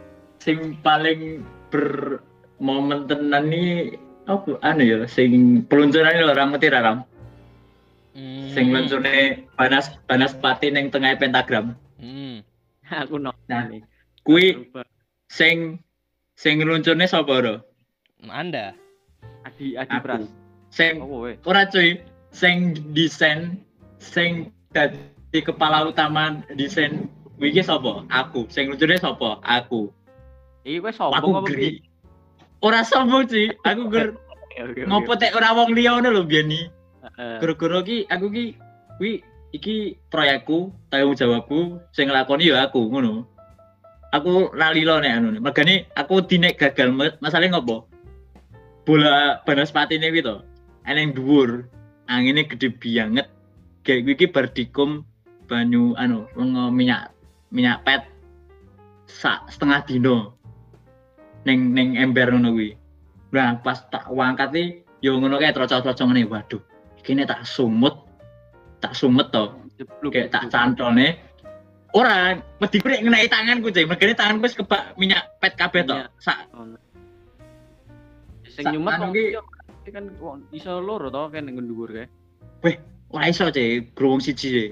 sing 0.44 0.58
paling 0.84 1.46
bermomen 1.72 3.08
tenan 3.08 3.48
nih 3.48 3.96
apa 4.28 4.60
anu 4.66 4.84
ya 4.84 4.98
sing 5.08 5.64
peluncuran 5.70 6.12
lho 6.12 6.34
orang 6.34 6.54
ngerti 6.58 6.68
ra, 6.74 6.82
Ram 6.84 6.98
Hmm. 8.16 8.48
sing 8.56 8.72
luncurne 8.72 9.44
panas 9.60 9.92
panas 10.08 10.32
pati 10.40 10.72
ning 10.72 10.88
tengah 10.88 11.20
pentagram. 11.20 11.76
Hmm. 12.00 12.40
Aku 13.04 13.20
nonton 13.20 13.44
Nah. 13.52 13.68
nih. 13.68 13.84
kui 14.24 14.72
sing 15.28 15.84
sing 16.40 16.64
luncurne 16.64 17.04
sapa 17.06 17.44
ro? 17.44 17.56
Anda. 18.32 18.72
Adi 19.44 19.76
Adi 19.76 19.92
Aku. 19.92 20.04
Pras. 20.08 20.24
sing 20.72 21.04
Oh, 21.04 21.28
ora 21.44 21.68
cuy. 21.68 22.00
Sing 22.32 22.76
desain 22.96 23.60
sing 24.00 24.52
dadi 24.72 25.40
kepala 25.44 25.84
utama 25.84 26.40
desain. 26.56 27.12
Wiki 27.36 27.60
sapa? 27.68 28.08
Aku. 28.16 28.48
Sing 28.48 28.72
luncurne 28.72 28.96
sapa? 28.96 29.44
Aku. 29.44 29.92
Iki 30.64 30.80
kowe 30.82 30.90
aku 30.90 30.96
sombong 30.96 31.36
apa 31.44 31.52
ora 32.64 32.80
sombong 32.88 33.28
cuy. 33.28 33.52
Aku 33.68 33.92
ger 33.92 34.16
ngopo 34.90 35.20
tek 35.20 35.36
ora 35.36 35.52
wong 35.52 35.76
liya 35.76 36.00
ngono 36.00 36.16
lho 36.16 36.24
biyen 36.24 36.72
gara-gara 37.14 37.80
ki 37.86 38.10
aku 38.10 38.26
ki 38.34 38.46
wi 39.02 39.22
iki 39.54 39.96
proyekku 40.12 40.74
tanggung 40.92 41.16
jawabku 41.16 41.60
sing 41.96 42.10
nglakoni 42.10 42.52
ya 42.52 42.68
aku 42.68 42.90
ngono. 42.92 43.28
Aku 44.16 44.56
lali 44.56 44.88
lo 44.88 45.00
nek 45.04 45.12
anu 45.12 45.30
megane 45.44 45.92
aku 45.96 46.24
dinek 46.24 46.56
gagal 46.56 46.92
ma- 46.92 47.18
masalahnya 47.20 47.60
ngopo? 47.60 47.88
Bola 48.88 49.44
banaspati 49.44 50.00
ini 50.00 50.14
gitu 50.14 50.40
eneng 50.88 51.12
dhuwur 51.16 51.68
angine 52.08 52.48
gede 52.48 52.72
banget. 52.80 53.28
Kayak 53.86 54.02
gue 54.08 54.16
ki 54.18 54.28
bar 54.32 54.46
dikum 54.50 55.04
banyu 55.46 55.94
anu 56.00 56.26
lengo 56.34 56.72
minyak 56.74 57.14
minyak 57.54 57.86
pet 57.86 58.02
sak 59.06 59.46
setengah 59.52 59.86
dino 59.86 60.18
neng 61.46 61.76
neng 61.76 62.00
ember 62.00 62.32
ngono 62.32 62.56
kuwi. 62.56 62.72
Nah 63.36 63.60
pas 63.60 63.84
tak 63.92 64.08
wangkat 64.10 64.50
nih 64.56 64.68
yo 65.04 65.20
ngono 65.20 65.38
kayak 65.38 65.60
trocok-trocok 65.60 66.06
ngene 66.08 66.26
waduh 66.26 66.64
kini 67.06 67.24
tak 67.30 67.46
sumut 67.46 68.02
tak 68.82 68.98
sumet 68.98 69.30
to. 69.30 69.54
Kayak 70.10 70.34
tak 70.34 70.50
cantolne 70.50 71.22
ora 71.96 72.36
wedi 72.60 72.78
krek 72.84 73.02
ngenai 73.06 73.32
tanganku 73.32 73.72
cuy 73.72 73.86
megane 73.88 74.14
tanganku 74.18 74.52
kebak 74.52 74.98
minyak 75.00 75.30
pet 75.40 75.54
kabeh 75.56 75.86
to. 75.86 75.96
Sak 76.20 76.50
Sing 78.56 78.66
Sa- 78.68 78.72
nyumet 78.72 78.96
anu 78.96 79.04
wong 79.04 79.14
ki- 79.16 79.32
liya, 79.36 79.42
kan 79.92 80.06
iso 80.56 80.80
loro 80.80 81.12
to 81.12 81.24
kan 81.32 81.44
ning 81.46 81.60
dhuwur 81.60 81.92
kae. 81.92 82.08
ora 83.12 83.26
iso 83.32 83.48
cuy 83.52 83.84
growong 83.96 84.20
siji 84.24 84.48
cuy 84.52 84.68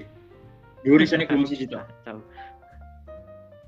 dhuwur 0.84 1.00
isone 1.06 1.24
growong 1.28 1.48
siji 1.48 1.68
to. 1.68 1.80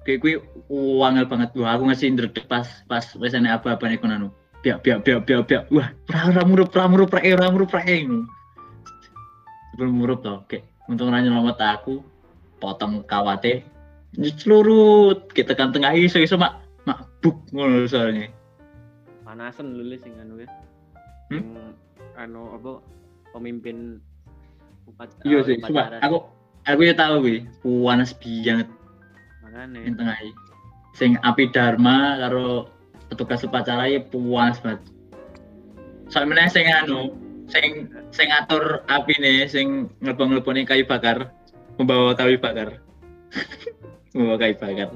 Kayak 0.07 0.19
kuwi 0.23 0.35
wangel 0.71 1.27
banget. 1.27 1.51
Wah 1.59 1.75
aku 1.75 1.91
ngasih 1.91 2.15
ndredeg 2.15 2.47
pas 2.47 2.67
pas 2.87 3.05
enek 3.19 3.61
apa-apa 3.61 3.91
nek 3.91 4.01
kono 4.01 4.31
biak 4.63 4.81
biak 4.87 5.03
biak 5.05 5.21
biak 5.27 5.43
biak. 5.51 5.65
Wah 5.75 5.91
murup 6.47 6.71
ora 6.77 6.87
ora 6.87 7.51
murup 7.51 7.75
ora 7.75 7.83
ngono 7.83 8.36
sebelum 9.77 10.01
murup 10.01 10.25
to 10.25 10.33
oke 10.41 10.59
untung 10.89 11.13
ora 11.13 11.21
nyelamet 11.21 11.61
aku 11.61 12.01
potong 12.65 13.05
kawate 13.05 13.61
celurut 14.17 15.29
kita 15.37 15.53
kan 15.53 15.77
tengah 15.77 15.93
iso 15.93 16.17
iso 16.17 16.41
mak 16.41 16.65
mak 16.89 17.05
buk 17.21 17.37
ngono 17.53 17.85
soalnya 17.85 18.33
Panasan 19.27 19.75
lho 19.77 19.99
sing 20.01 20.17
anu 20.23 20.41
ya. 20.41 20.49
Hmm? 21.35 21.75
Anu 22.17 22.57
apa 22.57 22.81
pemimpin 23.37 24.01
upacara. 24.89 25.29
iya 25.29 25.45
sih 25.45 25.61
upacara. 25.61 26.01
aku 26.01 26.25
aku 26.65 26.81
ya 26.89 26.95
tahu 26.97 27.15
gue 27.21 27.39
panas 27.85 28.17
banget 28.17 28.69
makanya 29.45 29.79
yang 29.85 29.95
tengah 29.99 30.17
sing 30.97 31.21
api 31.21 31.53
dharma 31.53 32.17
karo 32.23 32.73
petugas 33.13 33.45
upacara 33.45 33.93
ya 33.93 34.01
puas 34.01 34.57
banget 34.63 34.81
soalnya 36.09 36.49
sing 36.49 36.65
anu 36.65 37.13
sing 37.47 37.87
sing 38.11 38.27
ngatur 38.31 38.83
api 38.91 39.15
nih 39.23 39.47
sing 39.47 39.91
ngelebong 40.03 40.35
ngeleboni 40.35 40.67
kayu 40.67 40.83
bakar 40.87 41.31
membawa 41.77 42.17
kayu 42.17 42.41
bakar. 42.41 42.81
Membawa 44.17 44.37
kayu 44.41 44.57
bakar. 44.57 44.89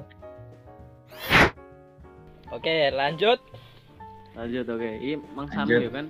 Oke, 2.50 2.90
lanjut. 2.90 3.38
lanjut 4.34 4.64
oke. 4.64 4.90
Ini 4.98 5.20
mang. 5.36 5.46
Samu 5.52 5.76
ya 5.76 5.90
kan? 5.92 6.06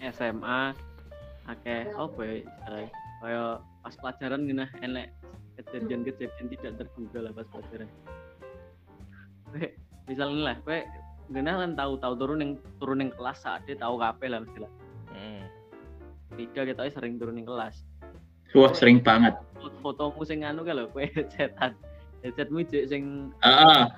SMA 0.00 0.60
akeh 1.48 1.82
apa 1.92 2.20
ya 2.24 2.34
istilahnya? 2.44 2.90
Kaya 3.20 3.44
pas 3.80 3.94
pelajaran 4.00 4.48
gini 4.48 4.64
enek 4.84 5.06
kejadian-kejadian 5.60 6.46
tidak 6.52 6.72
terduga 6.84 7.18
lah 7.28 7.32
pas 7.32 7.48
pelajaran. 7.48 7.88
Misalnya 10.08 10.40
lah 10.52 10.56
kowe 10.64 10.78
gini 11.30 11.48
kan 11.48 11.72
tahu 11.76 11.92
tahu 12.00 12.14
turun 12.16 12.38
yang 12.44 12.52
turun 12.80 13.02
yang 13.04 13.12
kelas 13.16 13.38
saat 13.44 13.64
dia 13.68 13.76
tahu 13.76 14.00
kape 14.00 14.26
lah 14.28 14.40
lah 14.40 14.72
Hmm. 15.10 15.44
tiga 16.38 16.62
kita 16.64 16.88
sering 16.90 17.18
turun 17.18 17.36
yang 17.36 17.48
kelas. 17.48 17.82
Wah 18.54 18.72
sering 18.74 19.02
banget. 19.02 19.34
Foto- 19.58 19.78
fotomu 19.82 20.22
sing 20.22 20.46
anu 20.46 20.62
kalau 20.62 20.90
kowe 20.90 21.02
headsetan. 21.14 21.74
Headsetmu 22.20 22.66
jek 22.66 22.88
sing 22.90 23.34
ah 23.40 23.88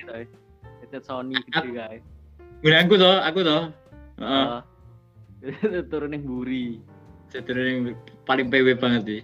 gitu 0.00 0.12
ya. 0.12 0.24
headset 0.82 1.02
Sony 1.04 1.36
gede 1.50 1.70
kae. 1.74 1.98
Gue 2.62 2.72
aku 2.78 2.94
toh 2.94 3.18
aku 3.20 3.40
toh. 3.42 3.62
Heeh. 4.22 4.46
Oh. 4.46 4.62
turun 5.90 6.14
yang 6.14 6.22
buri 6.22 6.78
yang 7.32 7.96
paling 8.28 8.46
PW 8.52 8.76
banget 8.76 9.02
sih 9.08 9.22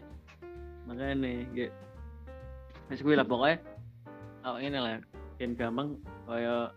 makanya 0.88 1.14
nih 1.20 1.36
gak 1.53 1.72
Wis 2.88 3.05
kuwi 3.05 3.20
lah 3.20 3.28
pokoknya 3.28 3.61
oh 4.49 4.57
ini 4.57 4.78
lah 4.80 4.96
yang 5.36 5.53
gampang 5.53 6.01
kaya 6.24 6.72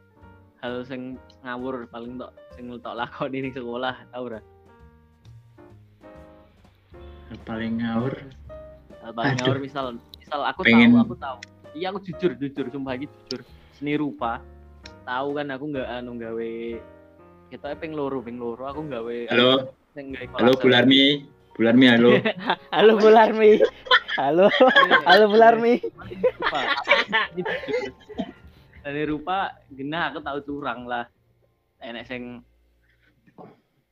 hal 0.59 0.83
sing 0.83 1.15
ngawur 1.41 1.87
paling 1.87 2.19
tok 2.19 2.35
sing 2.53 2.67
tok 2.83 2.99
lakoni 2.99 3.47
ning 3.47 3.53
sekolah 3.55 3.95
tau 4.11 4.27
ora 4.27 4.43
paling 7.43 7.79
ngawur 7.79 8.15
paling 9.11 9.35
Aduh. 9.35 9.39
ngawur 9.39 9.57
misal 9.59 9.85
misal 10.19 10.39
aku 10.43 10.61
Pengen- 10.63 10.93
tahu 10.93 11.03
aku 11.03 11.15
tahu 11.17 11.37
iya 11.71 11.87
aku 11.89 11.99
jujur 12.03 12.31
jujur 12.35 12.65
sumpah 12.67 12.99
iki 12.99 13.07
jujur 13.07 13.41
seni 13.75 13.95
rupa 13.95 14.43
tahu 15.03 15.35
kan 15.35 15.47
aku 15.49 15.71
nggak 15.71 15.87
anu 15.89 16.19
gawe 16.19 16.51
kita 17.47 17.75
ping 17.79 17.95
loro 17.95 18.19
ping 18.19 18.39
loro 18.39 18.63
aku 18.63 18.83
gawe 18.85 19.17
halo 19.31 19.67
gawe 19.91 20.25
halo. 20.39 20.51
Bularmi 20.59 21.27
Bularmi 21.51 21.85
halo 21.91 22.11
Halo 22.75 22.91
Bularmi. 22.95 23.51
Halo. 24.15 24.47
Halo 25.07 25.25
Bularmi. 25.27 25.79
dari 28.81 29.03
rupa 29.05 29.55
genah 29.69 30.09
aku 30.09 30.19
tahu 30.19 30.39
curang 30.41 30.83
lah 30.83 31.05
enek 31.79 32.07
sing 32.07 32.41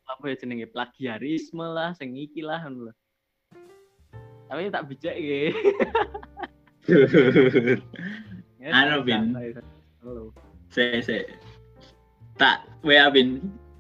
apa 0.04 0.24
ya 0.26 0.36
jenenge 0.36 0.66
plagiarisme 0.72 1.62
lah 1.62 1.94
sing 1.94 2.18
iki 2.18 2.42
lah 2.42 2.64
lho. 2.66 2.90
Tapi 4.50 4.68
tak 4.68 4.86
bijak 4.86 5.14
iki 5.14 5.42
Ya, 8.60 8.76
tak- 8.76 9.06
Bin. 9.06 9.24
se 10.68 11.00
se 11.00 11.18
tak 12.36 12.66
WA 12.82 13.08
Bin 13.08 13.40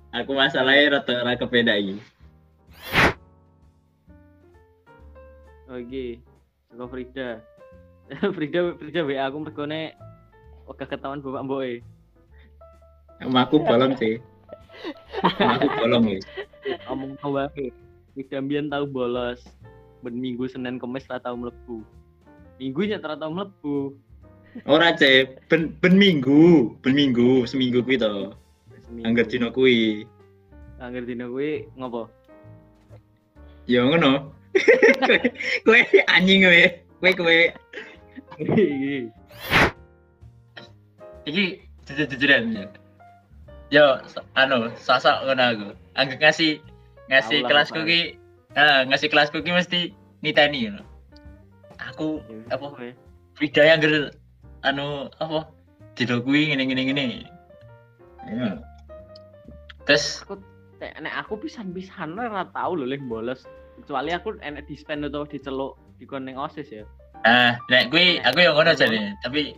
aku 0.10 0.32
masalahnya 0.32 0.96
rata 0.96 1.20
rata 1.20 1.36
kepeda 1.38 1.74
ini 1.74 1.98
Oke, 5.68 6.18
saka 6.66 6.86
Frida. 6.92 7.28
Frida 8.34 8.60
Frida 8.74 9.02
WA 9.04 9.22
aku 9.24 9.38
mergone 9.40 9.94
Oke 10.66 10.82
ketahuan 10.84 11.22
bapak 11.22 11.44
mboke. 11.44 11.74
aku 13.20 13.56
bolong 13.60 13.94
sih 13.96 14.18
aku 15.38 15.68
bolong 15.78 16.04
nih 16.08 16.22
Ngomong 16.86 17.14
wae. 17.28 17.70
Frida 18.12 18.38
mbiyen 18.40 18.66
tau 18.68 18.86
bolos. 18.86 19.42
Ben 20.00 20.16
minggu 20.16 20.48
Senin 20.48 20.80
Kamis 20.80 21.08
ra 21.12 21.20
tau 21.20 21.36
mlebu. 21.36 21.84
Minggu 22.60 22.82
nyet 22.88 23.04
ra 23.04 23.16
tau 23.20 23.32
mlebu. 23.32 23.96
ora 24.66 24.96
cek 24.98 25.46
ben 25.52 25.76
ben 25.78 25.96
minggu. 26.00 26.74
Ben 26.82 26.96
minggu 26.96 27.46
seminggu 27.46 27.84
kuwi 27.86 28.00
to. 28.00 28.34
Angger 29.06 29.26
dino 29.30 29.54
kuwi. 29.54 30.08
Angger 30.82 31.06
dino 31.06 31.30
kuwi 31.30 31.70
ngopo? 31.78 32.10
ya 33.70 33.86
ngono. 33.86 34.34
Kowe 35.66 35.80
anjing 36.10 36.42
kowe. 36.42 36.64
Kowe 37.00 37.12
kowe. 37.14 37.38
Iki. 41.30 41.70
jujur-jujuran 41.90 42.54
ya 42.54 42.66
yo 43.70 43.98
anu 44.34 44.74
sosok 44.78 45.26
ngono 45.26 45.44
aku. 45.54 45.68
Angger 45.94 46.18
ngasih 46.18 46.62
ngasih 47.10 47.46
Tahu 47.46 47.54
lah, 47.54 47.66
kelasku 48.50 48.56
Pak. 48.56 48.56
ki 48.56 48.60
ah 48.60 48.80
ngasih 48.86 49.10
kelasku 49.10 49.38
ki 49.42 49.52
mesti 49.52 49.80
niteni 50.22 50.68
ngono 50.68 50.84
aku 51.80 52.20
Ya, 52.28 52.56
apa 52.58 52.66
kowe. 52.76 52.90
Frida 53.36 53.64
yang 53.64 53.80
ger 53.80 54.12
anu 54.64 55.08
apa 55.20 55.48
dino 55.96 56.20
kuwi 56.20 56.52
ngene 56.52 56.64
ngene 56.68 56.84
ngene 56.86 57.04
ya 58.28 58.58
terus 59.88 60.22
Aku 60.28 60.38
nek 60.80 61.12
aku 61.16 61.40
pisan-pisan 61.40 62.16
ora 62.16 62.48
tau 62.52 62.76
lho 62.76 62.88
leh 62.88 63.00
bolos. 63.00 63.44
Kecuali 63.80 64.12
aku 64.12 64.36
enek 64.40 64.68
dispen 64.68 65.04
atau 65.04 65.24
diceluk 65.24 65.80
dikon 66.00 66.28
ning 66.28 66.36
OSIS 66.36 66.68
ya. 66.72 66.84
ah 67.24 67.56
nek 67.68 67.92
kuwi 67.92 68.20
aku 68.24 68.40
yang 68.44 68.56
ngono 68.56 68.76
jane 68.76 69.16
tapi 69.24 69.56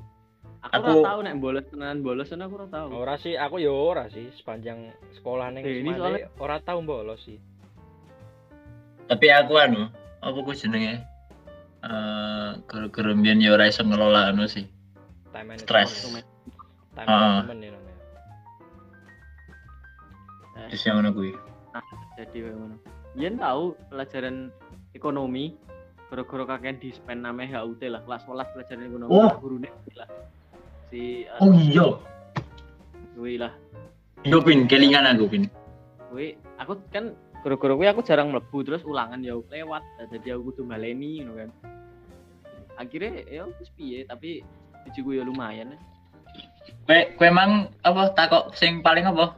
Aku, 0.61 0.77
Aku- 0.77 1.01
ora 1.01 1.09
tau 1.09 1.19
nek 1.25 1.41
bolos 1.41 1.65
tenan 1.73 2.05
bolos 2.05 2.29
tenan 2.29 2.45
aku 2.45 2.61
ora 2.61 2.67
tau. 2.69 2.87
Ora 2.93 3.17
sih, 3.17 3.33
aku 3.33 3.57
yo 3.57 3.73
ora 3.73 4.05
sih 4.13 4.29
sepanjang 4.37 4.93
sekolah 5.17 5.49
ning 5.49 5.65
Eh, 5.65 5.81
ini 5.81 5.89
Semade 5.89 6.29
ora 6.37 6.61
tau 6.61 6.85
bolos 6.85 7.17
sih. 7.25 7.41
Tapi 9.12 9.28
aku 9.28 9.59
anu 9.59 9.91
apa 10.20 10.38
ku 10.39 10.51
jenenge 10.53 11.03
eh 11.82 12.49
gara-gara 12.64 13.12
mbiyen 13.12 13.43
ya 13.43 13.51
ora 13.51 13.68
iso 13.68 13.84
ngelola 13.84 14.32
anu 14.32 14.47
sih 14.47 14.64
Time 15.32 15.47
management. 15.47 15.64
Stres. 15.64 15.91
Time 16.93 17.07
Ah. 17.07 17.43
management 17.43 17.59
ya 17.59 17.70
namanya. 17.72 17.95
terus 20.68 20.84
yang 20.84 20.95
ngono 20.97 21.09
kuwi 21.12 21.32
jadi 22.16 22.38
kayak 22.38 22.55
ngono. 22.55 22.76
Yen 23.14 23.36
tahu 23.36 23.64
pelajaran 23.89 24.36
ekonomi 24.93 25.55
gara-gara 26.07 26.43
kakean 26.49 26.78
dispen 26.78 27.20
namanya 27.22 27.59
HUT 27.59 27.80
lah 27.84 28.03
kelas 28.03 28.24
11 28.24 28.53
pelajaran 28.53 28.84
ekonomi 28.86 29.09
Oh. 29.09 29.32
gurune 29.39 29.68
lah 29.95 30.07
si 30.88 31.24
uh, 31.26 31.39
oh 31.39 31.51
iya 31.51 31.88
kuwi 33.16 33.36
lah 33.36 33.51
iya 34.22 34.38
pin 34.39 34.68
kelingan 34.68 35.07
aku 35.07 35.28
pin 35.28 35.43
kuwi 36.07 36.36
aku 36.55 36.76
kan 36.91 37.16
gara-gara 37.41 37.73
kuwi 37.73 37.89
aku 37.89 38.01
jarang 38.05 38.29
mlebu 38.29 38.57
terus 38.61 38.85
ulangan 38.85 39.21
ya 39.25 39.33
lewat 39.33 39.81
jadi 40.13 40.37
aku 40.37 40.53
kudu 40.53 40.69
baleni 40.69 41.25
ngono 41.25 41.45
kan. 41.45 41.49
Akhirnya 42.77 43.25
ya 43.25 43.45
wis 43.49 43.69
piye 43.73 44.05
tapi 44.05 44.45
ujiku 44.89 45.17
ya 45.17 45.25
lumayan. 45.25 45.73
Ya. 45.73 45.79
kowe 46.85 46.99
kowe 47.17 47.27
emang 47.27 47.73
apa 47.81 48.13
takok 48.13 48.53
sing 48.53 48.85
paling 48.85 49.03
apa? 49.05 49.33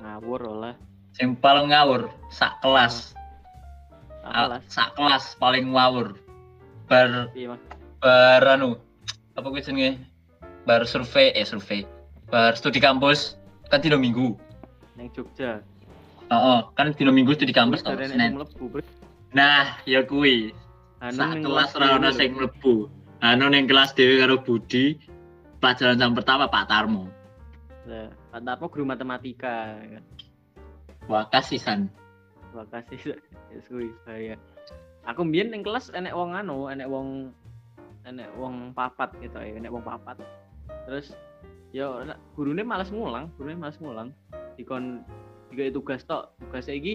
Ngawur 0.00 0.42
lah 0.46 0.74
sing 1.14 1.38
paling 1.38 1.70
ngawur 1.70 2.10
sak 2.30 2.58
kelas. 2.62 3.14
Ah, 4.26 4.58
sak 4.66 4.94
kelas 4.98 5.38
paling 5.38 5.70
ngawur. 5.74 6.18
Bar 6.90 7.30
mas? 7.32 7.60
bar 8.02 8.42
anu 8.44 8.76
apa 9.38 9.46
kuwi 9.50 9.62
jenenge? 9.62 9.98
Bar 10.66 10.86
survei 10.86 11.32
eh 11.34 11.46
survei. 11.46 11.86
Bar 12.28 12.58
studi 12.58 12.82
kampus 12.82 13.38
kan 13.70 13.80
dino 13.80 13.96
minggu. 13.96 14.34
Neng 14.94 15.10
Jogja 15.14 15.62
Heeh, 16.32 16.58
kan 16.72 16.92
dino 16.96 17.12
minggu 17.12 17.36
studi 17.36 17.52
kampus 17.52 17.84
Kuwi 17.84 17.86
toh 17.86 17.92
jarene 18.00 18.12
Senin. 18.12 18.32
Nah, 19.34 19.82
ya. 19.84 20.00
Anu 21.04 21.20
Sak 21.20 21.28
ning 21.36 21.44
kelas 21.44 21.70
ora 21.76 22.00
ono 22.00 22.08
dhewe 22.08 22.16
sing 22.16 22.32
mlebu. 22.32 22.88
Anu 23.20 23.52
ning 23.52 23.68
kelas 23.68 23.92
dhewe 23.92 24.24
karo 24.24 24.40
Budi. 24.40 24.96
Pelajaran 25.60 26.00
jam 26.00 26.16
pertama 26.16 26.48
Pak 26.48 26.68
Tarmo. 26.68 27.08
Lah, 27.84 28.08
Pak 28.32 28.40
Tarmo 28.40 28.66
guru 28.72 28.84
matematika 28.88 29.76
ya. 29.84 30.00
Wah, 31.04 31.28
kasisan. 31.28 31.92
Terima 32.48 32.64
kasih. 32.72 33.20
Ya 33.52 33.58
suwi 33.68 33.92
saya. 34.08 34.40
Aku 35.04 35.28
mbiyen 35.28 35.52
ning 35.52 35.60
kelas 35.60 35.92
enek 35.92 36.16
wong 36.16 36.32
anu, 36.32 36.72
enek 36.72 36.88
wong 36.88 37.28
enek 38.08 38.28
wong 38.40 38.72
papat 38.72 39.12
gitu 39.20 39.36
ya, 39.36 39.60
enek 39.60 39.68
wong 39.68 39.84
papat. 39.84 40.16
Terus 40.88 41.12
yo 41.76 42.00
nek 42.08 42.16
gurune 42.32 42.64
males 42.64 42.88
ngulang, 42.88 43.28
gurune 43.36 43.60
males 43.60 43.76
ngulang. 43.84 44.08
Dikon 44.56 45.04
digawe 45.54 45.70
tugas 45.70 46.02
tok, 46.02 46.34
tugasnya 46.42 46.74
iki 46.74 46.92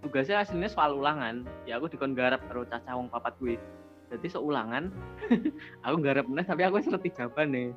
tugasnya 0.00 0.40
aslinya 0.40 0.72
soal 0.72 0.96
ulangan. 0.96 1.44
Ya 1.68 1.76
aku 1.76 1.92
dikon 1.92 2.16
garap 2.16 2.40
karo 2.48 2.64
cacah 2.64 2.96
wong 2.96 3.12
papat 3.12 3.36
kuwi. 3.36 3.56
Jadi 4.08 4.32
seulangan 4.32 4.88
aku 5.84 5.96
garap 6.00 6.24
meneh 6.24 6.48
tapi 6.48 6.64
aku 6.64 6.80
wis 6.80 6.88
ngerti 6.88 7.12
jawabane. 7.12 7.76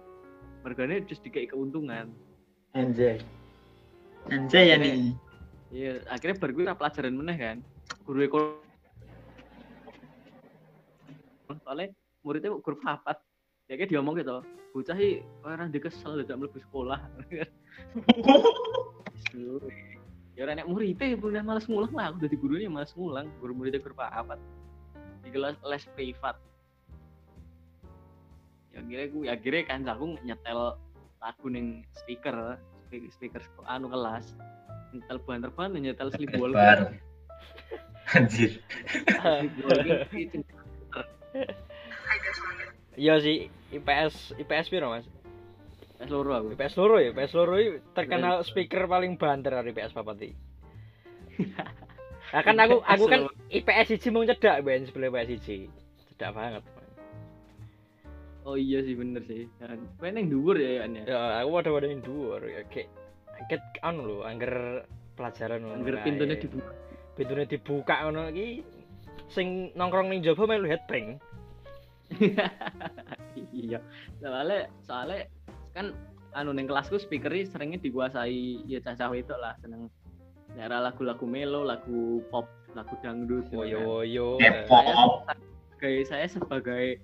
Mergane 0.64 1.04
terus 1.04 1.20
dikai 1.20 1.52
keuntungan. 1.52 2.08
Anjay. 2.72 3.20
Anjay 4.32 4.72
ya 4.72 4.76
nih. 4.80 5.12
Iya, 5.72 6.04
akhirnya 6.08 6.40
baru 6.40 6.52
gue 6.56 6.64
pelajaran 6.72 7.16
meneh 7.16 7.36
kan. 7.36 7.58
Guru 8.08 8.20
ekon 8.24 8.44
soalnya 11.60 11.92
muridnya 12.24 12.56
grup 12.64 12.80
papat 12.80 13.20
ya 13.68 13.76
kayak 13.76 13.92
diomong 13.92 14.16
gitu 14.16 14.40
bocah 14.72 14.96
sih 14.96 15.20
orang 15.44 15.68
dia 15.68 15.84
kesel 15.84 16.24
tidak 16.24 16.40
melebu 16.40 16.60
sekolah 16.64 17.00
ya 20.42 20.50
orang 20.50 20.66
muridnya 20.66 21.14
punya 21.22 21.46
malas 21.46 21.70
ngulang 21.70 21.94
lah 21.94 22.10
udah 22.18 22.26
di 22.26 22.34
gurunya 22.34 22.66
malas 22.66 22.98
ngulang 22.98 23.30
guru 23.38 23.54
muridnya 23.54 23.78
grup 23.78 24.02
papat 24.02 24.42
di 25.22 25.30
kelas 25.30 25.54
les 25.62 25.86
privat. 25.94 26.34
Ya 28.74 28.82
kira 28.82 29.04
gue 29.06 29.30
ya 29.30 29.38
kira 29.38 29.62
kan 29.70 29.86
aku 29.86 30.18
nyetel 30.26 30.82
lagu 31.22 31.46
neng 31.46 31.86
speaker 31.94 32.58
speaker 33.14 33.46
anu 33.70 33.94
kelas. 33.94 34.34
Nyetel 34.98 35.22
bahan 35.22 35.46
terbahan 35.46 35.78
nyetel 35.78 36.10
sleep 36.10 36.34
walking 36.34 36.98
anjir. 38.18 38.58
Iya 43.00 43.24
sih, 43.24 43.48
IPS 43.72 44.36
IPS 44.36 44.68
piro, 44.68 44.92
Mas? 44.92 45.08
IPS 46.02 46.10
loro 46.18 46.32
aku. 46.34 46.48
IPS 46.58 46.74
loro 46.82 46.96
ya, 46.98 47.10
IPS 47.14 47.34
loro 47.38 47.56
terkenal 47.94 48.42
speaker 48.42 48.90
paling 48.90 49.22
banter 49.22 49.54
dari 49.54 49.70
IPS 49.70 49.94
Papati. 49.94 50.30
Nah 52.32 52.42
kan 52.42 52.58
aku 52.58 52.82
aku 52.82 53.06
kan 53.06 53.22
IPS 53.54 53.88
siji 53.94 54.08
mau 54.10 54.26
cedak 54.26 54.66
ben 54.66 54.90
sebelah 54.90 55.14
IPS 55.14 55.30
siji. 55.38 55.70
Cedak 56.16 56.34
banget. 56.34 56.64
Oh 58.42 58.58
iya 58.58 58.82
sih 58.82 58.98
bener 58.98 59.22
sih. 59.30 59.46
Main 60.02 60.18
yang 60.18 60.34
dhuwur 60.34 60.58
ya 60.58 60.82
kan 60.82 60.98
ya. 60.98 61.04
Ya, 61.06 61.20
aku 61.46 61.62
ada 61.62 61.70
ada 61.78 61.88
yang 61.92 62.02
dhuwur 62.02 62.42
ya 62.50 62.66
kayak 62.74 62.90
kayak 63.46 63.62
anu 63.86 64.02
lho, 64.10 64.18
angger 64.26 64.86
pelajaran 65.14 65.62
ngono. 65.62 65.78
Angger 65.86 65.96
pintunya 66.02 66.36
dibuka. 66.42 66.74
Pintunya 67.14 67.46
dibuka 67.46 67.96
ngono 68.10 68.22
iki 68.34 68.66
sing 69.30 69.70
nongkrong 69.78 70.10
ning 70.10 70.26
jaba 70.26 70.50
melu 70.50 70.66
headbang. 70.66 71.22
iya 73.56 73.80
soalnya 74.20 74.68
soalnya 74.84 75.24
kan 75.72 75.96
anu 76.36 76.56
neng 76.56 76.68
kelasku 76.68 77.00
speakernya 77.00 77.48
seringnya 77.52 77.80
dikuasai 77.84 78.64
ya 78.68 78.80
cacah 78.84 79.12
itu 79.16 79.36
lah 79.36 79.56
seneng 79.60 79.92
nyara 80.56 80.84
lagu-lagu 80.84 81.24
melo 81.24 81.64
lagu 81.64 82.24
pop 82.32 82.48
lagu 82.76 82.96
dangdut 83.04 83.48
woyo 83.52 84.04
woyo 84.04 84.40
pop 84.68 85.28
sebagai 85.76 85.96
saya 86.08 86.28
sebagai 86.28 87.00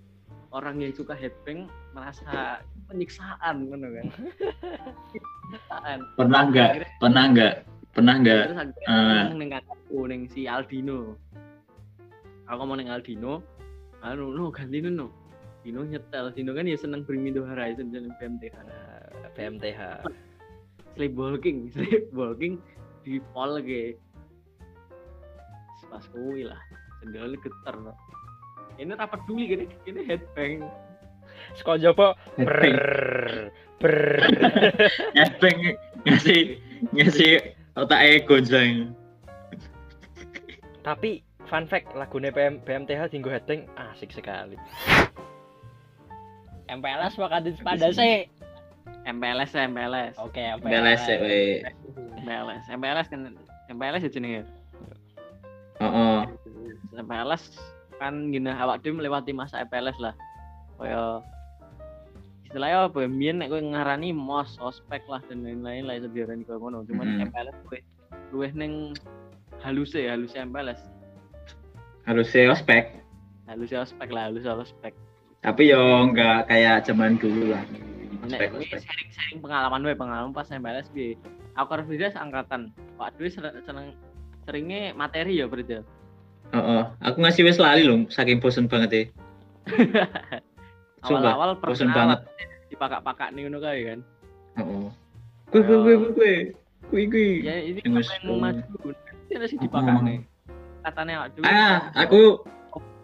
orang 0.56 0.80
yang 0.80 0.94
suka 0.96 1.16
headbang 1.16 1.68
merasa 1.92 2.62
penyiksaan 2.88 3.68
kan. 3.68 4.08
Kan 5.68 6.00
pernah 6.16 6.42
nggak? 6.48 6.72
Pernah 7.02 7.24
nggak? 7.34 7.54
Pernah 7.92 8.16
nggak? 8.22 8.44
Uh, 8.88 9.34
neng 9.36 9.52
neng 9.52 10.22
si 10.32 10.48
Aldino. 10.48 11.20
Aku 12.48 12.62
mau 12.64 12.80
neng 12.80 12.92
Aldino 12.92 13.44
anu 14.06 14.30
no 14.30 14.54
ganti 14.54 14.78
no 14.78 15.10
Dino 15.68 15.84
nyetel. 15.84 16.32
Dino 16.32 16.56
kan 16.56 16.64
ya 16.64 16.80
seneng 16.80 17.04
Bring 17.04 17.28
Horizon 17.36 17.92
jadi 17.92 18.08
BMTH 18.24 18.56
nah, 18.56 19.28
BMTH 19.36 19.82
sleepwalking 20.96 21.68
sleepwalking 21.76 22.64
di 23.04 23.20
pol 23.36 23.60
ge. 23.60 24.00
Pas 25.92 26.08
kuwi 26.16 26.48
lah 26.48 26.60
sendal 27.04 27.36
geter 27.36 27.76
no. 27.84 27.92
ini 28.80 28.96
rapat 28.96 29.20
dulu 29.28 29.44
gini 29.44 29.68
ini 29.84 30.08
headbang. 30.08 30.64
Sekolah 31.60 31.84
jopo 31.84 32.08
ber 32.40 33.52
ber 33.84 33.96
headbang 35.20 35.76
ngasih 36.08 36.64
ngasih 36.96 37.44
otak 37.76 38.00
ego 38.08 38.40
gonjang. 38.40 38.96
Tapi 40.80 41.28
fun 41.52 41.68
fact 41.68 41.92
lagunya 41.92 42.32
PM, 42.32 42.64
BMTH 42.64 43.12
tinggu 43.12 43.28
heading 43.28 43.68
asik 43.76 44.16
sekali 44.16 44.56
MPLS 46.68 47.16
bakal 47.16 47.40
pada 47.64 47.88
sih 47.96 48.28
MPLS 49.08 49.52
ya 49.56 49.68
MPLS 49.72 50.14
oke 50.20 50.36
okay, 50.36 50.56
MPLS 50.60 51.02
ya 51.08 51.18
MPLS 52.20 52.64
MPLS 52.68 53.08
kan 53.08 53.22
MPLS 53.72 54.04
ya 54.04 54.12
jenenge 54.12 54.42
oh, 55.80 55.88
oh. 55.88 56.20
MPLS 56.96 57.56
kan 57.98 58.30
gini 58.30 58.52
awak 58.52 58.84
dia 58.84 58.92
melewati 58.94 59.32
masa 59.32 59.64
MPLS 59.64 59.98
lah 60.04 60.14
kaya 60.78 61.24
istilahnya 62.48 62.88
apa 62.88 62.98
ya 63.04 63.10
mien 63.12 63.36
nek 63.40 63.50
kowe 63.52 63.60
ngarani 63.60 64.16
mos 64.16 64.56
ospek 64.62 65.04
lah 65.12 65.20
dan 65.28 65.44
lain-lain 65.44 65.84
lah 65.84 66.00
iso 66.00 66.08
diarani 66.08 66.48
koyo 66.48 66.64
ngono 66.64 66.88
cuman 66.88 67.08
hmm. 67.08 67.24
MPLS 67.32 67.58
kowe 67.68 67.80
luwih 68.32 68.52
ning 68.56 68.96
halus 69.64 69.96
ya 69.96 70.16
halus 70.16 70.36
MPLS 70.36 70.80
harus 72.08 72.32
ya 72.32 72.52
ospek 72.52 73.04
halus 73.52 73.72
ya 73.72 73.84
ospek 73.84 74.10
lah 74.12 74.32
halus 74.32 74.44
ya 74.48 74.56
ospek 74.56 74.94
tapi 75.42 75.70
yo 75.72 75.82
nggak 76.12 76.50
kayak 76.50 76.86
zaman 76.86 77.18
dulu 77.18 77.54
lah 77.54 77.64
Nek, 78.28 78.52
sharing 78.68 79.10
sharing 79.14 79.40
pengalaman 79.40 79.88
gue 79.88 79.96
pengalaman 79.96 80.32
pas 80.36 80.50
MPLS 80.52 80.92
bi 80.92 81.16
aku 81.56 81.70
harus 81.80 81.88
bisa 81.88 82.12
angkatan 82.20 82.76
pak 83.00 83.16
dwi 83.16 83.32
seneng 83.32 83.96
seringnya 84.44 84.92
materi 84.96 85.40
ya 85.40 85.48
berarti 85.48 85.84
Oh, 86.56 86.64
oh, 86.64 86.84
aku 87.04 87.20
ngasih 87.20 87.44
wes 87.44 87.60
lali 87.60 87.84
loh, 87.84 88.08
saking 88.08 88.40
bosen 88.40 88.72
banget 88.72 88.88
ya. 88.96 89.04
Awal-awal 91.04 91.60
bosen 91.60 91.92
banget. 91.92 92.24
Dipakai-pakai 92.72 93.36
nih 93.36 93.42
ngono 93.52 93.60
kae 93.60 93.80
kan. 93.84 94.00
Oh. 94.64 94.88
Kue 95.52 95.60
kue 95.60 95.76
kue 95.84 95.96
kue 96.16 96.34
kue 96.88 97.04
kue. 97.12 97.28
Ya 97.44 97.60
ini 97.60 97.84
pemain 97.84 98.64
maju. 98.64 98.96
Ini 99.28 99.44
sih 99.44 99.60
dipakai 99.60 99.92
nih 100.08 100.18
katanya 100.88 101.28
dulu. 101.36 101.44
Ah, 101.44 101.92
aku 102.00 102.48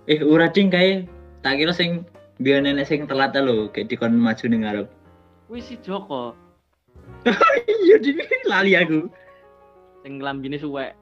eh 0.08 0.24
ora 0.24 0.48
cing 0.48 0.72
kae. 0.72 1.04
Tak 1.44 1.60
kira 1.60 1.76
sing 1.76 2.08
biar 2.44 2.60
nenek 2.60 2.86
sing 2.86 3.08
telat 3.08 3.32
lo 3.40 3.72
kayak 3.72 3.88
dikon 3.88 4.20
maju 4.20 4.46
ning 4.52 4.62
ngarep. 4.68 4.88
Kuwi 5.48 5.60
si 5.64 5.76
Joko. 5.80 6.36
Iya 7.84 8.00
dini 8.00 8.24
lali 8.48 8.76
aku. 8.76 9.08
Sing 10.04 10.20
lambine 10.20 10.60
suwek. 10.60 10.96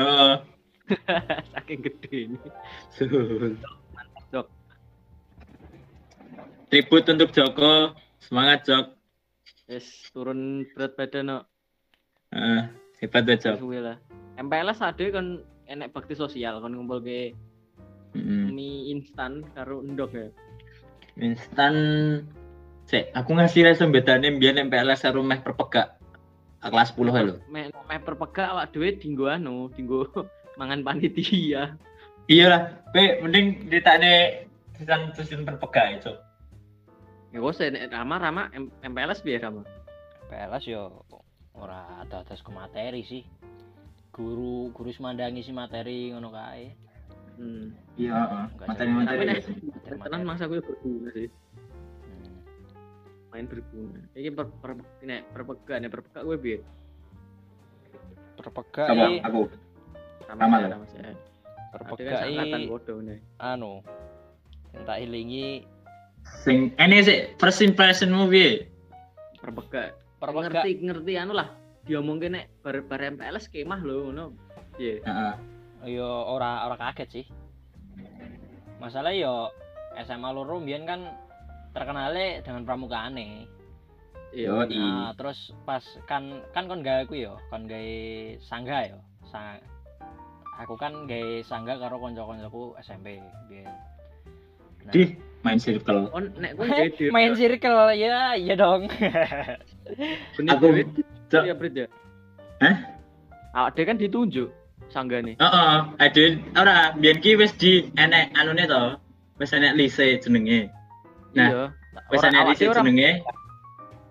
Heeh. 0.00 0.34
Saking 1.52 1.80
gede 1.84 2.16
ini. 2.28 2.38
Mantap, 3.92 4.24
Jok. 4.32 4.46
Tribut 6.68 7.04
untuk 7.08 7.30
Joko. 7.32 7.96
Semangat, 8.20 8.68
Jok. 8.68 8.86
Yes, 9.72 9.88
turun 10.12 10.68
berat 10.76 10.92
badan, 10.96 11.24
no. 11.32 11.38
Uh, 12.32 12.68
hebat 13.00 13.24
ya, 13.28 13.56
Jok. 13.56 13.56
MPLS 14.36 14.80
ada 14.80 15.04
kan 15.12 15.44
enek 15.68 15.92
bakti 15.96 16.12
sosial 16.12 16.60
kan 16.60 16.72
ngumpul 16.72 17.00
ke 17.00 17.32
mm-hmm. 18.16 18.52
mie 18.52 18.92
instan 18.92 19.44
karo 19.56 19.80
endok 19.80 20.12
ya 20.12 20.26
instan 21.20 21.74
cek 22.88 23.12
aku 23.12 23.36
ngasih 23.36 23.68
rasa 23.68 23.88
bedane 23.88 24.36
biar 24.36 24.56
MPLS 24.56 25.04
karo 25.04 25.20
meh 25.20 25.40
perpegak. 25.40 25.98
Kelas 26.62 26.94
10 26.94 27.10
lho. 27.10 27.36
Meh 27.50 27.68
meh 27.68 28.00
perpegak 28.00 28.54
awak 28.54 28.70
dhewe 28.70 28.94
dinggo 28.96 29.26
anu 29.26 29.68
dinggo 29.74 30.06
mangan 30.60 30.86
panitia. 30.86 31.74
Iya 32.30 32.44
lah 32.46 32.62
pe 32.94 33.18
mending 33.18 33.66
ditane 33.66 34.46
season 34.78 35.10
season 35.16 35.42
perpegak 35.42 35.98
itu 35.98 36.14
ya 37.32 37.40
kok 37.40 37.54
saya 37.56 37.88
Rama 37.88 38.16
Rama 38.20 38.42
MPLS 38.84 39.24
biar 39.24 39.48
Rama? 39.48 39.64
MPLS 40.28 40.64
yo 40.68 41.02
ora 41.56 42.04
ada 42.04 42.20
atas 42.20 42.44
ke 42.44 42.52
materi 42.52 43.00
sih. 43.04 43.24
Guru 44.12 44.68
guru 44.76 44.92
semandangi 44.92 45.40
si 45.40 45.52
materi 45.56 46.12
ngono 46.12 46.28
kae 46.28 46.76
hmm. 47.42 47.66
iya 47.98 48.46
materi-materi 48.62 49.42
tenan 49.98 50.22
masa 50.22 50.46
gue 50.46 50.62
berguna 50.62 51.10
sih. 51.10 51.26
Hmm. 51.26 52.30
main 53.34 53.46
berguna. 53.50 54.00
Ini 54.14 54.30
per 54.30 54.46
per 54.62 54.70
ini 55.02 55.16
perpeka 55.26 55.74
nih 55.82 55.90
perpeka 55.90 56.18
gue 56.22 56.38
biar 56.38 56.62
perpeka 58.38 58.84
sama 58.86 59.06
aku. 59.26 59.42
Sama 60.30 60.44
lah 60.62 60.70
sama 60.70 60.86
saya 60.86 61.12
perpeka 61.74 62.28
ini 62.30 63.18
anu 63.40 63.80
yang 64.76 64.84
tak 64.84 65.00
ilingi 65.04 65.64
sing 66.44 66.70
ini 66.76 67.00
sih 67.00 67.18
first 67.40 67.64
impression 67.64 68.12
movie 68.12 68.68
perpeka 69.42 69.92
ngerti 70.22 70.70
ngerti 70.84 71.12
anu 71.18 71.34
lah 71.34 71.48
dia 71.82 71.98
mungkin 71.98 72.38
nek 72.38 72.46
bar 72.62 72.78
bar 72.86 73.02
MPLS 73.02 73.50
kemah 73.50 73.82
lho 73.82 74.10
ngono. 74.10 74.24
Piye? 74.78 75.02
Heeh. 75.02 75.34
Yo 75.82 76.06
ora 76.06 76.62
ora 76.70 76.78
kaget 76.78 77.08
sih. 77.10 77.26
Masalah 78.78 79.10
yo 79.14 79.50
SMA 80.06 80.30
loro 80.30 80.62
mbiyen 80.62 80.86
kan 80.86 81.10
terkenalnya 81.74 82.42
dengan 82.46 82.62
pramukaane. 82.62 83.50
Iya. 84.32 84.64
Nah, 84.64 85.12
terus 85.18 85.52
pas 85.66 85.82
kan 86.06 86.40
kan 86.54 86.70
kon 86.70 86.86
gawe 86.86 87.02
ku 87.10 87.18
yo, 87.18 87.36
kon 87.50 87.66
gawe 87.66 87.94
sangga 88.46 88.94
yo. 88.94 88.98
Sang 89.28 89.58
aku 90.56 90.78
kan 90.78 91.10
gawe 91.10 91.42
sangga 91.42 91.74
karo 91.82 91.98
kanca-kancaku 91.98 92.78
SMP 92.78 93.18
biyen. 93.50 93.66
Nah, 94.86 94.92
Di 94.94 95.18
main 95.42 95.58
circle. 95.58 96.08
On 96.14 96.30
nek 96.38 96.54
gawe 96.58 97.10
main 97.10 97.34
circle 97.34 97.90
ya, 97.98 98.38
iya 98.38 98.54
dong. 98.54 98.86
aku 100.46 100.66
Iya, 101.32 101.56
Brit 101.56 101.74
ya. 101.74 101.88
Hah? 102.60 102.76
Awak 103.52 103.84
kan 103.84 103.96
ditunjuk 104.00 104.61
sanggane. 104.92 105.40
Heeh, 105.40 105.48
uh 105.48 105.88
-uh. 105.88 106.04
ada 106.04 106.24
ora 106.60 106.76
biyen 107.00 107.18
ki 107.24 107.40
wis 107.40 107.56
di 107.56 107.88
enek 107.96 108.36
anune 108.36 108.64
to. 108.68 108.82
wis 109.40 109.50
enek 109.56 109.74
lise 109.74 110.20
jenenge. 110.22 110.70
Nah, 111.34 111.48
iya 111.48 111.62
wis 112.12 112.22
enek 112.22 112.52
lise 112.52 112.64
jenenge. 112.68 113.10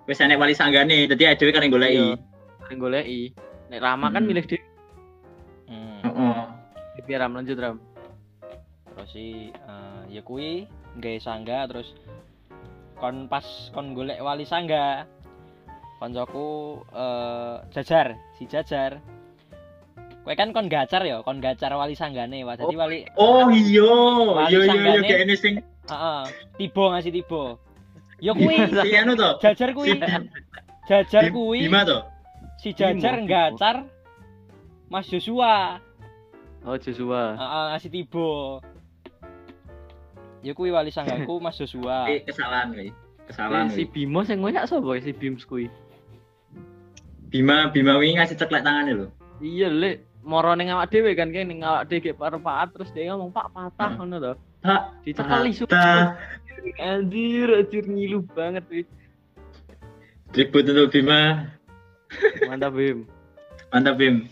Wis 0.09 0.19
enek 0.19 0.41
wali 0.41 0.57
sanggane, 0.57 1.05
dadi 1.07 1.23
adewe 1.29 1.53
kan 1.53 1.63
yang 1.63 1.71
goleki. 1.71 1.95
Iya. 1.95 2.17
sing 2.71 2.79
goleki 2.79 3.36
nek 3.67 3.84
Rama 3.84 4.07
kan 4.15 4.23
Hmm. 4.23 4.29
milih 4.32 4.47
dhewe 4.47 4.63
Hmm. 5.67 5.99
Heeh. 6.07 6.36
Piye 7.03 7.17
Ram 7.17 7.36
lanjut 7.36 7.59
Ram 7.59 7.77
terus 8.91 9.09
si 9.11 9.49
eh, 9.51 10.01
ya 10.07 10.21
kuwi 10.21 10.69
sangga 11.17 11.65
terus 11.65 11.97
kon 13.01 13.25
pas 13.25 13.43
kon 13.73 13.97
golek 13.97 14.21
wali 14.21 14.45
sangga 14.45 15.09
koncoku 15.97 16.79
eh, 16.93 17.55
jajar 17.73 18.15
si 18.38 18.45
jajar 18.45 19.01
Kowe 20.22 20.34
kan 20.34 20.53
kon 20.53 20.67
gacar 20.67 21.01
ya, 21.01 21.19
kon 21.22 21.41
gacar 21.41 21.74
wali 21.74 21.93
sanggane, 21.93 22.45
Wah. 22.45 22.53
Jadi 22.53 22.69
Oh. 22.69 22.78
wali 22.78 22.97
Oh 23.15 23.49
iya, 23.49 23.89
Wali 24.38 24.53
iya 24.53 24.59
iya 24.59 24.61
iya 24.61 24.69
sanggane. 24.69 25.01
kayak 25.03 25.22
ini 25.24 25.36
sing 25.36 25.53
heeh, 25.84 26.22
tiba 26.57 26.84
ngasih 26.88 27.11
tiba. 27.11 27.43
Ya 28.22 28.32
kuwi 28.32 28.55
si 28.86 28.89
anu 28.93 29.13
to. 29.13 29.30
jajar 29.39 29.69
kuwi. 29.74 29.97
Jajar 30.86 31.24
kuwi 31.30 31.59
Bima 31.65 31.82
to. 31.84 32.05
si 32.55 32.69
jajar 32.72 33.17
gacar 33.24 33.76
Mas 34.88 35.07
Joshua. 35.07 35.82
oh 36.61 36.78
Joshua 36.78 37.34
Heeh, 37.34 37.65
ngasih 37.74 37.89
tiba. 37.91 38.30
Ya 40.41 40.53
kuwi 40.53 40.69
wali 40.69 40.89
sanggaku 40.89 41.38
Mas 41.38 41.57
Joshua. 41.57 42.05
Eh, 42.11 42.22
kesalahan 42.22 42.69
kuwi. 42.72 42.93
Kesalahan 43.26 43.67
Eh, 43.67 43.74
si. 43.74 43.84
Bimo 43.88 44.22
sing 44.22 44.38
ngoyak 44.38 44.65
sapa 44.65 44.93
si 44.97 45.11
Bims 45.11 45.41
kuwi 45.43 45.65
Bima 47.26 47.69
Bima 47.69 47.95
wingi 47.95 48.17
ngasih 48.17 48.36
ceklek 48.36 48.61
tangannya 48.61 48.93
lho. 48.95 49.07
iya 49.39 49.65
lek 49.65 50.05
moro 50.22 50.53
ning 50.53 50.69
awak 50.69 50.93
dhewe 50.93 51.11
kan 51.17 51.34
kayak 51.34 51.49
ning 51.49 51.65
awak 51.65 51.89
dhewe 51.89 52.13
paru 52.13 52.38
paat 52.38 52.69
terus 52.74 52.93
dia 52.93 53.09
ngomong 53.13 53.34
Pak 53.34 53.47
patah 53.51 53.89
Hmm. 53.91 53.97
ngono 54.05 54.17
to 54.22 54.34
Hak 54.61 54.84
dicekel 55.01 55.43
isu 55.49 55.65
anjir 56.78 57.49
anjir 57.49 57.84
ngilu 57.89 58.22
banget 58.38 58.61
wih 58.69 58.86
tribut 60.30 60.63
untuk 60.69 60.93
Bima. 60.93 61.49
mantap 62.45 62.72
Bim 62.78 63.09
Mantap 63.72 63.95
Bim. 63.97 64.28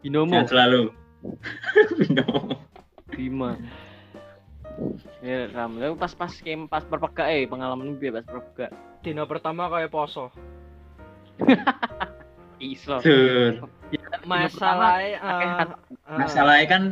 binomo 0.00 0.30
Sehat 0.30 0.48
selalu. 0.48 0.82
Binomo. 2.00 2.62
Bima 3.12 3.50
ya 5.20 5.48
Ram 5.52 5.76
Lalu 5.76 5.96
pas 5.98 6.12
pas 6.14 6.32
kem 6.40 6.64
pas 6.70 6.84
perpegak 6.86 7.28
eh 7.28 7.44
pengalaman 7.44 7.98
piye 7.98 8.14
pas 8.14 8.24
perpegak 8.24 8.70
Dino 9.02 9.22
pertama 9.28 9.68
kayak 9.70 9.92
poso. 9.92 10.30
iso 12.58 12.98
Dur. 13.00 13.68
Masalahnya 14.24 15.16
eh, 15.16 15.66
Masalahnya 16.08 16.66
kan 16.66 16.82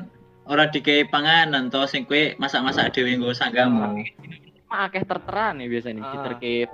ora 0.45 0.69
dikei 0.69 1.09
panganan 1.09 1.73
to 1.73 1.83
sing 1.89 2.05
kowe 2.05 2.37
masak-masak 2.37 2.93
dhewe 2.93 3.17
nggo 3.17 3.33
sanggamu. 3.33 4.05
mah 4.69 4.91
akeh 4.91 5.07
terteran 5.07 5.63
ya 5.63 5.71
biasanya 5.71 6.03
Ah. 6.03 6.11
diterke 6.13 6.67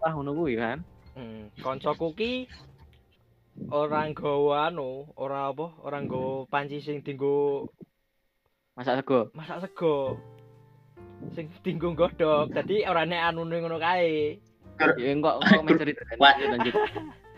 ah 0.00 0.12
ngono 0.12 0.32
kuwi 0.32 0.56
kan 0.56 0.80
Hmm, 1.12 1.52
koncoku 1.60 2.16
ki 2.16 2.32
orang 3.68 4.16
gawa 4.16 4.72
anu, 4.72 5.04
ora 5.12 5.52
apa, 5.52 5.76
orang 5.84 6.08
nggo 6.08 6.48
panci 6.48 6.80
sing 6.80 7.04
dinggo 7.04 7.68
masak 8.72 9.04
sego 9.04 9.28
masak 9.36 9.60
sego. 9.60 10.16
Sing 11.36 11.52
dinggo 11.60 11.92
godhog. 11.92 12.48
Dadi 12.50 12.88
ora 12.88 13.04
nek 13.04 13.28
anu 13.28 13.44
ngono 13.44 13.76
kae. 13.76 14.40
ya 14.96 15.12
kok 15.14 15.36
kok 15.44 15.62
main 15.62 15.76
cerita 15.78 16.00
Wah. 16.16 16.32
lanjut 16.32 16.48
lanjut 16.58 16.74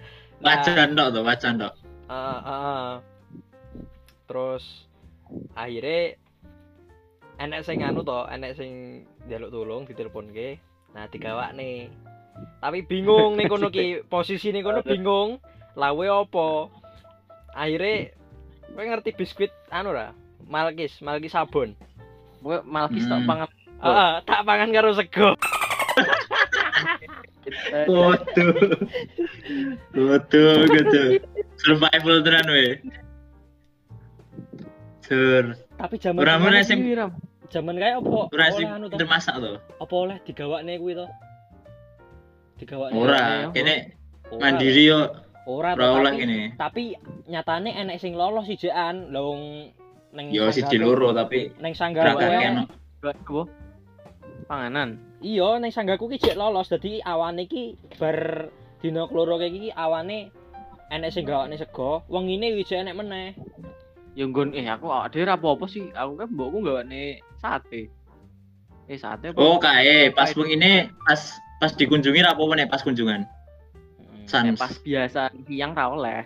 Wajan 0.45 0.92
tok 0.92 1.09
to, 1.11 1.20
wajan 1.24 1.55
tok. 1.57 1.72
Heeh, 2.05 2.38
heeh. 2.45 2.90
Terus 4.24 4.64
akhirnya 5.53 6.20
enek 7.36 7.64
sing 7.64 7.80
anu 7.80 8.05
to, 8.05 8.28
enek 8.28 8.53
sing 8.55 8.70
njaluk 9.24 9.51
tulung 9.51 9.82
diteleponke. 9.84 10.61
Nah, 10.92 11.09
digawak 11.09 11.57
nih. 11.57 11.88
Tapi 12.61 12.84
bingung 12.84 13.34
nih 13.34 13.47
kono 13.47 13.68
ki, 13.68 13.86
posisi 14.12 14.53
nih 14.53 14.61
kono 14.61 14.84
bingung. 14.84 15.40
Lawe 15.74 16.07
apa? 16.07 16.70
Akhirnya 17.51 18.12
kowe 18.68 18.84
ngerti 18.84 19.11
biskuit 19.14 19.51
anu 19.70 19.90
ra? 19.90 20.12
Malkis, 20.45 21.01
Malkis 21.01 21.32
sabun. 21.32 21.72
gue 22.45 22.61
malah 22.68 22.92
kisah 22.92 23.16
Hmm. 23.16 23.24
pangan 23.24 23.49
Heeh, 23.80 24.12
tak 24.28 24.45
pangan 24.45 24.68
karo 24.68 24.92
sego. 24.92 25.32
Waduh. 27.86 28.55
Waduh 29.92 30.57
gitu. 30.66 31.03
Survival 31.57 32.16
tenan 32.20 32.49
we. 32.49 32.66
Sur, 35.05 35.45
Tapi 35.76 35.95
zaman 36.01 36.24
Ora 36.24 36.38
kemarin 36.38 36.55
mana 36.55 36.64
sing 36.64 36.80
Ram. 36.88 37.12
zaman 37.53 37.76
kae 37.76 37.92
apa? 37.92 38.20
ora 38.26 38.47
sing 38.51 38.66
termasak 38.90 39.36
to. 39.36 39.61
Apa 39.76 39.95
oleh 39.95 40.16
digawakne 40.24 40.80
kuwi 40.80 40.97
to? 40.97 41.07
Digawakne. 42.57 42.95
Ora, 42.97 43.20
Ora. 43.20 43.53
kene 43.53 43.92
Ora. 44.26 44.40
mandiri 44.40 44.82
yo 44.86 45.12
Ora, 45.45 45.76
ora 45.76 45.84
oleh 45.92 46.09
tapi- 46.09 46.20
kene. 46.24 46.38
tapi 46.57 46.82
nyatane 47.26 47.70
enek 47.76 48.01
sing 48.01 48.16
lolos 48.16 48.49
sijekan 48.49 49.12
lha 49.12 49.20
wong 49.20 49.42
ning 50.14 50.26
Yo 50.32 50.49
siji 50.49 50.80
loro 50.80 51.12
tapi 51.12 51.53
ning 51.61 51.76
sanggaku 51.76 52.01
berangkat 52.16 52.30
ae- 52.30 52.40
kene. 52.40 52.62
Apa? 53.05 53.40
Panganan 54.47 55.01
iya 55.24 55.59
ning 55.59 55.72
sanggaku 55.72 56.12
ki 56.14 56.20
jek 56.20 56.38
lolos 56.38 56.70
dadi 56.70 57.01
awane 57.05 57.49
ki 57.49 57.76
bar 57.97 58.49
dina 58.84 59.09
keloro 59.09 59.40
kayak 59.40 59.57
iki 59.57 59.70
awane 59.72 60.28
enek 60.92 61.11
sing 61.11 61.24
gawakne 61.24 61.57
sego 61.57 62.05
wengine 62.12 62.55
wis 62.55 62.72
enek 62.72 62.97
meneh 62.97 63.32
yang 64.14 64.30
gon 64.30 64.55
eh 64.55 64.66
aku 64.70 64.86
awak 64.86 65.11
dhewe 65.11 65.26
ra 65.26 65.34
apa-apa 65.34 65.66
sih 65.66 65.90
aku 65.90 66.22
kan 66.22 66.28
mbokku 66.30 66.62
gawane 66.62 67.18
sate 67.42 67.90
eh 68.86 68.99
sate 68.99 69.34
apa? 69.34 69.38
Oh 69.42 69.59
kae 69.59 70.14
pas 70.14 70.30
ini 70.36 70.86
pas 71.03 71.20
pas 71.59 71.72
dikunjungi 71.74 72.22
ra 72.22 72.36
apa 72.36 72.42
pas 72.70 72.82
kunjungan. 72.86 73.26
Hmm. 73.26 74.24
San. 74.30 74.47
Nek 74.47 74.62
pas 74.62 74.74
biasa 74.78 75.34
siang 75.49 75.72
ra 75.74 75.90
oleh 75.90 76.22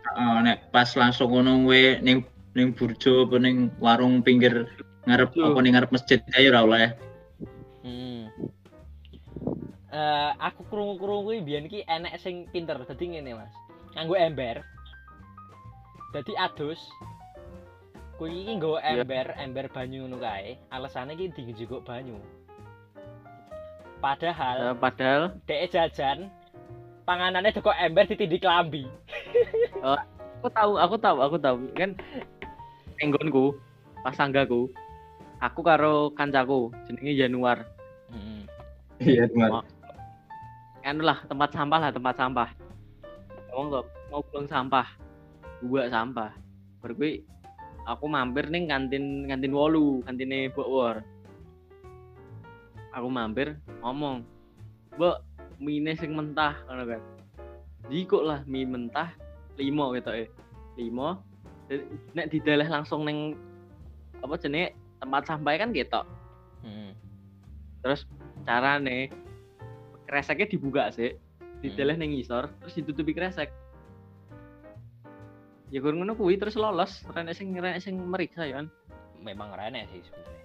Heeh, 0.00 0.36
nek 0.42 0.72
pas 0.74 0.88
langsung 0.96 1.30
ngono 1.30 1.68
we 1.70 2.00
ning 2.02 2.26
ning 2.58 2.74
burjo 2.74 3.30
apa 3.30 3.36
ning 3.38 3.70
warung 3.78 4.26
pinggir 4.26 4.66
ngarep 5.06 5.30
apa 5.38 5.58
ning 5.62 5.72
ngarep 5.78 5.90
masjid 5.94 6.18
kae 6.34 6.50
ora 6.50 6.66
oleh. 6.66 6.86
Hmm. 7.80 8.28
Eh, 9.90 10.30
aku 10.38 10.62
krungu-krungu 10.70 11.26
kuwi 11.26 11.42
biyen 11.42 11.66
ki 11.66 11.82
enek 11.82 12.20
sing 12.22 12.46
pinter 12.54 12.78
dadi 12.78 13.04
ngene 13.10 13.34
Mas. 13.34 13.50
Nganggo 13.96 14.14
ember. 14.14 14.56
Dadi 16.14 16.32
adus. 16.38 16.78
Kuwi 18.14 18.44
iki 18.44 18.52
nggawa 18.60 18.78
Iya. 18.84 19.02
ember 19.02 19.26
ember 19.34 19.66
banyu 19.72 20.04
ngono 20.06 20.20
kae. 20.20 20.60
Alesane 20.70 21.16
ki 21.18 21.32
dijuguk 21.34 21.82
banyu. 21.82 22.20
Padahal 24.00 24.72
Eh, 24.72 24.76
padahal 24.78 25.22
dhek 25.44 25.72
jajan 25.72 26.28
panganannya 27.04 27.50
teko 27.50 27.72
ember 27.74 28.06
ditindik 28.06 28.44
lambi. 28.46 28.86
Aku 30.40 30.48
tahu 30.52 30.72
aku 30.78 30.96
tahu 30.96 31.18
aku 31.20 31.36
tahu. 31.36 31.56
Kan 31.74 31.98
enggonku 33.02 33.56
pas 34.00 34.14
sanggaku 34.14 34.70
aku 35.40 35.60
karo 35.64 36.12
kancaku 36.12 36.70
jenenge 36.86 37.16
Januar. 37.16 37.64
Hmm. 38.12 38.44
Iya, 39.00 39.24
anu 40.84 41.00
lah 41.04 41.24
tempat 41.24 41.50
sampah 41.56 41.78
lah 41.80 41.90
tempat 41.92 42.14
sampah. 42.16 42.48
Ngomong 43.48 43.66
tuh 43.72 43.84
mau 44.12 44.20
buang 44.28 44.46
sampah. 44.48 44.86
Gua 45.64 45.88
sampah. 45.88 46.32
Gue 46.80 47.24
aku 47.84 48.04
mampir 48.08 48.48
nih 48.48 48.68
kantin 48.68 49.28
kantin 49.28 49.52
wolu 49.52 50.04
kantine 50.04 50.52
Mbok 50.52 50.68
Wor. 50.68 50.96
Aku 52.92 53.08
mampir 53.08 53.56
ngomong 53.80 54.24
Mbok 54.96 55.16
mie 55.60 55.92
sing 55.96 56.16
mentah 56.16 56.56
ngono 56.68 56.84
kan. 56.96 57.02
Jiko 57.88 58.24
lah 58.24 58.44
mie 58.44 58.68
mentah? 58.68 59.12
Limo 59.60 59.92
gitu 59.92 60.08
eh 60.16 60.28
limo 60.80 61.20
nek 62.16 62.32
dideleh 62.32 62.64
langsung 62.66 63.04
neng 63.04 63.36
apa 64.24 64.34
jenenge 64.40 64.72
tempat 65.00 65.22
sampah 65.24 65.56
kan 65.56 65.72
gitu. 65.72 66.02
Hmm. 66.60 66.92
terus 67.80 68.04
cara 68.44 68.76
nih 68.76 69.08
kreseknya 70.04 70.46
dibuka 70.46 70.92
sih 70.92 71.16
dideleh 71.64 71.96
neng 71.96 72.12
ngisor 72.12 72.52
terus 72.60 72.76
ditutupi 72.76 73.12
kresek. 73.12 73.48
Ya 75.70 75.78
gue 75.78 75.88
ngono 75.88 76.12
kuwi 76.12 76.36
terus 76.36 76.54
lolos. 76.54 77.00
Renek 77.08 77.32
sing 77.32 77.54
renek 77.54 77.80
sing 77.80 77.96
meriksa 77.96 78.44
ya 78.44 78.60
kan. 78.60 78.66
Memang 79.18 79.54
rene 79.54 79.86
sih 79.88 80.02
sebenarnya. 80.02 80.44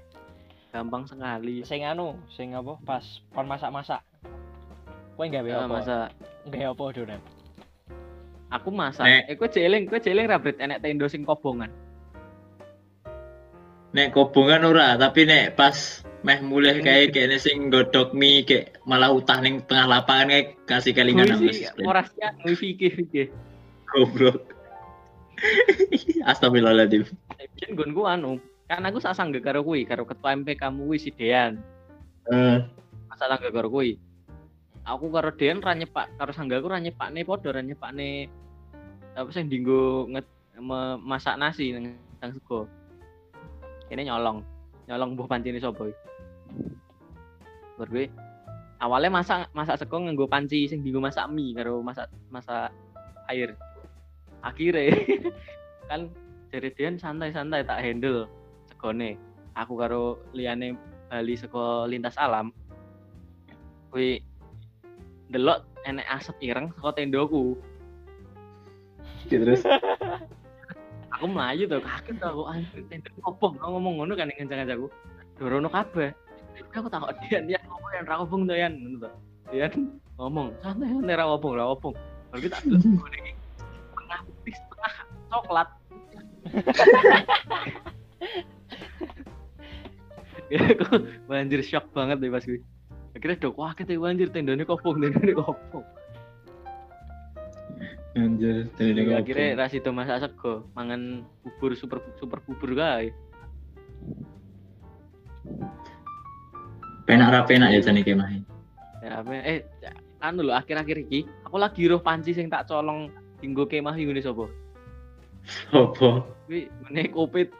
Gampang 0.71 1.03
sekali. 1.03 1.65
Sing 1.65 1.83
anu 1.83 2.15
sing 2.29 2.53
apa 2.53 2.77
pas 2.81 3.03
kon 3.33 3.47
masak-masak. 3.47 3.99
Kowe 5.15 5.25
gawe 5.25 5.43
Eh, 5.43 5.55
apa? 5.57 5.67
masa 5.71 5.97
gawe 6.45 6.71
apa 6.71 6.83
donan 6.91 7.21
aku 8.47 8.69
masak. 8.69 9.03
Eh 9.25 9.35
gue 9.35 9.49
jeling 9.49 9.83
gue 9.83 9.99
jeling 9.99 10.27
rabret 10.27 10.55
enek 10.59 10.79
tendo 10.79 11.07
sing 11.07 11.23
kobongan 11.23 11.67
Nek 13.95 14.11
kobongan 14.11 14.67
ora, 14.67 14.99
tapi 14.99 15.23
nek 15.23 15.55
pas 15.55 16.03
meh 16.25 16.41
mulai 16.41 16.81
kayak 16.81 17.13
kayaknya 17.13 17.37
sing 17.37 17.69
godok 17.69 18.11
mie 18.11 18.41
kayak 18.43 18.81
malah 18.83 19.13
utah 19.13 19.37
ning 19.39 19.61
tengah 19.63 19.85
lapangan 19.87 20.33
kayak 20.33 20.47
kasih 20.65 20.91
kelingan 20.91 21.29
Kuwi 21.29 21.31
nang 21.31 21.39
sih 21.53 21.63
sprint. 21.63 21.85
ora 21.85 22.01
sian 22.03 22.33
kuwi 22.41 22.55
fikih 22.57 22.91
fikih 22.91 23.27
goblok. 23.87 24.37
Astagfirullahaladzim. 26.29 27.05
biyen 27.55 27.71
gonku 27.77 28.03
anu 28.03 28.35
kan 28.65 28.81
aku 28.83 28.97
sak 28.97 29.13
sangga 29.13 29.39
karo 29.39 29.61
kuwi 29.61 29.85
karo 29.85 30.03
ketua 30.03 30.33
MP 30.33 30.57
kamu 30.57 30.89
kuwi 30.89 30.97
si 30.97 31.13
Dean 31.13 31.61
Eh, 32.27 32.57
sak 33.13 33.27
sangga 33.29 33.53
karo 33.53 33.69
kuwi 33.69 33.95
aku 34.83 35.07
karo 35.13 35.29
Dean 35.31 35.61
ra 35.61 35.71
nyepak 35.71 36.09
karo 36.17 36.33
sanggaku 36.33 36.67
ra 36.67 36.81
nyepakne 36.81 37.21
padha 37.21 37.53
ra 37.53 37.61
nyepakne 37.61 38.27
apa 39.13 39.29
sing 39.31 39.47
dinggo 39.47 40.09
nge- 40.09 40.35
me- 40.59 40.99
masak 40.99 41.37
nasi 41.37 41.71
nang 41.71 41.95
sego 42.19 42.65
ini 43.91 44.01
nyolong. 44.07 44.41
Nyolong 44.85 45.17
buah 45.17 45.29
sapa 45.37 45.83
iki? 45.89 46.03
Bar 47.75 47.89
gue 47.91 48.07
awalnya 48.79 49.09
masak 49.11 49.49
masak 49.55 49.81
sego 49.81 49.97
nganggo 49.99 50.27
panci 50.29 50.67
sing 50.67 50.83
dinggo 50.83 51.01
masak 51.01 51.27
mie 51.31 51.55
karo 51.57 51.83
masak 51.83 52.07
masak 52.31 52.71
air. 53.27 53.57
Akhirnya 54.45 54.93
kan 55.89 56.07
dari 56.53 56.69
Dean 56.77 56.95
santai-santai 56.95 57.65
tak 57.65 57.81
handle 57.81 58.29
segone. 58.69 59.17
Aku 59.55 59.75
karo 59.75 60.21
liane 60.35 60.75
Bali 61.09 61.35
sego 61.39 61.87
lintas 61.87 62.19
alam 62.19 62.51
kuwi 63.95 64.19
delok 65.31 65.63
enek 65.87 66.03
asap 66.11 66.35
ireng 66.43 66.67
saka 66.75 66.99
tendoku 66.99 67.55
terus 69.31 69.63
aku 71.15 71.25
melayu 71.31 71.63
tuh 71.71 71.79
kaget 71.79 72.15
tuh 72.19 72.27
aku 72.27 72.43
anjir 72.51 72.81
tenda 72.91 73.09
kopong 73.23 73.55
aku 73.55 73.69
ngomong 73.79 73.93
ngono 74.03 74.13
kan 74.19 74.27
dengan 74.27 74.51
jangan 74.51 74.75
aku 74.75 74.87
dorono 75.39 75.69
kabeh. 75.71 76.11
Terus 76.55 76.71
aku 76.75 76.87
takut 76.91 77.15
dia 77.27 77.39
dia 77.43 77.59
ngomong 77.67 77.91
yang 77.95 78.05
ra 78.07 78.15
kopong 78.19 78.41
tuh 78.43 78.57
yan? 78.59 78.73
Dia 79.51 79.67
ngomong 80.19 80.51
santai 80.59 80.91
santai 80.91 81.15
ra 81.15 81.25
kopong 81.31 81.53
ra 81.55 81.65
kopong 81.71 81.95
kalau 82.35 82.41
kita 82.43 82.57
ini 82.67 83.31
setengah 83.95 84.19
putih 84.27 84.55
setengah 84.59 84.93
coklat. 85.31 85.69
Ya 90.51 90.59
aku 90.75 90.85
banjir 91.31 91.63
shock 91.63 91.87
banget 91.95 92.19
deh 92.19 92.27
pas 92.27 92.43
gue 92.43 92.59
akhirnya 93.15 93.39
dok 93.39 93.55
wah 93.55 93.71
kita 93.71 93.95
banjir 93.95 94.27
tendanya 94.35 94.67
kopong 94.67 94.99
tendanya 94.99 95.31
kopong 95.39 95.87
anjir 98.15 98.71
dari 98.79 99.03
Ya, 99.03 99.19
akhirnya 99.19 99.47
ras 99.59 99.75
itu 99.75 99.89
masak 99.91 100.23
sego 100.23 100.67
mangan 100.71 101.27
bubur 101.43 101.75
super 101.75 101.99
super 102.15 102.39
bubur 102.47 102.71
guys 102.71 103.11
penak 107.03 107.27
ra 107.29 107.43
penak 107.43 107.75
ya 107.75 107.79
jane 107.83 108.01
kemah 108.01 108.39
ya 109.03 109.21
eh 109.45 109.67
ya, 109.83 109.91
anu 110.23 110.47
lho 110.47 110.53
akhir-akhir 110.57 111.05
iki 111.05 111.29
aku 111.45 111.59
lagi 111.61 111.85
roh 111.85 112.01
panci 112.01 112.33
sing 112.33 112.49
tak 112.49 112.65
colong 112.65 113.13
dinggo 113.43 113.69
kemah 113.69 113.93
ngene 113.93 114.23
sapa? 114.23 114.49
Opo 115.75 116.25
kuwi 116.49 116.65
ngene 116.89 117.13
kopit. 117.13 117.53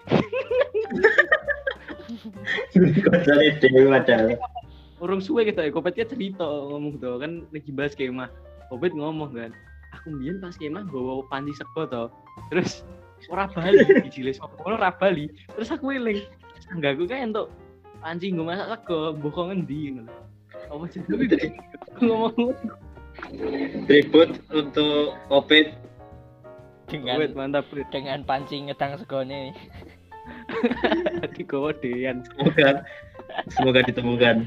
Kocane 3.06 3.46
dhewe 3.62 3.82
padahal 3.94 4.34
urung 5.04 5.22
suwe 5.22 5.46
kita 5.46 5.68
ya 5.68 5.70
kopitnya 5.70 6.06
cerita 6.10 6.48
ngomong 6.48 6.98
tuh 6.98 7.22
kan 7.22 7.46
lagi 7.54 7.70
bahas 7.70 7.94
kemah. 7.94 8.34
Kopit 8.74 8.98
ngomong 8.98 9.30
kan 9.38 9.52
aku 9.96 10.14
mbiyen 10.14 10.44
pas 10.44 10.56
kemah 10.60 10.84
bawa 10.92 11.24
panci 11.32 11.56
sego 11.56 11.88
to. 11.88 12.04
Terus 12.52 12.84
ora 13.32 13.48
bali 13.48 13.82
dijile 14.06 14.36
sapa 14.36 14.56
ora 14.68 14.92
bali. 14.92 15.32
Terus 15.56 15.72
aku 15.72 15.96
eling 15.96 16.22
enggak 16.74 16.98
aku 16.98 17.06
kayak 17.08 17.32
untuk 17.32 17.48
panci 18.04 18.34
nggo 18.34 18.44
masak 18.46 18.68
sego 18.76 19.16
mbok 19.18 19.32
kok 19.34 19.46
ngendi? 19.50 19.80
Ngono. 19.96 20.14
Apa 20.70 20.84
jenenge? 20.90 21.48
Ngomong 22.02 22.52
tribut 23.88 24.30
untuk 24.52 25.16
covid 25.32 25.72
dengan 26.86 27.18
Wait, 27.18 27.34
mantap 27.34 27.66
Brit. 27.74 27.88
dengan 27.90 28.22
panci 28.22 28.62
ngedang 28.62 28.98
segone. 29.02 29.54
Digowo 31.34 31.74
dean. 31.82 32.22
semoga 32.22 32.86
semoga 33.50 33.80
ditemukan. 33.86 34.46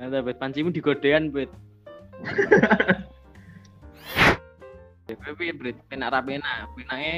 Mantap 0.00 0.20
Brit. 0.24 0.38
Pancimu 0.40 0.72
digodean. 0.72 1.28
Ya, 1.32 1.46
piye 5.34 5.52
Brit? 5.52 5.76
Penak 5.88 6.08
ra 6.10 6.20
penak? 6.20 6.68
Penake 6.74 7.14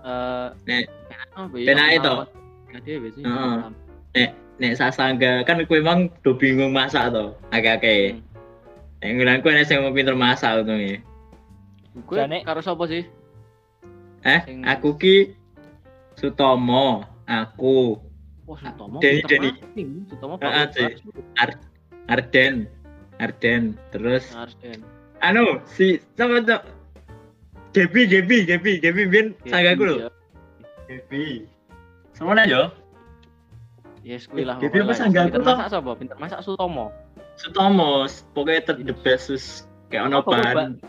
eh 0.00 0.46
Nek- 0.64 0.88
penak 1.52 1.86
apa 2.00 2.24
ya? 2.72 2.78
dhewe 2.80 3.08
sih. 3.12 3.22
Heeh. 3.22 4.28
nek 4.60 4.76
sasangga 4.76 5.40
kan 5.48 5.64
kowe 5.64 5.80
emang 5.80 6.12
do 6.20 6.36
bingung 6.36 6.70
masak 6.70 7.08
to 7.10 7.32
agak-agak 7.48 8.12
Hmm. 8.12 8.20
nek 9.00 9.10
ngilang 9.16 9.40
kowe 9.40 9.50
nek 9.50 9.64
sing 9.64 9.80
mau 9.80 9.88
pinter 9.90 10.12
masak 10.12 10.60
untunge 10.60 11.00
Kowe 12.04 12.20
karo 12.44 12.60
sapa 12.60 12.84
sih? 12.86 13.02
eh 14.22 14.40
Sing- 14.44 14.62
aku 14.62 15.00
ki 15.00 15.16
Sutomo 16.12 17.08
aku 17.24 17.96
Wah, 18.44 18.58
Sutomo. 18.60 18.98
Nih. 18.98 19.22
Sutomo 20.10 20.34
Heeh, 20.36 20.66
Pak. 20.66 20.74
Ci. 20.74 20.84
Arden 22.10 22.66
Arden 23.16 23.62
terus 23.94 24.26
Arden. 24.34 24.82
Anu 25.20 25.60
si 25.68 26.00
sama 26.16 26.40
tuh 26.44 26.60
Gebi 27.70 28.10
Gebi 28.10 28.48
Gebi 28.48 28.72
Gebi 28.82 29.02
bin 29.06 29.26
sanggaku 29.46 29.82
lho. 29.86 29.96
Iya. 29.96 30.08
Gebi 30.90 31.24
semuanya 32.16 32.44
yo. 32.48 32.62
Yes, 34.00 34.26
kuwi 34.26 34.48
lah. 34.48 34.56
Gebi 34.58 34.80
apa 34.80 34.96
toh? 34.96 35.54
masak 35.54 35.68
sapa? 35.70 35.90
Pinter 35.94 36.16
masak 36.18 36.40
Sutomo. 36.42 36.90
Sutomo 37.38 38.08
pokoknya 38.34 38.60
ter 38.66 38.76
the 38.80 38.96
best 39.04 39.30
sus 39.30 39.44
kayak 39.92 40.08
ono 40.08 40.24
bahan. 40.24 40.80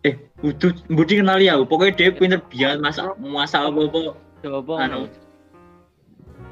eh 0.00 0.16
kudu 0.40 0.72
budi 0.88 1.20
kenali 1.20 1.50
aku. 1.52 1.66
Pokoknya 1.68 1.92
dia 1.98 2.10
pinter 2.14 2.40
biar 2.48 2.80
masak 2.80 3.18
masak 3.20 3.68
apa 3.68 3.80
apa. 3.90 4.00
Coba 4.40 4.74
anu. 4.80 5.10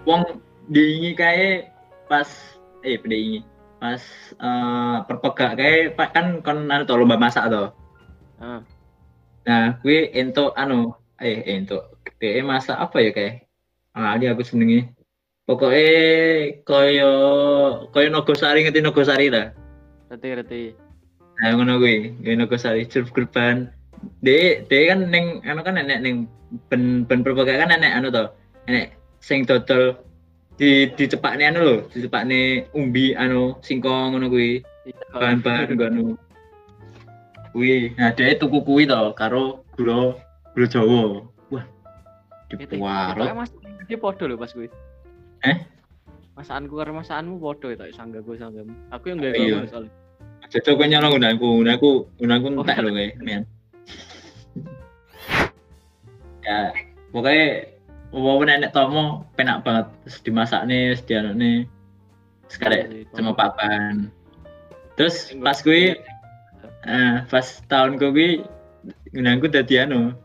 wong 0.04 0.40
diingi 0.72 1.12
kayak 1.12 1.72
pas 2.08 2.28
eh 2.84 2.96
diingi 2.96 3.44
pas 3.78 4.02
eh 4.38 4.96
perpegak 5.06 5.50
kayak 5.58 5.94
pak 5.94 6.08
kan 6.14 6.26
kon 6.42 6.66
anu 6.66 6.84
to 6.86 6.94
lomba 6.98 7.16
masak 7.18 7.46
to 7.50 7.70
Ah. 8.38 8.62
nah 9.42 9.74
gue 9.82 10.14
ento 10.14 10.54
anu 10.54 10.94
eh 11.18 11.42
ento 11.58 11.98
dia 12.22 12.38
masak 12.46 12.78
apa 12.78 13.02
ya 13.02 13.10
kayak 13.10 13.50
ah 13.98 14.14
dia 14.14 14.30
aku 14.30 14.46
senengi 14.46 14.86
pokoknya 15.42 16.62
koyo 16.62 17.12
koyo 17.90 18.08
nogosari 18.14 18.62
ngerti 18.62 18.78
nogosari 18.78 19.26
lah 19.26 19.50
Reti 20.08 20.28
reti. 20.32 20.62
Nah, 21.36 21.52
ngono 21.52 21.76
kuwi, 21.84 22.16
ya 22.24 22.32
nogosari 22.32 22.88
jeruk 22.88 23.12
kurban. 23.12 23.68
Dek, 24.24 24.72
dek 24.72 24.88
kan 24.88 25.12
ning 25.12 25.44
anu 25.44 25.60
kan 25.60 25.76
enek 25.76 26.00
ning 26.00 26.24
ben 26.72 27.04
ben 27.04 27.20
perpegak 27.20 27.60
kan 27.60 27.76
enek 27.76 27.92
anu 27.92 28.08
to. 28.08 28.24
Enek 28.64 28.96
sing 29.20 29.44
dodol 29.44 30.00
di 30.58 30.90
dicepakne 30.90 31.46
anu 31.46 31.60
lho, 31.62 31.76
dicepakne 31.94 32.66
umbi 32.74 33.14
anu 33.14 33.54
singkong 33.62 34.18
ngono 34.18 34.26
kuwi. 34.26 34.58
Bahan-bahan 35.14 35.70
ngono. 35.78 36.18
Kuwi, 37.54 37.94
nah 37.94 38.10
dek 38.10 38.42
tuku 38.42 38.58
kuwi 38.66 38.90
to 38.90 39.14
karo 39.14 39.62
gula 39.78 40.18
gula 40.52 40.66
Jawa. 40.66 41.22
Wah. 41.54 41.64
Dipuarot. 42.50 43.30
Mas 43.38 43.54
dia 43.86 43.96
podo 43.96 44.26
lho 44.26 44.34
pas 44.34 44.50
kuwi. 44.50 44.66
Eh? 45.46 45.56
Masakanku 46.34 46.74
karo 46.74 46.90
masakanmu 46.90 47.38
podo 47.38 47.70
ya 47.70 47.78
sanggaku 47.94 48.34
sanggamu. 48.34 48.74
Aku 48.90 49.14
yang 49.14 49.22
Iya. 49.22 49.62
ngomong 49.62 49.70
soalnya. 49.70 49.92
Cocok 50.48 50.74
kowe 50.80 50.86
nyolong 50.88 51.12
gunanku, 51.18 51.48
gunanku 51.60 51.90
gunanku 52.18 52.46
entek 52.50 52.78
lho 52.82 52.90
kowe, 52.90 53.06
men. 53.22 53.42
Ya, 56.40 56.72
pokoknya 57.12 57.46
Walaupun 58.08 58.48
nenek 58.48 58.72
tomo 58.72 59.28
penak 59.36 59.68
banget 59.68 59.86
terus 60.04 60.18
dimasak 60.24 60.64
nih, 60.64 60.96
terus 60.96 61.04
dianu 61.04 61.32
nih, 61.36 61.56
sekali 62.48 63.04
sama 63.12 63.36
papan. 63.36 64.08
Terus 64.96 65.36
pas 65.44 65.60
gue, 65.60 65.92
eh, 66.88 67.16
pas 67.28 67.46
tahun 67.68 68.00
gue, 68.00 68.42
gunangku 69.12 69.52
dadi 69.52 69.84
anu, 69.84 70.16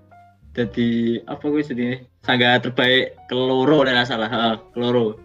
dadi 0.55 1.19
apa 1.27 1.43
gue 1.43 1.63
sedih, 1.65 1.95
sangga 2.23 2.63
terbaik 2.63 3.19
keloro 3.27 3.83
dan 3.83 4.07
salah, 4.07 4.31
uh, 4.31 4.55
keloro. 4.71 5.19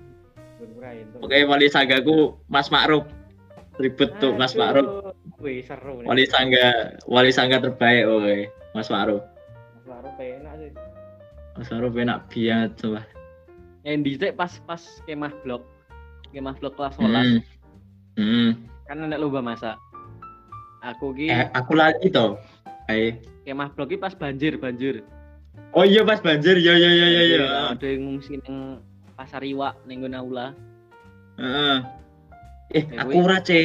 Oke, 1.23 1.47
wali 1.47 1.71
sanggaku 1.71 2.35
Mas 2.51 2.71
Ma'ruf, 2.75 3.07
ribet 3.79 4.19
tuh 4.19 4.35
Mas 4.35 4.59
Ma'ruf. 4.59 5.15
Wih, 5.39 5.63
seru. 5.63 6.03
nih. 6.03 6.07
Wali 6.11 6.25
sangga, 6.27 6.99
wali 7.07 7.31
sangga 7.31 7.63
terbaik, 7.63 8.03
oke, 8.11 8.37
Mas 8.75 8.91
Ma'ruf. 8.91 9.23
Mas 9.79 9.87
Ma'ruf 9.87 10.15
enak 10.19 10.55
sih. 10.59 10.88
Mas 11.59 11.69
Ma'ruf 11.69 11.91
enak 11.93 12.31
banget, 12.31 12.71
coba. 12.79 13.03
Yang 13.83 13.99
dicek 14.05 14.33
pas 14.33 14.53
pas 14.63 14.79
kemah 15.05 15.35
blok. 15.43 15.67
Kemah 16.31 16.55
blok 16.55 16.79
kelas 16.79 16.95
11 16.95 17.03
Hmm. 17.03 17.39
Hmm. 18.15 18.51
kan 18.87 18.99
ada 19.01 19.19
lomba 19.19 19.43
masak. 19.43 19.75
Aku 20.81 21.11
ki 21.13 21.27
Eh, 21.27 21.51
aku 21.51 21.75
lagi 21.75 22.07
toh. 22.09 22.39
Ayo. 22.87 23.19
kemah 23.43 23.75
blok 23.75 23.91
ki 23.91 23.97
pas 23.97 24.15
banjir, 24.15 24.55
banjir. 24.55 25.03
Oh 25.75 25.83
iya 25.83 26.07
pas 26.07 26.19
banjir, 26.19 26.55
iya 26.57 26.73
iya 26.73 26.91
iya 26.91 27.09
iya. 27.09 27.23
iya. 27.27 27.47
Ada 27.75 27.87
yang 27.87 28.07
ngungsi 28.07 28.39
nang 28.41 28.79
pasar 29.13 29.43
iwak 29.43 29.75
ning 29.85 30.01
nggon 30.01 30.15
aula. 30.15 30.55
Heeh. 31.37 31.77
Eh, 32.71 32.85
Ya, 32.87 33.03
aku 33.03 33.11
kuwi. 33.11 33.25
ora, 33.25 33.39
Ce. 33.41 33.61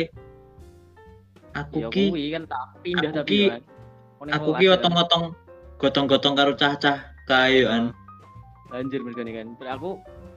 Aku 1.53 1.77
Ya 1.77 1.87
ki, 1.91 2.05
kan 2.33 2.43
tak 2.49 2.61
pindah 2.81 3.11
aku 3.11 3.17
tapi 3.21 3.29
ki- 3.29 3.51
kan. 3.51 3.61
Aku 4.33 4.49
ki 4.57 4.65
ya. 4.65 4.73
otong-otong 4.73 5.23
gotong-gotong 5.77 6.33
karo 6.33 6.57
cah-cah 6.57 7.12
kayu 7.29 7.65
an. 7.69 7.95
banjir 8.69 8.99
mereka 9.05 9.21
kan. 9.21 9.47
Terus 9.59 9.71
aku 9.71 9.89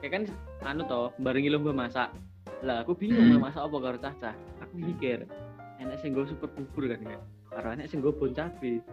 kayak 0.04 0.12
kan 0.12 0.22
anu 0.66 0.82
toh 0.84 1.08
bareng 1.20 1.48
lomba 1.48 1.72
masak. 1.72 2.12
Lah 2.60 2.84
aku 2.84 2.92
bingung 2.96 3.36
hmm. 3.36 3.42
masak 3.42 3.64
apa 3.64 3.76
karo 3.80 3.98
caca 4.00 4.32
aku 4.60 4.74
mikir 4.80 5.24
enak 5.76 5.96
sing 6.00 6.12
gue 6.12 6.24
super 6.28 6.52
bubur 6.52 6.88
kan 6.92 7.00
ya. 7.00 7.20
Karo 7.52 7.66
enak 7.72 7.86
sing 7.88 8.04
gue 8.04 8.12
bon 8.12 8.32
cabe. 8.36 8.84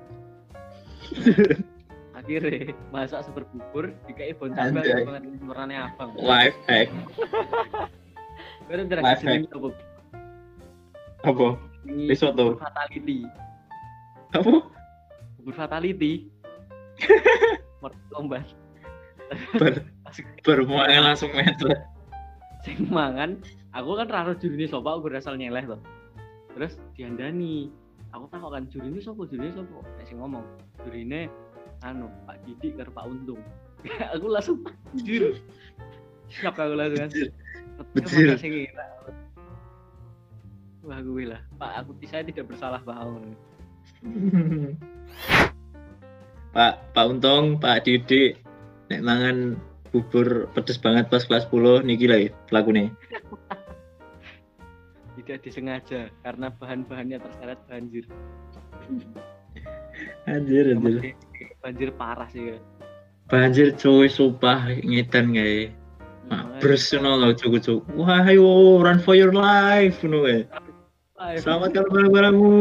Akhirnya 2.18 2.72
masak 2.94 3.28
super 3.28 3.44
bubur 3.52 3.92
dikai 4.08 4.32
bon 4.36 4.56
cabe 4.56 4.80
banget 4.80 5.24
warnanya 5.44 5.92
abang. 5.92 6.16
Life 6.18 6.58
hack 6.68 6.88
gue 8.64 8.76
udah 8.80 8.88
terakhir 8.88 9.44
apa? 9.52 9.70
Apa? 11.24 11.48
Risotto 11.84 12.56
fatality. 12.56 13.28
Apa? 14.32 14.52
Bubur 15.40 15.54
fatality 15.56 16.32
lomba 18.14 18.40
ber 19.58 19.84
baru 20.46 20.64
langsung 20.70 21.34
metro 21.34 21.74
sing 22.64 22.88
mangan 22.88 23.42
aku 23.76 23.98
kan 24.00 24.08
raro 24.08 24.34
jurine 24.38 24.70
sapa 24.70 24.96
aku 24.96 25.10
berasal 25.10 25.36
nyeleh 25.36 25.66
tuh 25.66 25.82
terus 26.54 26.78
diandani 26.94 27.74
aku 28.14 28.30
tahu 28.30 28.48
kan 28.54 28.64
jurine 28.70 29.02
sapa 29.02 29.26
jurine 29.26 29.52
sapa? 29.52 29.82
Nek 29.98 30.06
sing 30.06 30.18
ngomong 30.22 30.46
jurine 30.86 31.28
anu 31.82 32.08
Pak 32.30 32.38
Didi 32.46 32.78
karo 32.78 32.94
Pak 32.94 33.06
Untung. 33.10 33.42
Aku 34.16 34.32
langsung 34.32 34.64
jujur 34.96 35.36
siap 36.32 36.56
aku 36.56 36.74
langsung 36.78 37.04
kan. 37.04 37.12
Betul 37.92 38.38
wah 40.84 41.00
gue 41.00 41.24
lah. 41.28 41.42
Pak 41.60 41.72
aku 41.84 41.92
saya 42.08 42.24
tidak 42.28 42.48
bersalah 42.48 42.80
bang 42.84 43.36
Pak 46.54 46.94
Pak 46.94 47.06
Untung 47.10 47.58
Pak 47.58 47.90
Didi 47.90 48.38
nek 48.94 49.02
mangan 49.02 49.58
bubur 49.90 50.50
pedes 50.54 50.78
banget 50.78 51.10
pas 51.10 51.26
kelas 51.26 51.50
10 51.50 51.86
niki 51.86 52.06
pelaku 52.50 52.70
nih 52.74 52.90
tidak 55.24 55.40
disengaja 55.46 56.12
karena 56.20 56.52
bahan-bahannya 56.60 57.16
terseret 57.22 57.60
banjir. 57.72 58.04
Anjir 60.28 60.76
anjir. 60.76 61.16
banjir 61.64 61.90
parah 61.96 62.28
sih 62.28 62.52
ya 62.52 62.58
banjir 63.32 63.72
cuy 63.80 64.12
sumpah 64.12 64.68
ngedan 64.84 65.32
guys 65.32 65.72
Mabres 66.28 66.92
ngono 66.92 67.20
lho 67.20 67.36
cucu 67.38 67.84
Wah 67.96 68.26
ayo 68.26 68.80
run 68.84 69.00
for 69.00 69.16
your 69.16 69.36
life 69.36 70.00
ngono 70.02 70.24
kae. 70.24 70.42
Selamatkan 71.40 71.88
barang-barangmu. 71.92 72.56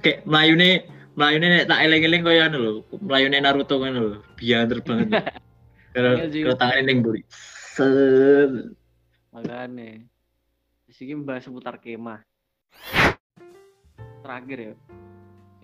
Kayak 0.00 0.28
melayune 0.28 0.84
melayune 1.20 1.46
nek 1.52 1.68
tak 1.68 1.84
eling-eling 1.84 2.22
koyo 2.24 2.40
anu 2.48 2.58
lho, 2.64 2.72
melayune 3.04 3.36
Naruto 3.44 3.76
kan 3.76 3.92
lho, 3.92 4.24
biar 4.40 4.72
banget. 4.80 5.12
Kalau 5.94 6.22
kalau 6.22 6.54
tangan 6.54 6.86
ning 6.86 7.02
buri. 7.02 7.26
Set. 7.74 8.70
Makane. 9.34 10.06
Siki 10.86 11.18
mbahas 11.18 11.50
seputar 11.50 11.82
kemah. 11.82 12.22
Terakhir 14.22 14.58
ya. 14.62 14.74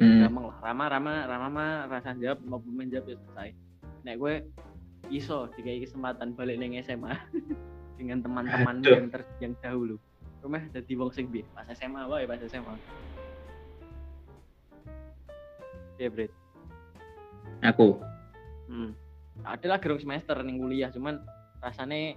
Hmm. 0.03 0.27
Ramah 0.27 0.43
lah, 0.51 0.57
Rama, 0.67 0.85
Rama, 0.91 1.15
Rama 1.31 1.49
mah 1.49 1.71
rasa 1.89 2.13
jawab 2.19 2.43
mau 2.43 2.59
pemain 2.59 2.91
jawab 2.91 3.07
ya 3.07 3.17
selesai. 3.23 3.51
Nek 4.03 4.15
gue 4.19 4.35
iso 5.15 5.47
dikai 5.55 5.87
kesempatan 5.87 6.35
balik 6.35 6.59
neng 6.59 6.75
SMA 6.83 7.15
dengan 8.03 8.19
teman-teman 8.21 8.83
yang 8.83 9.07
ter 9.09 9.23
yang 9.39 9.55
dahulu. 9.63 9.95
Rumah 10.43 10.75
jadi 10.75 10.93
wong 10.99 11.15
sing 11.15 11.31
pas 11.55 11.71
SMA 11.71 12.03
wae 12.11 12.27
pas 12.27 12.43
SMA. 12.43 12.75
Iya, 15.97 16.09
Brit. 16.13 16.33
Aku. 17.65 18.01
Hmm. 18.69 18.93
Ada 19.45 19.77
lah 19.77 19.79
gerung 19.81 20.01
semester 20.01 20.37
ning 20.43 20.61
kuliah, 20.61 20.89
cuman 20.93 21.21
rasanya 21.61 22.17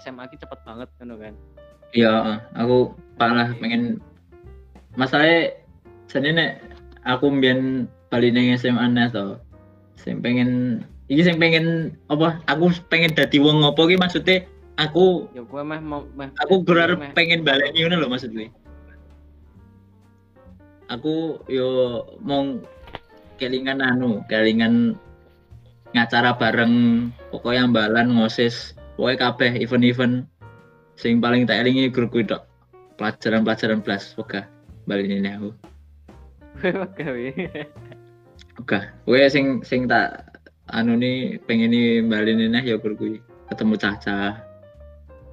SMA 0.00 0.28
ki 0.32 0.40
cepet 0.40 0.60
banget 0.64 0.88
kan 0.98 1.12
kan. 1.14 1.34
Iya, 1.94 2.42
aku 2.58 2.96
parah 3.14 3.54
pengen 3.62 4.02
masalahnya 4.98 5.54
nek 6.34 6.50
aku 7.06 7.30
mbien 7.30 7.86
balik 8.10 8.34
neng 8.34 8.56
SMA 8.58 8.90
nih 8.90 9.12
to. 9.14 9.38
Sing 9.94 10.18
pengen 10.18 10.82
iki 11.08 11.22
sing 11.22 11.36
pengen 11.36 11.94
apa 12.08 12.40
aku 12.48 12.72
pengen 12.88 13.12
dadi 13.12 13.36
wong 13.38 13.60
ngopo 13.60 13.86
ki 13.86 14.00
maksudnya 14.00 14.44
aku 14.80 15.28
ya 15.36 15.44
gue 15.44 15.62
mah 15.62 15.80
mau 15.84 16.02
aku 16.16 16.64
berharap 16.64 16.98
pengen 17.12 17.44
balik 17.44 17.76
ngono 17.76 18.00
lho 18.00 18.08
maksudnya 18.08 18.48
aku 20.88 21.38
yo 21.52 22.02
mau 22.24 22.56
kelingan 23.36 23.82
anu 23.82 24.22
kelingan 24.30 24.98
ngacara 25.94 26.34
bareng 26.34 27.08
pokoknya 27.30 27.70
balan 27.70 28.18
ngosis 28.18 28.74
pokoknya 28.98 29.30
kabeh 29.30 29.52
event-event 29.62 30.26
sing 30.98 31.22
paling 31.22 31.46
tak 31.46 31.62
elingi 31.62 31.90
grup 31.90 32.10
kuwi 32.14 32.26
pelajaran-pelajaran 32.98 33.82
plus 33.82 34.14
oke 34.18 34.42
balik 34.86 35.10
ini 35.10 35.30
aku. 35.30 35.50
Oke 36.62 37.02
oke 38.58 38.78
gue 39.06 39.20
sing 39.30 39.62
sing 39.66 39.90
tak 39.90 40.38
anu 40.70 40.94
nih 40.94 41.42
pengen 41.46 41.74
nih 41.74 42.02
balik 42.06 42.38
ini 42.38 42.50
ya 42.62 42.78
grup 42.78 42.98
kuwi. 42.98 43.18
Ketemu 43.50 43.74
caca 43.78 44.38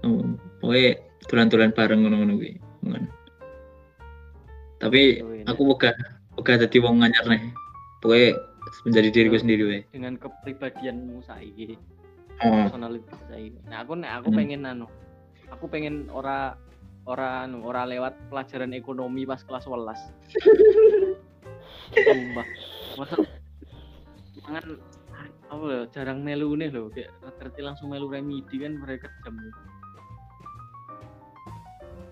oh, 0.05 0.37
pokoknya 0.61 1.01
tulan-tulan 1.29 1.73
bareng 1.73 2.05
ngono-ngono 2.05 2.37
kuwi. 2.37 2.53
Tapi 4.81 5.01
aku 5.45 5.61
buka 5.61 5.93
buka 6.33 6.57
jadi 6.57 6.77
wong 6.81 7.05
nganyar 7.05 7.25
nih 7.29 7.43
pokoknya 8.01 8.37
menjadi 8.85 9.09
diriku 9.13 9.37
sendiri 9.37 9.63
we. 9.63 9.79
dengan 9.93 10.17
kepribadianmu 10.17 11.21
saiki. 11.25 11.77
Oh. 12.41 12.65
personality 12.65 13.13
saiki. 13.29 13.59
Nah 13.69 13.85
aku 13.85 13.93
nek 13.93 14.11
aku 14.21 14.29
hmm. 14.33 14.37
pengen 14.41 14.61
anu 14.65 14.87
aku 15.53 15.65
pengen 15.69 16.09
ora 16.09 16.57
ora 17.05 17.45
anu 17.45 17.61
ora 17.61 17.85
lewat 17.85 18.17
pelajaran 18.33 18.73
ekonomi 18.73 19.29
pas 19.29 19.45
kelas 19.45 19.69
11 19.69 19.93
sumpah. 21.93 22.47
Masa 22.97 23.15
mangan 24.41 24.65
apa 25.51 25.65
ya 25.67 25.81
jarang 25.93 26.23
melu 26.25 26.55
nih 26.57 26.71
loh 26.73 26.89
kayak 26.89 27.11
ngerti 27.37 27.61
langsung 27.61 27.91
melu 27.93 28.07
remedi 28.09 28.55
kan 28.57 28.73
mereka 28.79 29.05
jam 29.21 29.37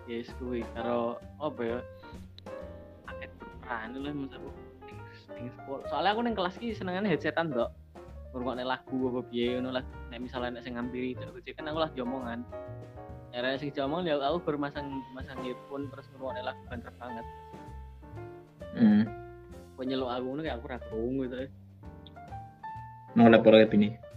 yes 0.05 0.29
kuwi. 0.37 0.61
Karo 0.77 1.17
apa 1.41 1.61
ya 1.65 1.79
paket 3.09 3.31
berperan 3.41 3.97
lah 3.97 4.13
maksudku 5.29 5.73
soalnya 5.87 6.11
aku 6.17 6.21
neng 6.25 6.35
kelas 6.35 6.55
ki 6.57 6.73
senengannya 6.73 7.13
headsetan 7.13 7.53
dok. 7.53 7.69
Ngrungokne 8.33 8.65
lagu 8.65 8.97
apa 9.09 9.21
piye 9.29 9.57
ngono 9.57 9.77
lah. 9.77 9.83
Nek 10.09 10.19
misalnya 10.21 10.59
nek 10.59 10.63
sing 10.65 10.73
ngampiri 10.77 11.17
itu 11.17 11.53
kan 11.53 11.69
aku 11.69 11.79
lah 11.81 11.89
diomongan 11.93 12.41
era 13.29 13.53
sing 13.61 13.69
diomong 13.69 14.09
ya 14.09 14.17
aku 14.17 14.41
baru 14.41 14.57
masang 14.57 15.05
earphone 15.45 15.85
terus 15.93 16.09
ngrungokne 16.13 16.41
lagu 16.41 16.61
banter 16.69 16.91
banget. 16.97 17.25
Hmm. 18.73 19.03
Kok 19.77 19.85
nyeluk 19.85 20.09
aku 20.09 20.25
ngono 20.29 20.41
kayak 20.45 20.57
aku 20.61 20.65
ra 20.69 20.79
krungu 20.89 21.21
gitu. 21.25 21.35
Nolak 23.17 23.45
ora 23.45 23.65
ini 23.65 24.09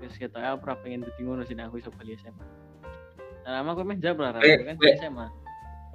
wis 0.00 0.16
ketok 0.20 0.44
aku 0.44 0.68
ora 0.68 0.74
pengen 0.84 1.08
dadi 1.08 1.20
ngono 1.24 1.42
sih 1.48 1.56
aku 1.56 1.80
iso 1.80 1.90
bali 1.90 2.14
SMA 2.20 2.44
nah 3.46 3.60
lama 3.60 3.72
aku 3.72 3.82
meh 3.86 3.96
jawab 3.98 4.22
lah 4.22 4.30
kan 4.38 4.76
SMA 4.76 5.26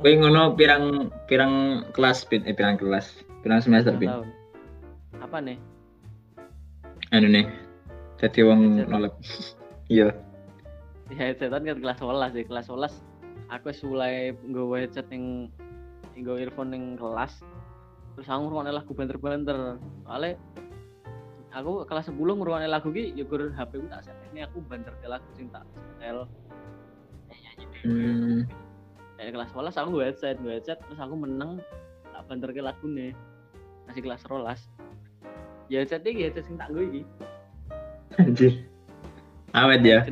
Kowe 0.02 0.12
ngono 0.18 0.58
pirang 0.58 1.14
pirang 1.30 1.86
kelas 1.94 2.26
eh 2.34 2.56
pirang 2.58 2.82
kelas 2.82 3.22
pirang 3.42 3.62
semester 3.62 3.98
pin 3.98 4.10
apa 5.22 5.38
nih? 5.38 5.58
Anu 7.14 7.28
nih 7.30 7.46
jadi 8.20 8.40
wong 8.46 8.86
nolak. 8.86 9.16
Iya. 9.92 10.16
Ya 11.12 11.36
headsetan 11.36 11.68
kan 11.68 11.84
kelas 11.84 12.00
11 12.00 12.32
ya. 12.32 12.44
Kelas 12.48 12.72
11 12.72 12.96
aku 13.52 13.76
mulai 13.92 14.32
nggawa 14.40 14.80
headset 14.80 15.04
yang 15.12 15.52
nggawa 16.16 16.48
earphone 16.48 16.72
yang 16.72 16.86
kelas. 16.96 17.44
Terus 18.16 18.32
aku 18.32 18.40
ngrungokne 18.48 18.72
lagu 18.72 18.92
banter-banter. 18.96 19.76
Soalnya 20.08 20.40
aku 21.52 21.84
kelas 21.84 22.08
10 22.08 22.16
ngrungokne 22.16 22.72
lagu 22.72 22.88
ki 22.96 23.12
ya 23.20 23.28
gur 23.28 23.52
HP 23.52 23.84
ku 23.84 23.88
tak 23.92 24.08
set. 24.08 24.16
Ini 24.32 24.48
aku 24.48 24.64
banter 24.64 24.96
ke 25.04 25.12
lagu 25.12 25.28
sing 25.36 25.52
tak 25.52 25.68
setel. 25.76 26.24
Nyanyi 27.28 27.66
hmm. 27.84 28.40
Dari 29.20 29.30
kelas 29.36 29.52
11 29.52 29.76
aku 29.76 29.92
headset, 30.00 30.40
headset 30.40 30.80
terus 30.88 31.04
aku 31.04 31.20
menang 31.20 31.60
tak 32.16 32.24
banter 32.32 32.56
ke 32.56 32.64
lagu 32.64 32.88
nih 32.88 33.12
masih 33.92 34.08
kelas 34.08 34.24
rolas. 34.32 34.64
Ya 35.68 35.84
ini 35.84 36.24
headset 36.24 36.48
sing 36.48 36.56
tak 36.56 36.72
gue 36.72 36.88
ini 36.88 37.02
anjir. 38.16 38.64
Awet 39.52 39.84
ya? 39.84 40.08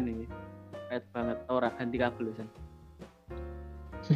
Awet 0.91 1.03
banget. 1.15 1.38
Ora 1.47 1.72
ganti 1.80 1.95
kabel 1.95 2.35
san 2.35 2.51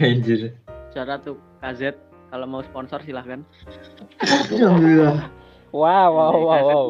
anjir. 0.03 0.52
Cara 0.91 1.15
tuh 1.23 1.40
KZ 1.64 1.95
kalau 2.27 2.44
mau 2.44 2.60
sponsor 2.60 2.99
silahkan. 3.07 3.48
Alhamdulillah. 4.52 5.31
Wow 5.72 6.10
wow 6.11 6.35
wow 6.44 6.64
wow. 6.68 6.88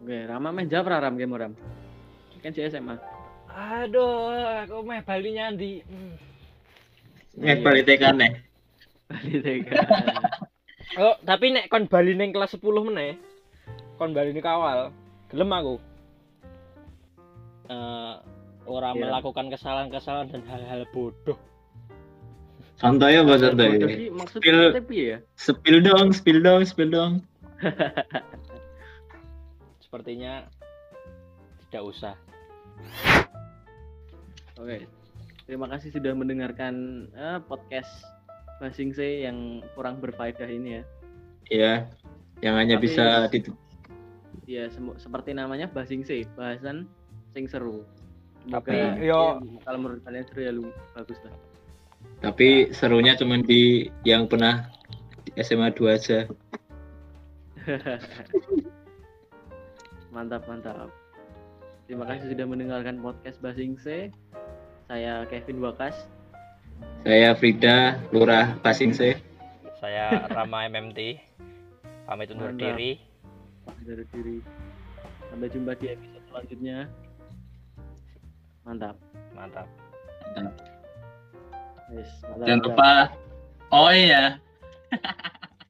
Oke 0.00 0.18
Rama 0.24 0.48
main 0.48 0.64
jawab 0.72 0.96
Ram. 0.96 1.20
Game 1.20 1.36
Ram? 1.36 1.52
Kan 2.40 2.56
si 2.56 2.64
SMA 2.64 2.96
aduh 3.52 4.64
aku 4.64 4.80
main 4.80 5.04
Bali 5.04 5.36
nyandi 5.36 5.84
hmm. 5.84 6.14
Nek 7.36 7.60
Bali 7.60 7.84
tekan 7.84 8.16
nih 8.16 8.32
Bali 9.12 9.36
TK. 9.44 9.68
oh, 11.04 11.16
tapi 11.28 11.52
nek 11.52 11.68
kon 11.68 11.84
Bali 11.84 12.16
neng 12.16 12.32
kelas 12.32 12.56
10 12.56 12.88
meneh. 12.88 13.20
kon 14.00 14.16
bali 14.16 14.34
ini 14.34 14.42
kawal 14.42 14.90
gelem 15.30 15.52
aku 15.54 15.74
uh, 17.70 18.18
orang 18.66 18.98
yeah. 18.98 19.02
melakukan 19.06 19.46
kesalahan-kesalahan 19.52 20.28
dan 20.32 20.42
hal-hal 20.50 20.82
bodoh 20.90 21.38
santai 22.82 23.14
ya 23.14 23.22
pak 23.22 23.38
santai 23.38 23.78
spill 24.26 24.60
ya 24.90 25.18
spill 25.38 25.78
dong 25.86 26.10
spill 26.10 26.38
dong 26.42 26.62
spill 26.66 26.90
dong 26.90 27.12
sepertinya 29.86 30.50
tidak 31.70 31.82
usah 31.86 32.14
oke 34.58 34.82
terima 35.46 35.66
kasih 35.70 35.94
sudah 35.94 36.10
mendengarkan 36.10 37.06
uh, 37.14 37.38
podcast 37.46 38.02
Basing 38.62 38.94
C 38.94 39.26
yang 39.26 39.58
kurang 39.74 39.98
berfaedah 39.98 40.46
ini 40.46 40.78
ya. 40.78 40.82
Iya 41.50 41.72
yang 42.46 42.54
hanya 42.54 42.78
Tapi, 42.78 42.84
bisa 42.86 43.26
di 43.30 43.42
ya 44.46 44.70
seperti 44.70 45.34
namanya 45.34 45.66
Basing 45.66 46.06
C 46.06 46.22
bahasan 46.38 46.86
sing 47.34 47.50
seru. 47.50 47.82
Tapi 48.46 49.02
yo 49.02 49.42
kalau 49.66 49.78
menurut 49.82 50.06
kalian 50.06 50.26
seru 50.30 50.40
ya 50.46 50.54
lu 50.54 50.70
bagus 50.94 51.18
lah. 51.26 51.34
Tapi 52.22 52.70
serunya 52.70 53.18
cuma 53.18 53.42
di 53.42 53.90
yang 54.06 54.30
pernah 54.30 54.70
di 55.26 55.34
SMA 55.42 55.74
2 55.74 55.90
aja. 55.98 56.30
Mantap 60.14 60.46
mantap. 60.46 60.90
Terima 61.90 62.06
kasih 62.06 62.30
sudah 62.34 62.46
mendengarkan 62.46 63.02
podcast 63.02 63.42
Basing 63.42 63.74
C. 63.74 64.10
Saya 64.86 65.26
Kevin 65.30 65.58
Wakas 65.62 66.06
saya 67.02 67.34
Frida 67.34 67.98
Lurah 68.14 68.54
Basing 68.62 68.94
C 68.94 69.18
saya 69.82 70.30
Rama 70.30 70.70
MMT 70.70 71.32
pamit 72.06 72.30
undur 72.30 72.52
diri. 72.54 73.00
Undur 73.66 74.04
diri. 74.14 74.38
Sampai 75.26 75.48
jumpa 75.48 75.72
di 75.80 75.86
episode 75.90 76.24
selanjutnya. 76.28 76.78
Mantap. 78.68 78.96
Mantap. 79.32 79.68
Yes, 81.90 82.10
mantap 82.24 82.46
jangan 82.46 82.60
lupa. 82.62 82.92
Oh 83.72 83.88
iya 83.88 84.36